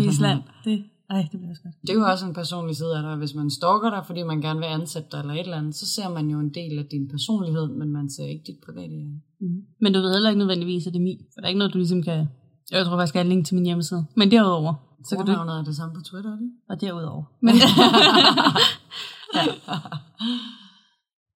i 0.00 0.06
Island. 0.08 0.40
Det, 0.64 0.84
ej, 1.10 1.22
det 1.32 1.40
bliver 1.40 1.50
også 1.50 1.62
godt. 1.62 1.74
Det 1.82 1.90
er 1.90 1.94
jo 1.94 2.04
også 2.12 2.26
en 2.26 2.34
personlig 2.34 2.76
side 2.76 2.96
af 2.96 3.02
dig. 3.02 3.16
Hvis 3.16 3.34
man 3.34 3.50
stalker 3.50 3.90
dig, 3.90 4.02
fordi 4.06 4.22
man 4.22 4.40
gerne 4.40 4.60
vil 4.60 4.66
ansætte 4.66 5.08
dig 5.12 5.20
eller 5.20 5.34
et 5.34 5.40
eller 5.40 5.56
andet, 5.56 5.74
så 5.74 5.86
ser 5.86 6.08
man 6.08 6.30
jo 6.30 6.38
en 6.40 6.54
del 6.54 6.78
af 6.78 6.86
din 6.90 7.08
personlighed, 7.08 7.68
men 7.68 7.88
man 7.92 8.10
ser 8.10 8.26
ikke 8.26 8.44
dit 8.46 8.58
private. 8.66 8.94
Mm. 9.40 9.62
Men 9.80 9.92
du 9.94 10.00
ved 10.00 10.12
heller 10.12 10.30
ikke 10.30 10.38
nødvendigvis, 10.38 10.86
at 10.86 10.92
det 10.92 10.98
er 10.98 11.02
min. 11.02 11.18
For 11.32 11.40
der 11.40 11.46
er 11.46 11.48
ikke 11.48 11.58
noget, 11.58 11.72
du 11.74 11.78
ligesom 11.78 12.02
kan... 12.02 12.28
Jeg 12.70 12.84
tror 12.84 12.96
faktisk, 12.96 13.14
jeg 13.14 13.22
har 13.22 13.28
link 13.28 13.46
til 13.46 13.54
min 13.54 13.64
hjemmeside. 13.64 14.04
Men 14.16 14.30
derudover, 14.30 14.74
så 15.04 15.16
kan 15.16 15.26
du 15.26 15.32
ikke... 15.32 15.42
Er 15.42 15.64
det 15.64 15.76
samme 15.76 15.94
på 15.94 16.00
Twitter, 16.00 16.30
er 16.30 16.36
det? 16.36 16.42
ikke? 16.42 16.54
Og 16.68 16.80
derudover. 16.80 17.24
Men, 17.40 17.54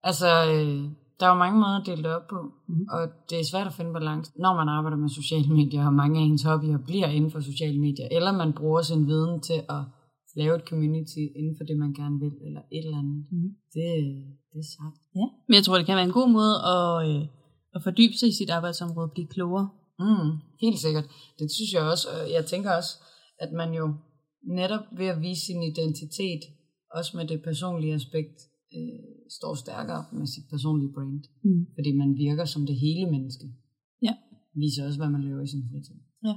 Altså, 0.04 0.28
øh, 0.52 0.84
der 1.22 1.28
er 1.28 1.34
jo 1.34 1.38
mange 1.44 1.58
måder 1.62 1.76
at 1.80 1.86
dele 1.86 2.02
det 2.02 2.12
op 2.18 2.26
på, 2.34 2.40
Mhm. 2.42 2.78
mm. 2.78 2.86
og 2.94 3.00
det 3.30 3.36
er 3.40 3.44
svært 3.52 3.66
at 3.66 3.72
finde 3.78 3.92
balance, 3.92 4.32
når 4.44 4.52
man 4.60 4.68
arbejder 4.76 4.96
med 5.04 5.08
sociale 5.20 5.48
medier, 5.58 5.86
og 5.86 5.94
mange 6.02 6.20
af 6.20 6.24
ens 6.24 6.42
hobbyer 6.42 6.78
bliver 6.88 7.06
inden 7.16 7.30
for 7.30 7.40
sociale 7.40 7.78
medier, 7.86 8.08
eller 8.16 8.32
man 8.42 8.52
bruger 8.52 8.82
sin 8.82 9.06
viden 9.06 9.40
til 9.48 9.58
at 9.76 9.82
lave 10.36 10.54
et 10.56 10.64
community 10.70 11.22
inden 11.38 11.54
for 11.58 11.64
det, 11.68 11.76
man 11.84 11.92
gerne 12.00 12.16
vil, 12.24 12.32
eller 12.46 12.60
et 12.76 12.84
eller 12.86 12.98
andet. 13.02 13.20
Mhm. 13.34 13.48
Det, 13.74 13.88
det 14.52 14.58
er 14.64 14.68
sejt. 14.76 14.96
ja. 15.20 15.26
Men 15.48 15.54
jeg 15.58 15.64
tror, 15.64 15.76
det 15.78 15.86
kan 15.86 15.96
være 15.96 16.04
en 16.12 16.18
god 16.20 16.30
måde 16.38 16.54
at, 16.74 16.86
øh, 17.08 17.22
at 17.74 17.80
fordybe 17.86 18.14
sig 18.20 18.28
i 18.28 18.32
sit 18.40 18.50
arbejdsområde 18.50 19.06
og 19.08 19.12
blive 19.16 19.28
klogere. 19.36 19.68
Mm, 19.98 20.30
helt 20.64 20.78
sikkert. 20.84 21.06
Det 21.38 21.46
synes 21.56 21.70
jeg 21.76 21.82
også, 21.92 22.04
og 22.14 22.32
jeg 22.36 22.44
tænker 22.52 22.70
også, 22.80 22.92
at 23.44 23.50
man 23.60 23.70
jo 23.80 23.94
netop 24.60 24.84
ved 25.00 25.06
at 25.14 25.20
vise 25.26 25.42
sin 25.46 25.62
identitet, 25.72 26.42
også 26.98 27.10
med 27.16 27.24
det 27.28 27.42
personlige 27.48 27.94
aspekt, 27.94 28.36
øh, 28.76 28.98
står 29.38 29.54
stærkere 29.54 30.04
med 30.12 30.26
sit 30.26 30.44
personlige 30.50 30.92
brand. 30.94 31.24
Mm. 31.44 31.66
Fordi 31.76 31.90
man 31.92 32.14
virker 32.16 32.44
som 32.44 32.66
det 32.66 32.76
hele 32.76 33.10
menneske. 33.10 33.44
Ja. 34.02 34.14
Viser 34.56 34.86
også, 34.86 34.98
hvad 34.98 35.08
man 35.08 35.24
laver 35.24 35.42
i 35.42 35.46
sin 35.46 35.64
fritid. 35.70 35.94
Ja. 36.24 36.34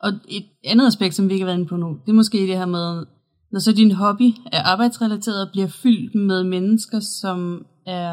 Og 0.00 0.10
et 0.28 0.46
andet 0.64 0.86
aspekt, 0.86 1.14
som 1.14 1.28
vi 1.28 1.32
ikke 1.32 1.44
har 1.44 1.50
været 1.50 1.58
inde 1.58 1.68
på 1.68 1.76
nu, 1.76 1.88
det 2.04 2.08
er 2.08 2.20
måske 2.22 2.38
det 2.38 2.58
her 2.58 2.66
med, 2.66 3.06
når 3.52 3.60
så 3.60 3.72
din 3.72 3.92
hobby 3.92 4.28
er 4.52 4.62
arbejdsrelateret 4.62 5.46
og 5.46 5.52
bliver 5.52 5.68
fyldt 5.68 6.14
med 6.14 6.44
mennesker, 6.44 7.00
som 7.00 7.66
er 7.86 8.10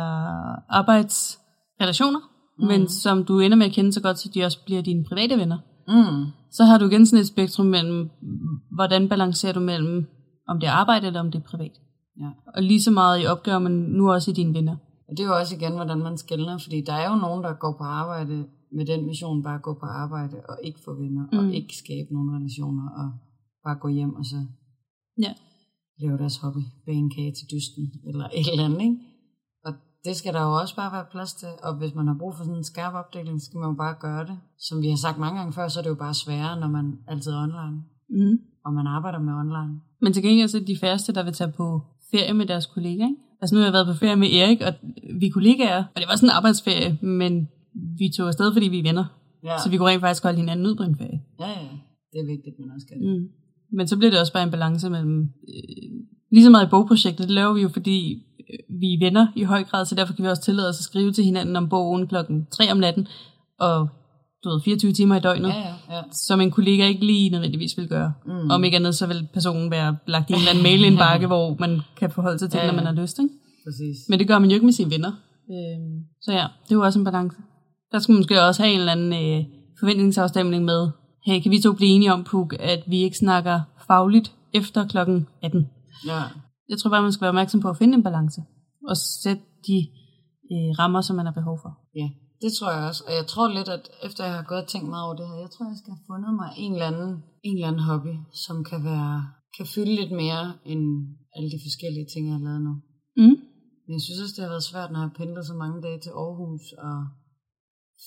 arbejdsrelationer, 0.79 2.19
mm. 2.59 2.67
men 2.67 2.88
som 2.88 3.25
du 3.25 3.39
ender 3.39 3.57
med 3.57 3.65
at 3.65 3.71
kende 3.71 3.93
så 3.93 4.01
godt, 4.01 4.19
så 4.19 4.29
de 4.33 4.43
også 4.43 4.59
bliver 4.65 4.81
dine 4.81 5.03
private 5.03 5.38
venner. 5.38 5.57
Mm. 5.88 6.31
Så 6.51 6.63
har 6.63 6.77
du 6.77 6.86
igen 6.86 7.05
sådan 7.05 7.21
et 7.21 7.27
spektrum 7.27 7.65
mellem, 7.65 8.09
hvordan 8.71 9.09
balancerer 9.09 9.53
du 9.53 9.59
mellem, 9.59 10.05
om 10.47 10.59
det 10.59 10.67
er 10.67 10.71
arbejde 10.71 11.07
eller 11.07 11.19
om 11.19 11.31
det 11.31 11.39
er 11.39 11.43
privat. 11.43 11.79
Ja. 12.21 12.30
Og 12.56 12.63
lige 12.63 12.84
så 12.84 12.91
meget 12.91 13.23
i 13.23 13.26
opgaver, 13.26 13.60
men 13.60 13.71
nu 13.71 14.12
også 14.12 14.32
i 14.32 14.34
dine 14.34 14.54
venner. 14.54 14.76
Og 15.08 15.12
det 15.17 15.19
er 15.23 15.28
jo 15.28 15.36
også 15.38 15.56
igen, 15.56 15.71
hvordan 15.73 15.99
man 15.99 16.17
skældner, 16.17 16.58
fordi 16.58 16.82
der 16.82 16.93
er 16.93 17.10
jo 17.12 17.15
nogen, 17.26 17.43
der 17.43 17.54
går 17.54 17.76
på 17.78 17.84
arbejde 17.84 18.45
med 18.78 18.86
den 18.86 19.06
mission, 19.06 19.43
bare 19.43 19.56
at 19.56 19.62
gå 19.62 19.73
på 19.73 19.86
arbejde 19.86 20.38
og 20.49 20.56
ikke 20.63 20.80
få 20.86 20.91
venner, 21.02 21.26
mm. 21.32 21.38
Og 21.38 21.45
ikke 21.54 21.73
skabe 21.84 22.13
nogle 22.13 22.38
relationer, 22.38 22.89
og 23.02 23.08
bare 23.65 23.78
gå 23.84 23.88
hjem 23.88 24.13
og 24.15 24.26
så 24.26 24.39
Ja. 25.23 25.34
lave 26.02 26.17
deres 26.17 26.38
hobby, 26.38 26.63
bage 26.86 26.97
en 26.97 27.10
kage 27.15 27.32
til 27.38 27.45
dysten, 27.54 27.84
eller 28.08 28.26
et 28.39 28.47
eller 28.52 28.65
andet, 28.65 28.82
ikke? 28.82 28.97
Og 29.65 29.73
det 30.06 30.15
skal 30.15 30.34
der 30.34 30.41
jo 30.43 30.54
også 30.62 30.76
bare 30.76 30.91
være 30.91 31.06
plads 31.12 31.34
til, 31.34 31.47
og 31.63 31.78
hvis 31.78 31.93
man 31.95 32.08
har 32.08 32.15
brug 32.19 32.34
for 32.36 32.43
sådan 32.43 32.58
en 32.58 32.63
skarp 32.63 32.93
opdeling, 32.93 33.41
så 33.41 33.45
skal 33.45 33.58
man 33.60 33.69
jo 33.69 33.76
bare 33.76 33.95
gøre 33.99 34.26
det. 34.30 34.38
Som 34.67 34.82
vi 34.82 34.89
har 34.89 34.95
sagt 35.06 35.17
mange 35.19 35.38
gange 35.39 35.54
før, 35.54 35.67
så 35.67 35.80
er 35.80 35.84
det 35.84 35.89
jo 35.89 35.95
bare 36.06 36.13
sværere, 36.13 36.60
når 36.60 36.67
man 36.67 36.86
altid 37.08 37.32
er 37.32 37.41
online, 37.47 37.78
Mm. 38.10 38.38
og 38.65 38.73
man 38.73 38.88
arbejder 38.88 39.19
med 39.19 39.34
online. 39.34 39.73
Men 40.02 40.13
til 40.13 40.23
gengæld 40.23 40.47
så 40.49 40.58
er 40.58 40.62
de 40.71 40.78
færreste, 40.82 41.13
der 41.13 41.23
vil 41.23 41.34
tage 41.34 41.52
på 41.52 41.82
ferie 42.13 42.34
med 42.34 42.45
deres 42.45 42.65
kollegaer. 42.65 43.08
Ikke? 43.08 43.21
Altså 43.41 43.56
nu 43.56 43.60
har 43.60 43.65
jeg 43.65 43.73
været 43.73 43.88
på 43.88 43.93
ferie 43.93 44.15
med 44.15 44.30
Erik, 44.39 44.62
og 44.67 44.73
vi 45.19 45.26
er 45.28 45.32
kollegaer, 45.32 45.84
og 45.93 45.97
det 46.02 46.08
var 46.10 46.15
sådan 46.15 46.30
en 46.30 46.38
arbejdsferie, 46.39 46.97
men 47.02 47.47
vi 47.99 48.06
tog 48.17 48.28
afsted, 48.28 48.54
fordi 48.54 48.67
vi 48.67 48.80
er 48.80 48.84
venner. 48.84 49.06
Ja. 49.43 49.56
Så 49.63 49.69
vi 49.69 49.78
kunne 49.78 49.89
rent 49.89 50.02
faktisk 50.02 50.23
holde 50.23 50.38
hinanden 50.38 50.65
ud 50.65 50.76
på 50.76 50.84
en 50.84 50.95
ferie. 50.95 51.21
ja, 51.39 51.47
ja. 51.47 51.67
Det 52.12 52.19
er 52.19 52.26
vigtigt, 52.26 52.56
man 52.60 52.71
også 52.76 52.88
kan. 52.88 52.97
Mm. 53.08 53.28
Men 53.78 53.88
så 53.88 53.97
bliver 53.97 54.12
det 54.12 54.19
også 54.19 54.34
bare 54.34 54.43
en 54.43 54.52
balance 54.52 54.89
mellem, 54.89 55.19
øh, 55.21 55.91
lige 56.32 56.43
så 56.43 56.49
meget 56.49 56.67
i 56.67 56.69
bogprojektet, 56.69 57.28
det 57.28 57.36
laver 57.36 57.54
vi 57.54 57.62
jo, 57.62 57.69
fordi 57.69 58.23
øh, 58.39 58.80
vi 58.82 58.93
er 58.93 59.06
venner 59.06 59.28
i 59.36 59.43
høj 59.43 59.63
grad, 59.63 59.86
så 59.86 59.95
derfor 59.95 60.13
kan 60.13 60.23
vi 60.26 60.30
også 60.30 60.43
tillade 60.43 60.69
os 60.69 60.80
at 60.80 60.84
skrive 60.84 61.12
til 61.12 61.23
hinanden 61.23 61.56
om 61.56 61.69
bogen 61.69 62.08
klokken 62.08 62.47
3 62.52 62.71
om 62.71 62.78
natten, 62.78 63.08
og 63.60 63.88
du 64.43 64.49
ved, 64.49 64.62
24 64.62 64.93
timer 64.93 65.15
i 65.15 65.19
døgnet, 65.19 65.49
Ja, 65.49 65.60
ja, 65.60 65.95
ja. 65.95 66.01
som 66.12 66.41
en 66.41 66.51
kollega 66.51 66.88
ikke 66.88 67.06
lige 67.06 67.29
nødvendigvis 67.29 67.77
vil 67.77 67.88
gøre. 67.88 68.13
Mm. 68.25 68.49
Om 68.49 68.63
ikke 68.63 68.77
andet, 68.77 68.95
så 68.95 69.08
vil 69.08 69.27
personen 69.34 69.71
være 69.71 69.97
lagt 70.08 70.29
i 70.29 70.34
en 70.34 70.39
eller 70.39 70.49
anden 70.51 70.63
mailindbakke, 70.63 71.27
hvor 71.32 71.56
man 71.60 71.82
kan 71.97 72.12
forholde 72.12 72.39
sig 72.39 72.51
til, 72.51 72.58
Ja, 72.58 72.65
når 72.65 72.73
man 72.73 72.84
ja. 72.84 72.89
har 72.89 73.01
lyst. 73.01 73.19
Ikke? 73.19 73.29
Præcis. 73.65 73.97
Men 74.10 74.19
det 74.19 74.27
gør 74.27 74.39
man 74.39 74.49
jo 74.49 74.53
ikke 74.53 74.65
med 74.65 74.73
sine 74.73 74.91
venner. 74.91 75.12
Øh, 75.51 75.79
så 76.21 76.32
ja, 76.32 76.45
det 76.63 76.71
er 76.71 76.75
jo 76.75 76.82
også 76.82 76.99
en 76.99 77.06
balance. 77.06 77.38
Der 77.91 77.99
skulle 77.99 78.15
man 78.15 78.19
måske 78.19 78.41
også 78.41 78.63
have 78.63 78.73
en 78.73 78.79
eller 78.79 78.91
anden 78.91 79.13
øh, 79.13 79.45
forventningsafstemning 79.79 80.65
med, 80.65 80.89
hey, 81.25 81.39
kan 81.41 81.51
vi 81.51 81.60
to 81.60 81.73
blive 81.73 81.89
enige 81.91 82.13
om, 82.13 82.23
Puk, 82.23 82.53
at 82.60 82.84
vi 82.88 82.97
ikke 82.97 83.17
snakker 83.17 83.62
fagligt 83.88 84.32
efter 84.53 84.88
klokken 84.88 85.27
18? 85.43 85.69
Ja. 86.08 86.21
Jeg 86.69 86.77
tror 86.79 86.89
bare, 86.89 87.01
man 87.01 87.12
skal 87.12 87.21
være 87.21 87.29
opmærksom 87.29 87.62
på 87.62 87.69
at 87.69 87.77
finde 87.77 87.93
en 87.93 88.03
balance, 88.03 88.41
og 88.89 88.97
sætte 88.97 89.41
de 89.67 89.77
øh, 90.51 90.69
rammer, 90.79 91.01
som 91.01 91.15
man 91.15 91.25
har 91.25 91.34
behov 91.34 91.60
for. 91.62 91.71
Ja, 91.95 92.08
det 92.43 92.51
tror 92.58 92.71
jeg 92.75 92.84
også. 92.89 93.01
Og 93.08 93.13
jeg 93.19 93.25
tror 93.32 93.47
lidt, 93.58 93.69
at 93.77 93.84
efter 94.08 94.21
jeg 94.27 94.36
har 94.39 94.45
gået 94.49 94.63
og 94.65 94.69
tænkt 94.73 94.89
meget 94.93 95.06
over 95.08 95.15
det 95.19 95.27
her, 95.29 95.38
jeg 95.45 95.51
tror, 95.53 95.65
jeg 95.71 95.79
skal 95.82 95.93
have 95.95 96.08
fundet 96.12 96.32
mig 96.41 96.49
en 96.63 96.73
eller 96.75 96.89
anden, 96.91 97.12
en 97.47 97.56
eller 97.56 97.69
anden 97.71 97.88
hobby, 97.89 98.15
som 98.45 98.58
kan 98.69 98.79
være 98.91 99.15
kan 99.58 99.65
fylde 99.75 99.95
lidt 99.99 100.13
mere 100.23 100.45
end 100.71 100.84
alle 101.36 101.49
de 101.53 101.60
forskellige 101.67 102.08
ting, 102.13 102.23
jeg 102.27 102.36
har 102.38 102.45
lavet 102.47 102.62
nu. 102.67 102.73
Mm. 103.21 103.38
Men 103.84 103.91
jeg 103.97 104.03
synes 104.06 104.21
også, 104.23 104.36
det 104.36 104.43
har 104.45 104.53
været 104.56 104.69
svært, 104.71 104.89
når 104.91 104.99
jeg 104.99 105.10
har 105.10 105.19
pendlet 105.19 105.45
så 105.51 105.56
mange 105.63 105.77
dage 105.86 105.99
til 106.06 106.12
Aarhus 106.23 106.65
og 106.88 106.97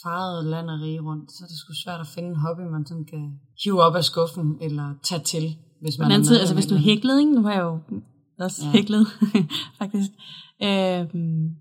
faret 0.03 0.39
land 0.53 0.69
og 0.75 0.79
rige 0.85 1.01
rundt. 1.09 1.27
Så 1.35 1.39
er 1.45 1.49
det 1.51 1.59
sgu 1.61 1.73
svært 1.85 2.01
at 2.05 2.13
finde 2.15 2.29
en 2.29 2.43
hobby, 2.45 2.65
man 2.77 2.87
sådan 2.87 3.09
kan 3.13 3.25
hive 3.63 3.81
op 3.87 3.97
af 4.01 4.05
skuffen 4.11 4.49
eller 4.67 4.87
tage 5.09 5.25
til, 5.33 5.47
hvis 5.83 5.97
På 5.97 6.01
man 6.01 6.07
den 6.07 6.15
anden 6.15 6.27
er 6.27 6.31
side, 6.31 6.41
altså 6.43 6.57
hvis 6.59 6.71
du 6.73 6.77
hæklede, 6.89 7.19
ikke? 7.23 7.35
nu 7.37 7.43
har 7.47 7.55
jeg 7.59 7.65
jo 7.71 7.75
også 8.45 8.61
ja. 8.65 8.71
hæklet, 8.77 9.05
faktisk. 9.81 10.11
Øh, 10.63 11.01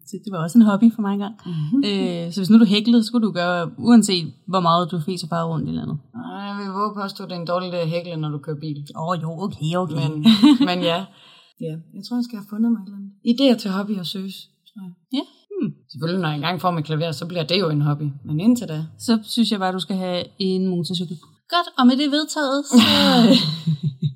så 0.08 0.14
det 0.24 0.32
var 0.32 0.40
også 0.44 0.58
en 0.58 0.66
hobby 0.70 0.88
for 0.96 1.02
mig 1.02 1.14
engang. 1.14 1.36
Mhm. 1.46 1.84
Øh, 1.90 2.32
så 2.32 2.38
hvis 2.40 2.50
nu 2.50 2.60
du 2.60 2.66
hæklede, 2.66 3.04
så 3.04 3.08
skulle 3.08 3.28
du 3.28 3.32
gøre, 3.32 3.72
uanset 3.78 4.28
hvor 4.48 4.60
meget 4.60 4.92
du 4.92 5.00
fes 5.00 5.24
og 5.24 5.30
farve 5.30 5.50
rundt 5.54 5.70
i 5.70 5.72
landet. 5.72 5.98
Nej, 6.16 6.42
jeg 6.48 6.56
vil 6.60 6.68
våge 6.80 6.94
påstå, 7.02 7.24
at 7.24 7.30
det 7.30 7.36
er 7.36 7.40
en 7.40 7.48
dårlig 7.48 7.68
idé 7.74 7.76
at 7.76 7.90
hækle, 7.90 8.16
når 8.18 8.30
du 8.30 8.40
kører 8.46 8.60
bil. 8.60 8.78
Åh 8.96 9.08
oh, 9.08 9.22
jo, 9.24 9.30
okay, 9.46 9.76
okay. 9.84 9.96
Men, 9.96 10.12
men 10.70 10.78
ja. 10.92 11.00
ja, 11.66 11.74
jeg 11.96 12.02
tror, 12.06 12.16
jeg 12.20 12.26
skal 12.28 12.38
have 12.40 12.50
fundet 12.54 12.72
mig 12.72 12.80
et 12.82 12.86
eller 12.88 13.00
andet. 13.00 13.12
Idéer 13.32 13.56
til 13.62 13.72
hobby 13.72 13.94
og 14.04 14.06
søs, 14.06 14.36
tror 14.70 14.82
jeg. 14.86 14.94
Ja. 15.18 15.24
Hmm. 15.52 15.72
Selvfølgelig, 15.92 16.22
når 16.22 16.30
jeg 16.30 16.36
engang 16.36 16.62
får 16.62 16.72
mit 16.72 16.86
klaver, 16.86 17.12
så 17.12 17.26
bliver 17.26 17.44
det 17.44 17.60
jo 17.60 17.70
en 17.70 17.82
hobby. 17.82 18.08
Men 18.28 18.40
indtil 18.40 18.68
da, 18.68 18.86
Så 19.00 19.14
synes 19.24 19.52
jeg 19.52 19.60
bare, 19.60 19.74
du 19.74 19.80
skal 19.80 19.96
have 19.96 20.24
en 20.40 20.68
motorcykel. 20.68 21.18
Godt, 21.54 21.68
og 21.80 21.88
med 21.88 21.98
det 21.98 22.12
vedtaget, 22.12 22.66
så... 22.66 22.78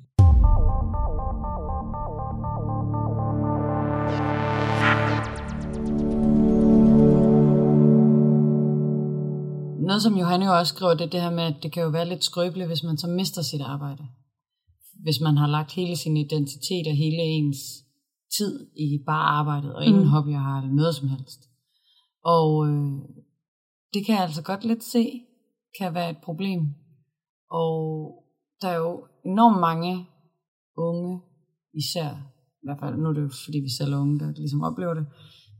noget 10.00 10.12
som 10.12 10.20
Johanne 10.22 10.46
jo 10.46 10.58
også 10.58 10.74
skriver, 10.74 10.94
det 10.94 11.06
er 11.06 11.10
det 11.10 11.22
her 11.22 11.30
med, 11.30 11.44
at 11.44 11.62
det 11.62 11.72
kan 11.72 11.82
jo 11.82 11.88
være 11.88 12.08
lidt 12.08 12.24
skrøbeligt, 12.24 12.66
hvis 12.66 12.82
man 12.82 12.98
så 12.98 13.06
mister 13.06 13.42
sit 13.42 13.60
arbejde. 13.60 14.04
Hvis 15.04 15.20
man 15.20 15.36
har 15.36 15.46
lagt 15.46 15.72
hele 15.72 15.96
sin 15.96 16.16
identitet 16.16 16.86
og 16.86 16.96
hele 17.04 17.22
ens 17.36 17.58
tid 18.36 18.70
i 18.76 18.88
bare 19.06 19.26
arbejdet, 19.38 19.74
og 19.74 19.84
ingen 19.84 20.02
Mm. 20.02 20.08
hobbyer 20.08 20.38
har 20.38 20.58
eller 20.58 20.74
noget 20.74 20.94
som 20.94 21.08
helst. 21.08 21.40
Og 22.24 22.68
øh, 22.68 22.92
det 23.94 24.06
kan 24.06 24.14
jeg 24.14 24.24
altså 24.24 24.42
godt 24.42 24.64
lidt 24.64 24.84
se, 24.84 25.04
kan 25.78 25.94
være 25.94 26.10
et 26.10 26.22
problem. 26.24 26.60
Og 27.50 27.74
der 28.62 28.68
er 28.68 28.76
jo 28.76 29.06
enormt 29.24 29.60
mange 29.60 30.06
unge, 30.76 31.20
især, 31.74 32.10
i 32.62 32.64
hvert 32.66 32.80
fald 32.80 32.96
nu 32.96 33.08
er 33.08 33.12
det 33.12 33.22
jo 33.22 33.30
fordi 33.44 33.58
vi 33.58 33.70
selv 33.78 33.92
er 33.92 33.98
unge, 33.98 34.20
der 34.20 34.32
ligesom 34.32 34.62
oplever 34.62 34.94
det, 34.94 35.06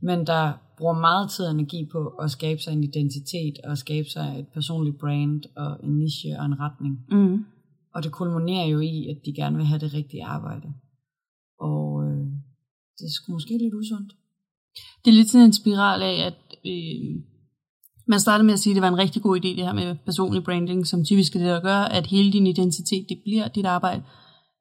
men 0.01 0.27
der 0.27 0.53
bruger 0.81 0.99
meget 0.99 1.31
tid 1.31 1.45
og 1.45 1.51
energi 1.51 1.89
på 1.91 2.07
at 2.07 2.31
skabe 2.31 2.61
sig 2.61 2.73
en 2.73 2.83
identitet, 2.83 3.55
og 3.63 3.77
skabe 3.77 4.09
sig 4.09 4.27
et 4.39 4.47
personligt 4.53 4.99
brand, 4.99 5.41
og 5.55 5.69
en 5.83 5.93
niche 5.97 6.39
og 6.39 6.45
en 6.45 6.59
retning. 6.59 6.93
mm. 7.11 7.45
Og 7.95 8.03
det 8.03 8.11
kulminerer 8.11 8.65
jo 8.65 8.79
i, 8.79 9.07
at 9.11 9.17
de 9.25 9.33
gerne 9.33 9.57
vil 9.57 9.65
have 9.65 9.79
det 9.79 9.93
rigtige 9.93 10.25
arbejde. 10.25 10.67
Og 11.59 12.03
øh, 12.05 12.25
det 12.97 13.05
er 13.05 13.11
sgu 13.11 13.31
måske 13.31 13.57
lidt 13.57 13.73
usundt. 13.73 14.13
Det 15.05 15.11
er 15.11 15.15
lidt 15.15 15.29
sådan 15.29 15.45
en 15.45 15.53
spiral 15.53 16.01
af, 16.01 16.15
at 16.29 16.39
øh, 16.65 17.15
man 18.07 18.19
startede 18.19 18.45
med 18.45 18.53
at 18.53 18.59
sige, 18.59 18.71
at 18.71 18.75
det 18.75 18.81
var 18.81 18.87
en 18.87 18.97
rigtig 18.97 19.21
god 19.21 19.37
idé, 19.37 19.47
det 19.47 19.65
her 19.67 19.73
med 19.73 19.95
personlig 20.05 20.43
branding, 20.43 20.87
som 20.87 21.05
typisk 21.05 21.35
er 21.35 21.39
det, 21.39 21.47
der 21.47 21.61
gør, 21.61 21.77
at 21.77 22.07
hele 22.07 22.33
din 22.33 22.47
identitet, 22.47 23.05
det 23.09 23.19
bliver 23.23 23.47
dit 23.47 23.65
arbejde. 23.65 24.03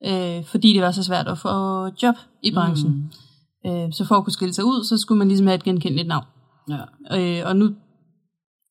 Øh, 0.06 0.44
fordi 0.44 0.72
det 0.72 0.83
var 0.83 0.90
så 0.90 1.02
svært 1.02 1.28
at 1.28 1.38
få 1.38 1.87
job 2.02 2.14
i 2.42 2.50
branchen. 2.54 2.92
Mm. 2.92 3.29
Øh, 3.66 3.92
så 3.92 4.05
for 4.09 4.14
at 4.14 4.25
kunne 4.25 4.33
skille 4.33 4.55
sig 4.55 4.64
ud, 4.64 4.85
så 4.85 4.99
skulle 4.99 5.18
man 5.18 5.29
ligesom 5.29 5.46
have 5.46 5.55
et 5.55 5.64
genkendeligt 5.64 6.09
navn. 6.09 6.25
Ja. 6.68 6.83
Øh, 7.18 7.49
og 7.49 7.57
nu 7.57 7.75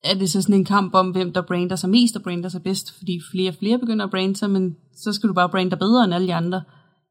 er 0.04 0.14
det 0.14 0.30
så 0.30 0.42
sådan 0.42 0.54
en 0.54 0.64
kamp 0.64 0.94
om, 0.94 1.10
hvem 1.10 1.32
der 1.32 1.42
brander 1.42 1.76
sig 1.76 1.90
mest 1.90 2.16
og 2.16 2.22
brander 2.22 2.48
sig 2.48 2.62
bedst, 2.62 2.98
fordi 2.98 3.20
flere 3.32 3.50
og 3.50 3.54
flere 3.54 3.78
begynder 3.78 4.04
at 4.04 4.10
brande 4.10 4.36
sig, 4.36 4.50
men 4.50 4.76
så 4.96 5.12
skal 5.12 5.28
du 5.28 5.34
bare 5.34 5.48
brande 5.48 5.70
dig 5.70 5.78
bedre 5.78 6.04
end 6.04 6.14
alle 6.14 6.26
de 6.26 6.34
andre, 6.34 6.62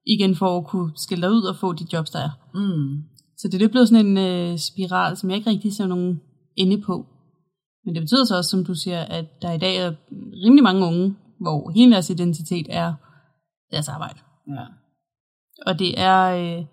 igen 0.06 0.36
for 0.36 0.58
at 0.58 0.68
kunne 0.68 0.92
skille 0.96 1.22
dig 1.22 1.32
ud 1.32 1.44
og 1.44 1.56
få 1.56 1.74
de 1.74 1.86
jobs, 1.94 2.10
der 2.10 2.20
er. 2.20 2.30
Mm. 2.54 3.04
Så 3.38 3.48
det 3.52 3.62
er 3.62 3.68
blevet 3.68 3.88
sådan 3.89 4.06
en 4.06 4.18
øh, 4.18 4.58
spiral, 4.58 5.18
som 5.18 5.30
jeg 5.30 5.38
ikke 5.38 5.50
rigtig 5.50 5.74
ser 5.74 5.88
nogen 5.88 6.22
ende 6.56 6.82
på. 6.82 7.06
Men 7.86 7.96
det 7.96 8.04
betyder 8.04 8.26
så 8.26 8.38
også, 8.38 8.50
som 8.50 8.65
du 8.65 8.76
siger, 8.76 9.02
at 9.02 9.26
der 9.42 9.52
i 9.52 9.58
dag 9.58 9.78
er 9.78 9.94
rimelig 10.46 10.63
mange 10.63 10.86
unge, 10.86 11.15
hvor 11.42 11.72
hele 11.72 11.92
deres 11.92 12.10
identitet 12.10 12.68
er 12.70 12.94
deres 13.72 13.89
arbejde. 13.89 14.20
Ja. 14.48 14.65
Og 15.68 15.80
det 15.80 16.00
er 16.00 16.22
øh, 16.26 16.65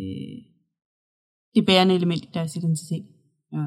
øh, 0.00 0.36
det 1.54 1.66
bærende 1.66 1.94
element 1.94 2.24
i 2.24 2.28
deres 2.34 2.56
identitet. 2.56 3.04
Ja. 3.52 3.64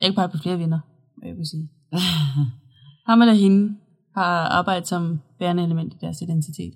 Jeg 0.00 0.06
kan 0.08 0.14
bare 0.14 0.28
på 0.28 0.38
flere 0.38 0.58
venner, 0.58 0.80
hvad 1.18 1.28
jeg 1.28 1.36
vil 1.36 1.46
sige. 1.46 1.68
Ham 3.08 3.20
eller 3.22 3.34
hende 3.34 3.76
har 4.14 4.48
arbejdet 4.58 4.88
som 4.88 5.20
bærende 5.38 5.62
element 5.62 5.94
i 5.94 5.96
deres 6.00 6.22
identitet. 6.22 6.74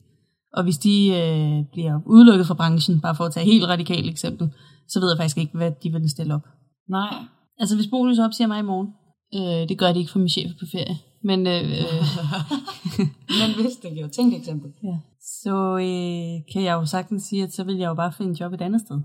Og 0.52 0.62
hvis 0.64 0.78
de 0.78 0.96
øh, 1.08 1.64
bliver 1.72 2.00
udelukket 2.06 2.46
fra 2.46 2.54
branchen, 2.54 3.00
bare 3.00 3.16
for 3.16 3.24
at 3.24 3.32
tage 3.32 3.46
et 3.46 3.52
helt 3.52 3.64
radikalt 3.64 4.08
eksempel, 4.10 4.50
så 4.88 5.00
ved 5.00 5.08
jeg 5.10 5.18
faktisk 5.18 5.38
ikke, 5.38 5.56
hvad 5.56 5.72
de 5.82 5.92
vil 5.92 6.10
stille 6.10 6.34
op. 6.34 6.46
Nej. 6.88 7.14
Altså 7.58 7.76
hvis 7.76 7.86
Bolus 7.86 8.18
opsiger 8.18 8.48
mig 8.48 8.58
i 8.58 8.62
morgen, 8.62 8.88
øh, 9.34 9.68
det 9.68 9.78
gør 9.78 9.92
de 9.92 9.98
ikke 9.98 10.12
for 10.12 10.18
min 10.18 10.28
chef 10.28 10.50
på 10.60 10.66
ferie, 10.72 10.96
men 11.24 11.46
øh, 11.46 11.62
Men 13.40 13.48
hvis 13.60 13.76
det 13.82 13.92
giver 13.94 14.08
tænkt 14.08 14.34
eksempel. 14.36 14.70
ja. 14.82 14.96
så 15.42 15.56
øh, 15.76 16.52
kan 16.52 16.62
jeg 16.62 16.74
jo 16.74 16.86
sagtens 16.86 17.22
sige, 17.22 17.42
at 17.42 17.52
så 17.52 17.64
vil 17.64 17.76
jeg 17.76 17.88
jo 17.88 17.94
bare 17.94 18.12
finde 18.12 18.36
job 18.40 18.52
et 18.52 18.60
andet 18.60 18.80
sted. 18.80 18.96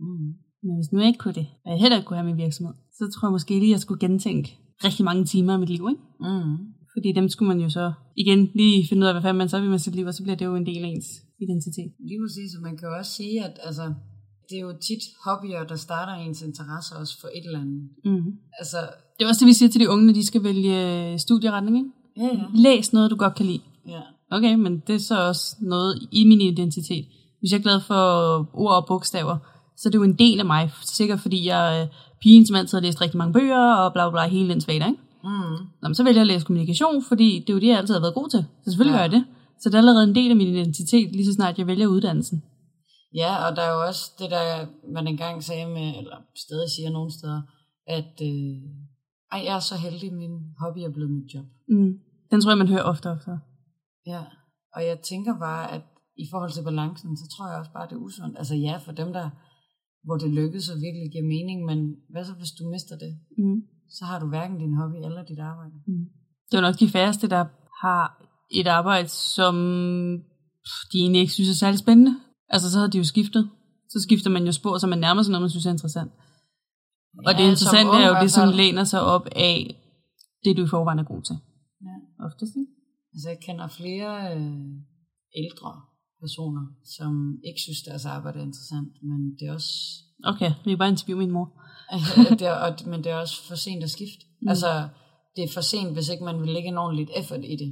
Mm. 0.00 0.28
Men 0.62 0.72
hvis 0.76 0.92
nu 0.92 0.98
jeg 0.98 1.08
ikke 1.08 1.18
kunne 1.18 1.34
det, 1.34 1.46
og 1.64 1.70
jeg 1.72 1.80
heller 1.80 1.96
ikke 1.96 2.06
kunne 2.06 2.16
have 2.16 2.30
min 2.30 2.36
virksomhed, 2.36 2.74
så 2.98 3.10
tror 3.14 3.28
jeg 3.28 3.32
måske 3.32 3.54
lige, 3.54 3.70
at 3.70 3.70
jeg 3.70 3.80
skulle 3.80 4.00
gentænke 4.00 4.58
rigtig 4.84 5.04
mange 5.04 5.24
timer 5.24 5.52
af 5.52 5.58
mit 5.58 5.68
liv, 5.68 5.86
ikke? 5.90 6.02
Mm. 6.20 6.56
Fordi 6.94 7.12
dem 7.12 7.28
skulle 7.28 7.48
man 7.48 7.60
jo 7.60 7.68
så 7.68 7.92
igen 8.16 8.50
lige 8.54 8.88
finde 8.88 9.02
ud 9.02 9.08
af, 9.08 9.14
hvad 9.14 9.22
fanden 9.22 9.38
man 9.38 9.48
så 9.48 9.60
vil 9.60 9.70
med 9.70 9.78
sit 9.78 9.94
liv, 9.94 10.06
og 10.06 10.14
så 10.14 10.22
bliver 10.22 10.36
det 10.36 10.44
jo 10.44 10.54
en 10.56 10.66
del 10.66 10.84
af 10.84 10.88
ens 10.88 11.08
identitet. 11.44 11.90
Lige 12.08 12.20
præcis, 12.24 12.50
og 12.56 12.62
man 12.62 12.76
kan 12.76 12.88
jo 12.88 12.94
også 13.00 13.12
sige, 13.12 13.44
at 13.44 13.54
altså, 13.68 13.84
det 14.48 14.56
er 14.56 14.64
jo 14.68 14.72
tit 14.88 15.04
hobbyer, 15.24 15.64
der 15.70 15.76
starter 15.76 16.14
ens 16.14 16.42
interesse 16.42 16.96
også 17.00 17.20
for 17.20 17.28
et 17.36 17.44
eller 17.46 17.60
andet. 17.60 17.82
Mm. 18.04 18.26
Altså, 18.60 18.78
Det 19.20 19.26
er 19.26 19.28
også 19.28 19.40
det, 19.40 19.46
vi 19.46 19.52
siger 19.52 19.70
til 19.70 19.80
de 19.80 19.90
unge, 19.90 20.06
når 20.06 20.12
de 20.12 20.26
skal 20.26 20.44
vælge 20.44 21.18
studieretning, 21.18 21.76
ikke? 21.76 21.90
ja, 22.16 22.36
ja. 22.38 22.44
Læs 22.54 22.92
noget, 22.92 23.10
du 23.10 23.16
godt 23.16 23.34
kan 23.34 23.46
lide. 23.46 23.60
ja. 23.88 24.00
Okay, 24.32 24.54
men 24.54 24.82
det 24.86 24.94
er 24.94 24.98
så 24.98 25.26
også 25.28 25.56
noget 25.60 26.08
i 26.12 26.24
min 26.24 26.40
identitet. 26.40 27.06
Hvis 27.40 27.52
jeg 27.52 27.58
er 27.58 27.62
glad 27.62 27.80
for 27.80 28.04
ord 28.54 28.74
og 28.74 28.86
bogstaver, 28.86 29.36
så 29.76 29.88
er 29.88 29.90
det 29.90 29.98
jo 29.98 30.02
en 30.02 30.18
del 30.18 30.40
af 30.40 30.46
mig. 30.46 30.70
Sikkert 30.82 31.20
fordi 31.20 31.46
jeg 31.46 31.80
er 31.80 31.86
pigen, 32.22 32.46
som 32.46 32.56
altid 32.56 32.78
har 32.78 32.82
læst 32.82 33.00
rigtig 33.00 33.18
mange 33.18 33.32
bøger, 33.32 33.74
og 33.74 33.92
bla 33.92 34.10
bla 34.10 34.10
bla, 34.10 34.28
hele 34.28 34.48
den 34.48 34.60
svag, 34.60 34.74
ikke? 34.74 34.88
Mm. 35.24 35.30
Nå, 35.82 35.88
men 35.88 35.94
så 35.94 36.04
vælger 36.04 36.20
jeg 36.20 36.28
at 36.28 36.34
læse 36.34 36.46
kommunikation, 36.46 37.04
fordi 37.08 37.38
det 37.38 37.50
er 37.50 37.54
jo 37.54 37.60
det, 37.60 37.66
jeg 37.66 37.78
altid 37.78 37.94
har 37.94 38.00
været 38.00 38.14
god 38.14 38.28
til. 38.28 38.44
Så 38.64 38.70
selvfølgelig 38.70 38.92
ja. 38.92 38.98
gør 38.98 39.02
jeg 39.02 39.12
det. 39.12 39.24
Så 39.60 39.68
det 39.68 39.74
er 39.74 39.78
allerede 39.78 40.04
en 40.04 40.14
del 40.14 40.30
af 40.30 40.36
min 40.36 40.54
identitet, 40.56 41.12
lige 41.12 41.26
så 41.26 41.32
snart 41.32 41.58
jeg 41.58 41.66
vælger 41.66 41.86
uddannelsen. 41.86 42.42
Ja, 43.14 43.48
og 43.48 43.56
der 43.56 43.62
er 43.62 43.72
jo 43.72 43.86
også 43.86 44.10
det 44.18 44.30
der, 44.30 44.66
man 44.92 45.06
engang 45.06 45.44
sagde 45.44 45.66
med, 45.66 45.88
eller 45.98 46.16
stadig 46.36 46.70
siger 46.76 46.90
nogle 46.90 47.12
steder, 47.18 47.42
at 47.86 48.14
øh, 48.22 48.56
ej, 49.32 49.40
jeg 49.46 49.56
er 49.56 49.64
så 49.70 49.76
heldig, 49.76 50.12
min 50.22 50.36
hobby 50.62 50.78
er 50.78 50.92
blevet 50.96 51.12
mit 51.16 51.34
job. 51.34 51.46
Mm. 51.68 51.92
Den 52.30 52.40
tror 52.40 52.50
jeg, 52.50 52.58
man 52.58 52.72
hører 52.74 52.82
ofte 52.82 53.06
og 53.06 53.12
ofte. 53.12 53.30
Ja, 54.06 54.22
og 54.74 54.80
jeg 54.88 54.96
tænker 55.10 55.38
bare, 55.38 55.72
at 55.72 55.82
i 56.24 56.26
forhold 56.30 56.52
til 56.52 56.64
balancen, 56.64 57.16
så 57.16 57.26
tror 57.32 57.48
jeg 57.48 57.58
også 57.58 57.72
bare, 57.72 57.88
det 57.88 57.96
er 57.96 58.06
usundt. 58.08 58.38
Altså 58.38 58.54
ja, 58.54 58.76
for 58.86 58.92
dem, 58.92 59.12
der, 59.12 59.30
hvor 60.04 60.16
det 60.16 60.30
lykkes 60.40 60.68
og 60.72 60.76
virkelig 60.86 61.06
giver 61.12 61.32
mening, 61.34 61.58
men 61.70 61.78
hvad 62.12 62.24
så, 62.24 62.32
hvis 62.40 62.52
du 62.58 62.62
mister 62.74 62.96
det? 63.04 63.12
Mm. 63.38 63.60
Så 63.96 64.04
har 64.04 64.18
du 64.18 64.26
hverken 64.28 64.58
din 64.58 64.74
hobby 64.80 64.96
eller 65.06 65.22
dit 65.24 65.38
arbejde. 65.38 65.74
Det 66.50 66.56
er 66.56 66.60
nok 66.60 66.80
de 66.80 66.88
færreste, 66.88 67.28
der 67.28 67.44
har 67.84 68.04
et 68.50 68.66
arbejde, 68.66 69.08
som 69.08 69.54
de 70.92 70.98
egentlig 70.98 71.20
ikke 71.20 71.32
synes 71.32 71.50
er 71.50 71.54
særlig 71.54 71.78
spændende. 71.78 72.14
Altså, 72.48 72.70
så 72.70 72.78
havde 72.78 72.92
de 72.92 72.98
jo 72.98 73.04
skiftet. 73.04 73.50
Så 73.88 74.00
skifter 74.02 74.30
man 74.30 74.44
jo 74.44 74.52
spor, 74.52 74.78
så 74.78 74.86
man 74.86 74.98
nærmer 74.98 75.22
sig 75.22 75.32
noget, 75.32 75.42
man 75.42 75.50
synes 75.50 75.66
er 75.66 75.70
interessant. 75.70 76.12
Og 77.26 77.32
det 77.34 77.44
Ja, 77.44 77.50
interessante 77.50 77.90
ung 77.90 78.02
er 78.02 78.08
jo 78.08 78.22
det, 78.22 78.30
som 78.38 78.48
læner 78.60 78.84
sig 78.84 79.02
op 79.14 79.26
af 79.50 79.56
det, 80.44 80.56
du 80.56 80.64
i 80.64 80.72
forvejen 80.74 80.98
er 80.98 81.08
god 81.12 81.22
til. 81.22 81.36
Ja. 81.86 81.96
Oftest, 82.26 82.52
ikke? 82.60 82.72
Altså, 83.14 83.28
jeg 83.32 83.38
kender 83.46 83.66
flere 83.80 84.36
øh, 84.36 84.70
ældre 85.42 85.72
personer, 86.22 86.64
som 86.96 87.12
ikke 87.48 87.60
synes, 87.60 87.82
deres 87.88 88.04
arbejde 88.06 88.38
er 88.38 88.42
interessant, 88.50 88.92
men 89.08 89.20
det 89.38 89.44
er 89.48 89.52
også, 89.52 89.74
Okay, 90.24 90.50
vi 90.64 90.70
kan 90.70 90.78
bare 90.78 90.88
interviewe 90.88 91.20
min 91.20 91.30
mor. 91.30 91.46
det 92.40 92.46
er, 92.52 92.52
og, 92.52 92.70
men 92.86 93.04
det 93.04 93.12
er 93.12 93.16
også 93.16 93.48
for 93.48 93.54
sent 93.54 93.82
at 93.82 93.90
skifte. 93.90 94.24
Mm. 94.42 94.48
Altså, 94.48 94.88
det 95.36 95.44
er 95.44 95.52
for 95.54 95.60
sent, 95.60 95.92
hvis 95.92 96.08
ikke 96.08 96.24
man 96.24 96.40
vil 96.40 96.48
lægge 96.48 96.68
en 96.68 96.78
ordentligt 96.78 97.10
effort 97.16 97.44
i 97.44 97.56
det. 97.62 97.70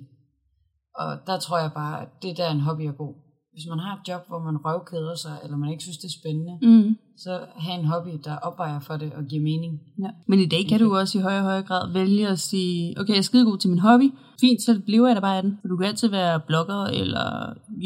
Og 0.94 1.08
der 1.26 1.38
tror 1.38 1.58
jeg 1.58 1.72
bare, 1.74 2.02
at 2.02 2.08
det 2.22 2.36
der 2.36 2.44
er 2.44 2.50
en 2.52 2.60
hobby 2.60 2.82
er 2.82 2.92
god. 2.92 3.14
Hvis 3.58 3.68
man 3.68 3.78
har 3.78 3.92
et 3.98 4.08
job, 4.08 4.22
hvor 4.28 4.40
man 4.48 4.56
røvkeder 4.66 5.14
sig, 5.24 5.34
eller 5.44 5.56
man 5.56 5.70
ikke 5.70 5.82
synes, 5.82 5.98
det 5.98 6.08
er 6.12 6.16
spændende, 6.20 6.54
Mm. 6.62 6.96
så 7.16 7.32
have 7.56 7.78
en 7.80 7.84
hobby, 7.92 8.10
der 8.24 8.36
opvejer 8.36 8.80
for 8.80 8.96
det 8.96 9.10
og 9.18 9.22
giver 9.30 9.42
mening. 9.42 9.80
Ja. 10.04 10.10
Men 10.30 10.38
i 10.40 10.46
dag 10.46 10.62
kan 10.68 10.80
du 10.80 10.96
også 10.96 11.18
i 11.18 11.20
højere 11.22 11.40
og 11.40 11.44
højere 11.44 11.62
grad 11.62 11.92
vælge 11.92 12.28
at 12.28 12.38
sige, 12.38 13.00
okay, 13.00 13.12
jeg 13.12 13.18
er 13.18 13.22
skide 13.30 13.44
god 13.44 13.58
til 13.58 13.70
min 13.70 13.78
hobby. 13.78 14.08
Fint, 14.40 14.62
så 14.62 14.80
lever 14.86 15.06
jeg 15.06 15.16
da 15.16 15.20
bare 15.20 15.36
af 15.36 15.42
den. 15.42 15.58
For 15.60 15.68
du 15.68 15.76
kan 15.76 15.86
altid 15.86 16.08
være 16.08 16.40
blogger, 16.40 16.84
eller 17.00 17.26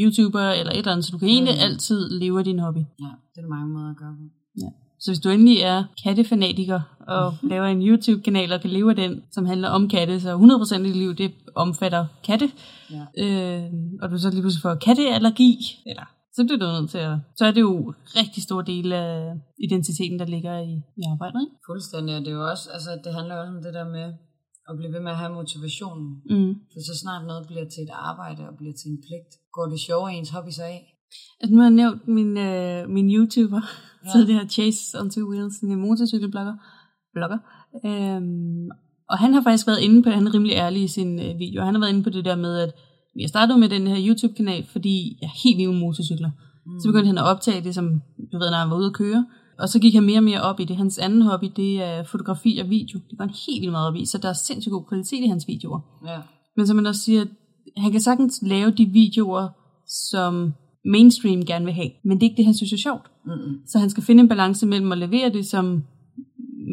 YouTuber, 0.01 0.41
eller 0.61 0.73
et 0.73 0.79
eller 0.79 0.93
andet. 0.93 1.05
Så 1.07 1.13
du 1.13 1.19
kan 1.19 1.29
egentlig 1.29 1.55
Mm. 1.55 1.65
altid 1.71 2.11
leve 2.23 2.39
af 2.39 2.45
din 2.45 2.59
hobby. 2.59 2.79
Ja, 2.79 3.11
det 3.33 3.37
er 3.39 3.41
der 3.41 3.49
mange 3.49 3.69
måder 3.75 3.91
at 3.91 3.97
gøre 3.97 4.15
på. 4.21 4.25
Ja. 4.63 4.69
Så 5.03 5.11
hvis 5.11 5.21
du 5.21 5.29
endelig 5.31 5.59
er 5.59 5.85
kattefanatiker 6.05 6.81
og 7.09 7.35
laver 7.43 7.67
en 7.67 7.83
YouTube-kanal 7.89 8.53
og 8.53 8.61
kan 8.61 8.71
leve 8.71 8.91
af 8.91 8.97
den, 8.97 9.23
som 9.31 9.47
handler 9.47 9.69
om 9.69 9.89
katte, 9.89 10.21
så 10.21 10.31
100% 10.37 10.75
af 10.75 10.85
dit 10.85 10.97
liv, 10.97 11.15
det 11.15 11.33
omfatter 11.55 12.07
katte, 12.25 12.51
Ja. 12.97 13.05
øh, 13.25 13.65
og 14.03 14.11
du 14.11 14.19
så 14.19 14.31
lige 14.31 14.41
pludselig 14.43 14.63
får 14.63 14.75
katteallergi, 14.75 15.53
eller 15.87 16.07
så 16.35 16.45
bliver 16.45 16.59
du 16.59 16.67
nødt 16.81 16.91
til 16.91 16.99
at... 16.99 17.15
Så 17.39 17.45
er 17.45 17.53
det 17.53 17.61
jo 17.61 17.95
rigtig 18.21 18.43
stor 18.43 18.63
del 18.63 18.93
af 18.93 19.33
identiteten, 19.67 20.19
der 20.19 20.27
ligger 20.27 20.55
i, 20.59 20.73
i 21.01 21.03
arbejdet, 21.13 21.41
ikke? 21.45 21.57
Fuldstændig, 21.71 22.17
og 22.17 22.21
det 22.21 22.29
er 22.29 22.33
jo 22.41 22.45
også, 22.51 22.71
altså 22.77 22.91
det 23.05 23.15
handler 23.15 23.35
også 23.37 23.53
om 23.57 23.63
det 23.63 23.75
der 23.75 23.89
med 23.97 24.07
at 24.69 24.75
blive 24.79 24.93
ved 24.93 25.01
med 25.01 25.11
at 25.11 25.17
have 25.23 25.33
motivationen. 25.35 26.07
Mm. 26.31 26.55
For 26.73 26.81
så 26.89 26.95
snart 27.03 27.23
noget 27.27 27.47
bliver 27.47 27.65
til 27.75 27.83
et 27.87 27.93
arbejde 28.11 28.43
og 28.49 28.55
bliver 28.61 28.75
til 28.81 28.89
en 28.93 29.01
pligt, 29.07 29.31
går 29.57 29.67
det 29.73 29.81
sjove 29.87 30.13
ens 30.13 30.31
hobby 30.31 30.51
så 30.51 30.63
af. 30.63 30.81
Altså, 31.41 31.53
nu 31.55 31.59
har 31.63 31.69
jeg 31.71 31.79
nævnt 31.83 32.09
min, 32.09 32.31
øh, 32.49 32.89
min 32.97 33.09
YouTuber, 33.17 33.63
Ja. 34.07 34.11
tidligere 34.13 34.49
Chase 34.49 35.01
on 35.01 35.11
Two 35.11 35.31
Wheels, 35.31 35.59
en 35.59 35.81
motorcykelblogger. 35.81 36.55
Blogger. 37.15 37.39
Øhm, 37.87 38.69
og 39.11 39.19
han 39.19 39.35
har 39.35 39.43
faktisk 39.43 39.67
været 39.67 39.81
inde 39.81 40.03
på, 40.03 40.11
han 40.11 40.27
er 40.27 40.35
rimelig 40.35 40.53
ærlig 40.53 40.83
i 40.83 40.89
sin 40.89 41.21
øh, 41.21 41.39
video, 41.39 41.65
han 41.65 41.75
har 41.75 41.81
været 41.81 41.93
inde 41.93 42.03
på 42.03 42.11
det 42.11 42.25
der 42.25 42.37
med, 42.37 42.59
at 42.59 42.73
jeg 43.21 43.29
startede 43.29 43.59
med 43.59 43.69
den 43.69 43.87
her 43.87 43.97
YouTube-kanal, 44.09 44.67
fordi 44.67 45.19
jeg 45.21 45.27
er 45.27 45.41
helt 45.45 45.59
vild 45.59 45.71
med 45.71 45.79
motorcykler. 45.79 46.31
Mm. 46.67 46.81
Så 46.81 46.89
begyndte 46.89 47.07
han 47.07 47.19
at 47.19 47.25
optage 47.25 47.65
det, 47.65 47.75
som 47.75 48.03
du 48.33 48.39
ved, 48.39 48.51
når 48.51 48.59
han 48.59 48.71
var 48.71 48.77
ude 48.77 48.87
at 48.87 48.93
køre. 48.93 49.27
Og 49.59 49.69
så 49.69 49.79
gik 49.79 49.95
han 49.95 50.03
mere 50.03 50.19
og 50.19 50.25
mere 50.25 50.41
op 50.41 50.61
i 50.61 50.65
det. 50.65 50.77
Hans 50.77 50.99
anden 50.99 51.23
hobby, 51.23 51.47
det 51.57 51.83
er 51.83 52.05
fotografi 52.05 52.59
og 52.63 52.71
video. 52.71 53.01
Det 53.11 53.19
går 53.19 53.25
han 53.25 53.35
helt 53.47 53.61
vildt 53.61 53.73
meget 53.73 53.89
op 53.89 53.97
i, 53.97 54.07
så 54.07 54.19
der 54.19 54.29
er 54.29 54.33
sindssygt 54.33 54.73
god 54.73 54.85
kvalitet 54.85 55.25
i 55.25 55.27
hans 55.27 55.45
videoer. 55.49 55.81
Ja. 56.07 56.19
Men 56.57 56.67
som 56.67 56.77
man 56.77 56.87
også 56.87 57.01
siger, 57.01 57.25
han 57.77 57.93
kan 57.93 58.01
sagtens 58.01 58.41
lave 58.43 58.71
de 58.71 58.87
videoer, 58.87 59.49
som 60.11 60.53
mainstream 60.85 61.45
gerne 61.45 61.65
vil 61.65 61.75
have. 61.75 61.91
Men 62.05 62.21
det 62.21 62.27
er 62.27 62.31
ikke 62.31 62.37
det, 62.37 62.45
han 62.45 62.55
synes 62.55 62.73
er 62.73 62.77
sjovt. 62.77 63.07
Mm-mm. 63.27 63.59
Så 63.67 63.79
han 63.79 63.91
skal 63.91 64.03
finde 64.03 64.21
en 64.23 64.29
balance 64.29 64.67
mellem 64.67 64.93
at 64.93 64.99
levere 64.99 65.33
det, 65.33 65.47
som 65.47 65.83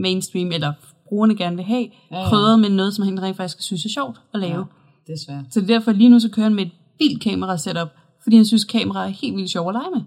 mainstream 0.02 0.52
eller 0.52 0.74
brugerne 1.08 1.36
gerne 1.36 1.56
vil 1.56 1.66
have, 1.66 1.88
Ja, 2.12 2.18
ja, 2.20 2.30
prøvet 2.30 2.60
med 2.60 2.70
noget, 2.70 2.94
som 2.94 3.06
han 3.06 3.22
rent 3.22 3.38
faktisk 3.38 3.62
synes 3.64 3.86
er 3.86 3.90
sjovt 3.90 4.22
at 4.34 4.40
lave. 4.40 4.66
ja. 5.08 5.14
Er 5.14 5.18
svært. 5.26 5.46
Så 5.54 5.62
derfor 5.62 5.92
lige 5.92 6.10
nu 6.10 6.20
så 6.20 6.30
kører 6.30 6.44
han 6.46 6.56
med 6.56 6.66
et 6.66 6.72
vildt 7.00 7.24
kamera 7.24 7.58
setup, 7.58 7.88
fordi 8.24 8.36
han 8.36 8.46
synes, 8.46 8.64
kamera 8.64 9.06
er 9.06 9.10
helt 9.10 9.36
vildt 9.36 9.50
sjov 9.52 9.70
at 9.70 9.74
lege 9.76 9.92
med. 9.96 10.04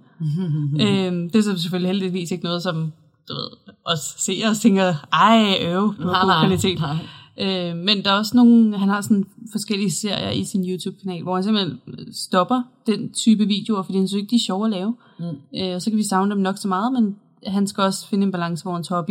øhm, 1.07 1.31
det 1.31 1.39
er 1.39 1.43
så 1.43 1.59
selvfølgelig 1.59 1.89
heldigvis 1.89 2.31
ikke 2.31 2.45
noget, 2.45 2.63
som 2.63 2.93
du 3.29 3.35
ved, 3.35 3.75
os 3.85 3.99
ser 4.19 4.49
og 4.51 4.57
tænker, 4.57 4.95
ej, 5.13 5.57
øv, 5.67 5.95
du 6.03 6.09
har 6.09 6.27
god 6.27 6.47
kvalitet. 6.47 6.79
Nej. 6.81 6.97
Øh, 7.41 7.77
men 7.77 8.05
der 8.05 8.11
er 8.11 8.19
også 8.19 8.37
nogle, 8.37 8.79
han 8.79 8.89
har 8.89 9.01
sådan 9.01 9.25
forskellige 9.53 9.91
serier 9.91 10.31
i 10.31 10.45
sin 10.45 10.69
YouTube-kanal, 10.71 11.23
hvor 11.23 11.35
han 11.35 11.45
simpelthen 11.45 11.79
stopper 12.13 12.63
den 12.87 13.13
type 13.13 13.45
videoer, 13.45 13.83
fordi 13.83 13.99
han 13.99 14.09
synes 14.09 14.21
ikke, 14.21 14.31
de 14.31 14.37
er 14.37 14.47
sjove 14.47 14.65
at 14.65 14.71
lave. 14.71 14.95
Mm. 15.19 15.59
Øh, 15.59 15.75
og 15.75 15.83
så 15.83 15.91
kan 15.91 15.99
vi 15.99 16.09
savne 16.09 16.31
dem 16.35 16.43
nok 16.43 16.59
så 16.59 16.69
meget, 16.69 16.93
men 16.93 17.17
han 17.47 17.67
skal 17.67 17.83
også 17.85 18.09
finde 18.09 18.27
en 18.27 18.33
balance, 18.33 18.65
hvor 18.65 18.73
hans 18.75 18.89
hobby 18.89 19.11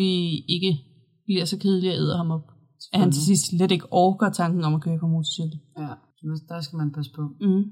ikke 0.49 0.79
bliver 1.25 1.45
så 1.45 1.57
kedelig 1.57 1.89
at 1.91 1.97
æde 1.97 2.17
ham 2.17 2.31
op. 2.31 2.47
At 2.93 2.99
han 2.99 3.11
til 3.11 3.25
sidst 3.25 3.49
slet 3.49 3.71
ikke 3.71 3.85
orker 3.91 4.29
tanken 4.29 4.63
om 4.63 4.75
at 4.75 4.81
køre 4.81 4.99
på 4.99 5.07
motorcykel. 5.07 5.59
Ja, 5.77 5.87
der 6.49 6.61
skal 6.61 6.77
man 6.77 6.91
passe 6.91 7.11
på. 7.15 7.21
Mm. 7.41 7.63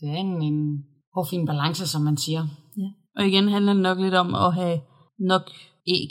Det 0.00 0.08
er 0.08 0.16
en, 0.16 0.42
en 0.42 0.84
hård 1.14 1.28
fin 1.30 1.46
balance, 1.46 1.86
som 1.86 2.02
man 2.02 2.16
siger. 2.16 2.46
Ja. 2.76 2.88
Og 3.16 3.26
igen 3.26 3.48
handler 3.48 3.72
det 3.72 3.82
nok 3.82 3.98
lidt 4.00 4.14
om 4.14 4.34
at 4.34 4.54
have 4.54 4.80
nok 5.18 5.42
æg, 5.86 6.10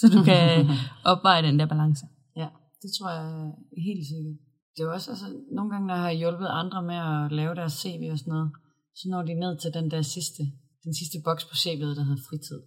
så 0.00 0.08
du 0.08 0.22
kan 0.28 0.66
opveje 1.04 1.42
den 1.42 1.58
der 1.58 1.66
balance. 1.66 2.06
Det 2.84 2.92
tror 2.96 3.10
jeg 3.18 3.26
er 3.42 3.50
helt 3.88 4.04
sikkert. 4.12 4.38
Det 4.74 4.80
er 4.82 4.90
også, 4.96 5.08
altså, 5.14 5.28
nogle 5.56 5.68
gange, 5.72 5.86
når 5.86 5.94
jeg 5.98 6.06
har 6.08 6.20
hjulpet 6.22 6.48
andre 6.62 6.80
med 6.90 6.98
at 7.12 7.32
lave 7.38 7.54
deres 7.60 7.74
CV 7.82 8.00
og 8.12 8.18
sådan 8.18 8.34
noget, 8.36 8.50
så 8.98 9.04
når 9.12 9.22
de 9.28 9.34
ned 9.44 9.52
til 9.62 9.70
den 9.78 9.86
der 9.92 10.02
sidste, 10.14 10.42
den 10.84 10.94
sidste 11.00 11.18
boks 11.26 11.44
på 11.50 11.54
CV'et, 11.62 11.94
der 11.98 12.04
hedder 12.08 12.26
fritid. 12.28 12.60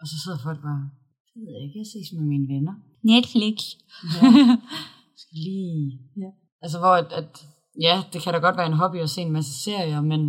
Og 0.00 0.04
så 0.10 0.16
sidder 0.22 0.38
folk 0.46 0.60
bare, 0.68 0.82
det 1.28 1.38
ved 1.44 1.52
jeg 1.54 1.62
ikke, 1.66 1.78
jeg 1.82 1.88
ses 1.94 2.08
med 2.18 2.26
mine 2.32 2.46
venner. 2.52 2.74
Netflix. 3.12 3.56
Ja. 4.14 4.20
skal 5.22 5.38
lige... 5.48 5.98
Ja. 6.22 6.30
Altså, 6.64 6.78
hvor 6.82 6.94
at, 7.02 7.12
at, 7.20 7.30
ja, 7.86 7.96
det 8.12 8.22
kan 8.22 8.32
da 8.32 8.38
godt 8.46 8.56
være 8.56 8.70
en 8.72 8.80
hobby 8.82 8.96
at 8.96 9.10
se 9.10 9.20
en 9.20 9.32
masse 9.38 9.52
serier, 9.64 10.00
men 10.00 10.20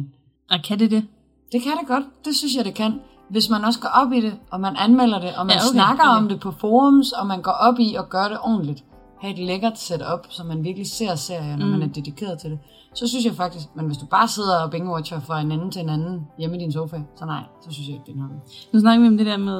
Og 0.50 0.60
kan 0.68 0.80
det 0.80 0.92
det? 0.92 1.04
det 1.52 1.62
kan 1.66 1.78
det 1.80 1.88
godt. 1.88 2.06
Det 2.26 2.36
synes 2.36 2.56
jeg, 2.56 2.66
det 2.66 2.76
kan. 2.76 2.94
Hvis 3.30 3.50
man 3.50 3.64
også 3.64 3.80
går 3.80 3.90
op 4.02 4.12
i 4.12 4.22
det, 4.22 4.40
og 4.52 4.60
man 4.62 4.76
anmelder 4.76 5.20
det, 5.20 5.36
og 5.38 5.46
man 5.46 5.56
Ja, 5.56 5.60
okay, 5.60 5.74
snakker 5.74 6.04
okay. 6.04 6.12
okay. 6.12 6.24
om 6.24 6.30
det 6.30 6.40
på 6.40 6.52
forums, 6.52 7.12
og 7.12 7.28
man 7.28 7.42
går 7.42 7.52
op 7.68 7.80
i 7.80 7.96
at 7.96 8.10
gøre 8.10 8.30
det 8.30 8.40
ordentligt, 8.40 8.84
have 9.24 9.34
et 9.40 9.46
lækkert 9.46 9.80
setup, 9.80 10.28
så 10.30 10.44
man 10.44 10.64
virkelig 10.64 10.88
ser 10.88 11.16
serier, 11.16 11.58
når 11.58 11.66
mm. 11.66 11.72
man 11.72 11.82
er 11.82 11.88
dedikeret 11.88 12.40
til 12.40 12.50
det, 12.52 12.60
så 12.94 13.08
synes 13.08 13.26
jeg 13.26 13.34
faktisk, 13.34 13.68
men 13.76 13.86
hvis 13.86 13.98
du 13.98 14.06
bare 14.06 14.28
sidder 14.28 14.60
og 14.64 14.70
binge-watcher 14.76 15.20
fra 15.20 15.42
en 15.42 15.52
ende 15.52 15.72
til 15.72 15.82
en 15.82 15.90
anden 15.90 16.28
hjemme 16.38 16.56
i 16.56 16.60
din 16.60 16.72
sofa, 16.72 16.98
så 17.16 17.26
nej, 17.26 17.44
så 17.62 17.72
synes 17.72 17.88
jeg 17.88 17.94
ikke, 17.96 18.06
det 18.06 18.16
er 18.18 18.22
hobby. 18.22 18.34
Nu 18.74 18.80
snakker 18.80 19.02
vi 19.02 19.08
om 19.08 19.18
det 19.18 19.26
der 19.26 19.38
med 19.38 19.60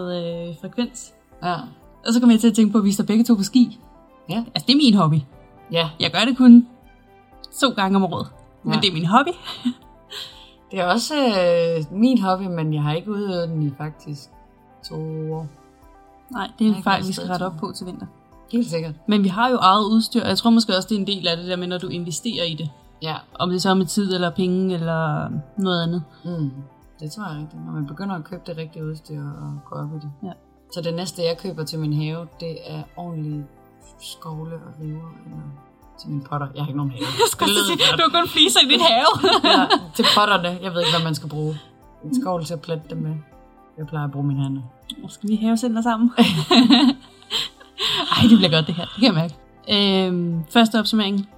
øh, 0.50 0.56
frekvens. 0.62 1.14
Ja. 1.44 1.56
Og 2.08 2.14
så 2.14 2.20
kommer 2.20 2.34
jeg 2.34 2.42
til 2.42 2.48
at 2.48 2.54
tænke 2.56 2.72
på, 2.72 2.78
at 2.78 2.84
vi 2.84 2.92
står 2.92 3.04
begge 3.04 3.24
to 3.24 3.36
på 3.36 3.44
ski. 3.44 3.80
Ja. 4.30 4.44
Altså, 4.56 4.66
det 4.68 4.74
er 4.74 4.78
min 4.78 4.94
hobby. 4.94 5.20
Ja, 5.72 5.90
Jeg 6.00 6.12
gør 6.12 6.20
det 6.28 6.38
kun 6.38 6.68
to 7.60 7.70
gange 7.70 7.96
om 7.96 8.04
året. 8.04 8.28
Men 8.64 8.74
Ja. 8.74 8.80
det 8.80 8.90
er 8.90 8.94
min 8.94 9.06
hobby. 9.06 9.30
det 10.72 10.80
er 10.80 10.86
også 10.86 11.16
øh, 11.16 12.00
min 12.00 12.22
hobby, 12.22 12.44
men 12.44 12.74
jeg 12.74 12.84
har 12.84 12.94
ikke 12.94 13.12
udøvet 13.12 13.50
den 13.50 13.68
i 13.68 13.72
faktisk 13.78 14.30
to 14.90 14.96
år. 15.34 15.48
Nej, 16.32 16.52
det 16.60 16.68
er 16.68 16.76
en 16.76 16.84
fejl, 16.84 17.08
vi 17.08 17.14
skal 17.14 17.28
rette 17.28 17.44
op 17.44 17.54
på 17.60 17.72
til 17.76 17.86
vinter. 17.86 18.06
Helt 18.54 18.70
sikkert. 18.70 18.94
Men 19.08 19.24
vi 19.24 19.28
har 19.28 19.50
jo 19.50 19.58
eget 19.58 19.86
udstyr, 19.86 20.22
og 20.22 20.30
jeg 20.30 20.38
tror 20.38 20.50
måske 20.50 20.76
også, 20.78 20.90
det 20.90 20.96
er 20.96 21.00
en 21.00 21.08
del 21.08 21.28
af 21.28 21.38
det 21.38 21.48
der 21.48 21.56
med, 21.56 21.68
når 21.68 21.78
du 21.78 21.88
investerer 21.88 22.46
i 22.46 22.54
det. 22.54 22.70
Ja, 23.02 23.16
Om 23.40 23.50
det 23.50 23.62
så 23.62 23.70
er 23.70 23.74
med 23.74 23.86
tid 23.86 24.14
eller 24.14 24.30
penge 24.30 24.74
eller 24.74 25.30
noget 25.58 25.84
andet. 25.84 26.04
Mm, 26.26 26.52
det 27.00 27.12
tror 27.12 27.24
jeg 27.30 27.38
rigtigt. 27.42 27.66
Når 27.66 27.72
man 27.72 27.88
begynder 27.88 28.16
at 28.16 28.24
købe 28.24 28.42
det 28.48 28.58
rigtige 28.58 28.86
udstyr 28.86 29.20
og 29.22 29.60
gå 29.70 29.76
op 29.76 29.90
i 29.92 29.96
det. 29.96 30.12
Ja. 30.24 30.32
Så 30.74 30.82
det 30.82 30.94
næste, 30.94 31.22
jeg 31.24 31.38
køber 31.38 31.64
til 31.64 31.80
min 31.80 31.94
have, 31.94 32.28
det 32.40 32.58
er 32.68 32.84
ordentlige 32.98 33.46
skovle 34.02 34.56
og 34.56 34.72
river. 34.82 35.10
Eller 35.26 35.44
til 36.00 36.10
mine 36.10 36.22
potter. 36.24 36.48
Jeg 36.56 36.64
har 36.64 36.68
ikke 36.68 36.78
nogen 36.78 36.92
have. 36.92 37.02
Det 37.40 37.48
lyder 37.48 37.90
godt. 37.90 38.00
du 38.00 38.04
har 38.12 38.20
kun 38.20 38.30
fliser 38.30 38.60
i 38.66 38.68
din 38.72 38.80
have. 38.80 39.12
ja, 39.54 39.68
til 39.96 40.06
potterne. 40.18 40.60
Jeg 40.64 40.72
ved 40.74 40.80
ikke, 40.82 40.94
hvad 40.98 41.04
man 41.04 41.16
skal 41.16 41.30
bruge. 41.30 41.60
En 42.04 42.22
skovl 42.22 42.46
til 42.46 42.54
at 42.54 42.62
plette 42.62 42.84
dem 42.90 42.98
med. 42.98 43.16
Jeg 43.78 43.88
plejer 43.88 44.06
at 44.06 44.12
bruge 44.12 44.28
min 44.28 44.38
hænder. 44.38 44.62
Nu 45.02 45.10
skal 45.10 45.30
vi 45.30 45.36
have 45.36 45.58
center 45.58 45.82
sammen. 45.82 46.12
Ej, 48.12 48.28
det 48.30 48.38
bliver 48.38 48.52
godt 48.52 48.68
det 48.68 48.76
her. 48.76 48.86
Det 48.86 48.96
kan 48.96 49.04
jeg 49.04 49.14
mærke. 49.14 49.36
Øhm, 50.08 50.44
første 50.50 50.80
opsummering. 50.80 51.30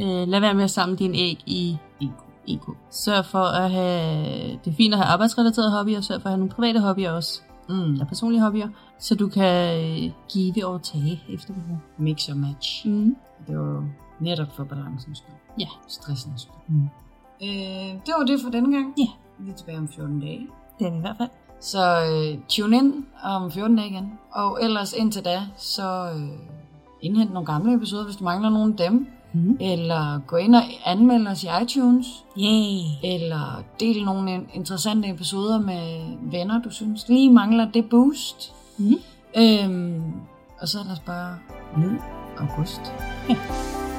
Øh, 0.00 0.28
lad 0.28 0.40
være 0.40 0.54
med 0.54 0.64
at 0.64 0.70
samle 0.70 0.96
dine 0.96 1.18
æg 1.18 1.38
i 1.46 1.76
En 2.00 2.12
1K. 2.48 2.76
Sørg 2.90 3.24
for 3.24 3.44
at 3.44 3.70
have... 3.70 4.58
Det 4.64 4.70
er 4.72 4.76
fint 4.76 4.94
at 4.94 5.00
have 5.00 5.12
arbejdsrelaterede 5.12 5.70
hobbyer, 5.70 5.96
og 5.96 6.04
sørg 6.04 6.22
for 6.22 6.28
at 6.28 6.32
have 6.32 6.38
nogle 6.38 6.52
private 6.52 6.80
hobbyer 6.80 7.10
også. 7.10 7.40
Mm. 7.68 7.92
Eller 7.92 8.04
personlige 8.04 8.40
hobbyer. 8.40 8.68
Så 8.98 9.14
du 9.14 9.28
kan 9.28 9.80
øh, 9.80 10.10
give 10.32 10.66
og 10.66 10.82
tage 10.82 11.22
efter 11.28 11.52
behov. 11.52 11.78
Mix 11.98 12.28
og 12.28 12.36
match. 12.36 12.86
Mm. 12.88 13.16
Det 13.46 13.58
var 13.58 13.64
jo 13.64 13.82
netop 14.20 14.56
for 14.56 14.64
balancens 14.64 15.18
skyld. 15.18 15.34
Ja. 15.60 15.66
Stressens 15.88 16.42
skyld. 16.42 16.76
Mm. 16.76 16.88
Øh, 17.42 18.00
det 18.06 18.14
var 18.18 18.24
det 18.26 18.40
for 18.44 18.50
denne 18.50 18.76
gang. 18.76 18.94
Ja. 18.98 19.06
Vi 19.38 19.50
er 19.50 19.54
tilbage 19.54 19.78
om 19.78 19.88
14 19.88 20.20
dage. 20.20 20.46
Det 20.78 20.86
er 20.86 20.90
vi 20.90 20.96
i 20.96 21.00
hvert 21.00 21.16
fald. 21.16 21.28
Så 21.60 22.04
øh, 22.04 22.38
tune 22.48 22.76
ind 22.76 23.04
om 23.24 23.50
14 23.52 23.76
dage 23.76 23.88
igen. 23.90 24.12
Og 24.32 24.58
ellers 24.62 24.92
indtil 24.92 25.24
da, 25.24 25.42
så 25.56 26.10
øh, 26.14 26.28
indhent 27.02 27.32
nogle 27.32 27.46
gamle 27.46 27.74
episoder, 27.74 28.04
hvis 28.04 28.16
du 28.16 28.24
mangler 28.24 28.50
nogle 28.50 28.74
af 28.78 28.90
dem. 28.90 29.06
Mm. 29.32 29.56
Eller 29.60 30.20
gå 30.26 30.36
ind 30.36 30.54
og 30.54 30.62
anmelde 30.84 31.30
os 31.30 31.44
i 31.44 31.48
iTunes. 31.62 32.06
Yay. 32.38 32.78
Eller 33.14 33.62
del 33.80 34.04
nogle 34.04 34.34
in- 34.34 34.48
interessante 34.54 35.08
episoder 35.08 35.58
med 35.60 36.02
venner, 36.30 36.62
du 36.62 36.70
synes 36.70 37.08
lige 37.08 37.30
mangler 37.32 37.70
det 37.70 37.88
boost. 37.90 38.52
Mm. 38.78 38.94
Øhm, 39.36 40.02
og 40.60 40.68
så 40.68 40.78
ellers 40.80 41.00
bare 41.00 41.38
nyd 41.76 41.98
august. 42.38 42.80
Ja. 43.28 43.36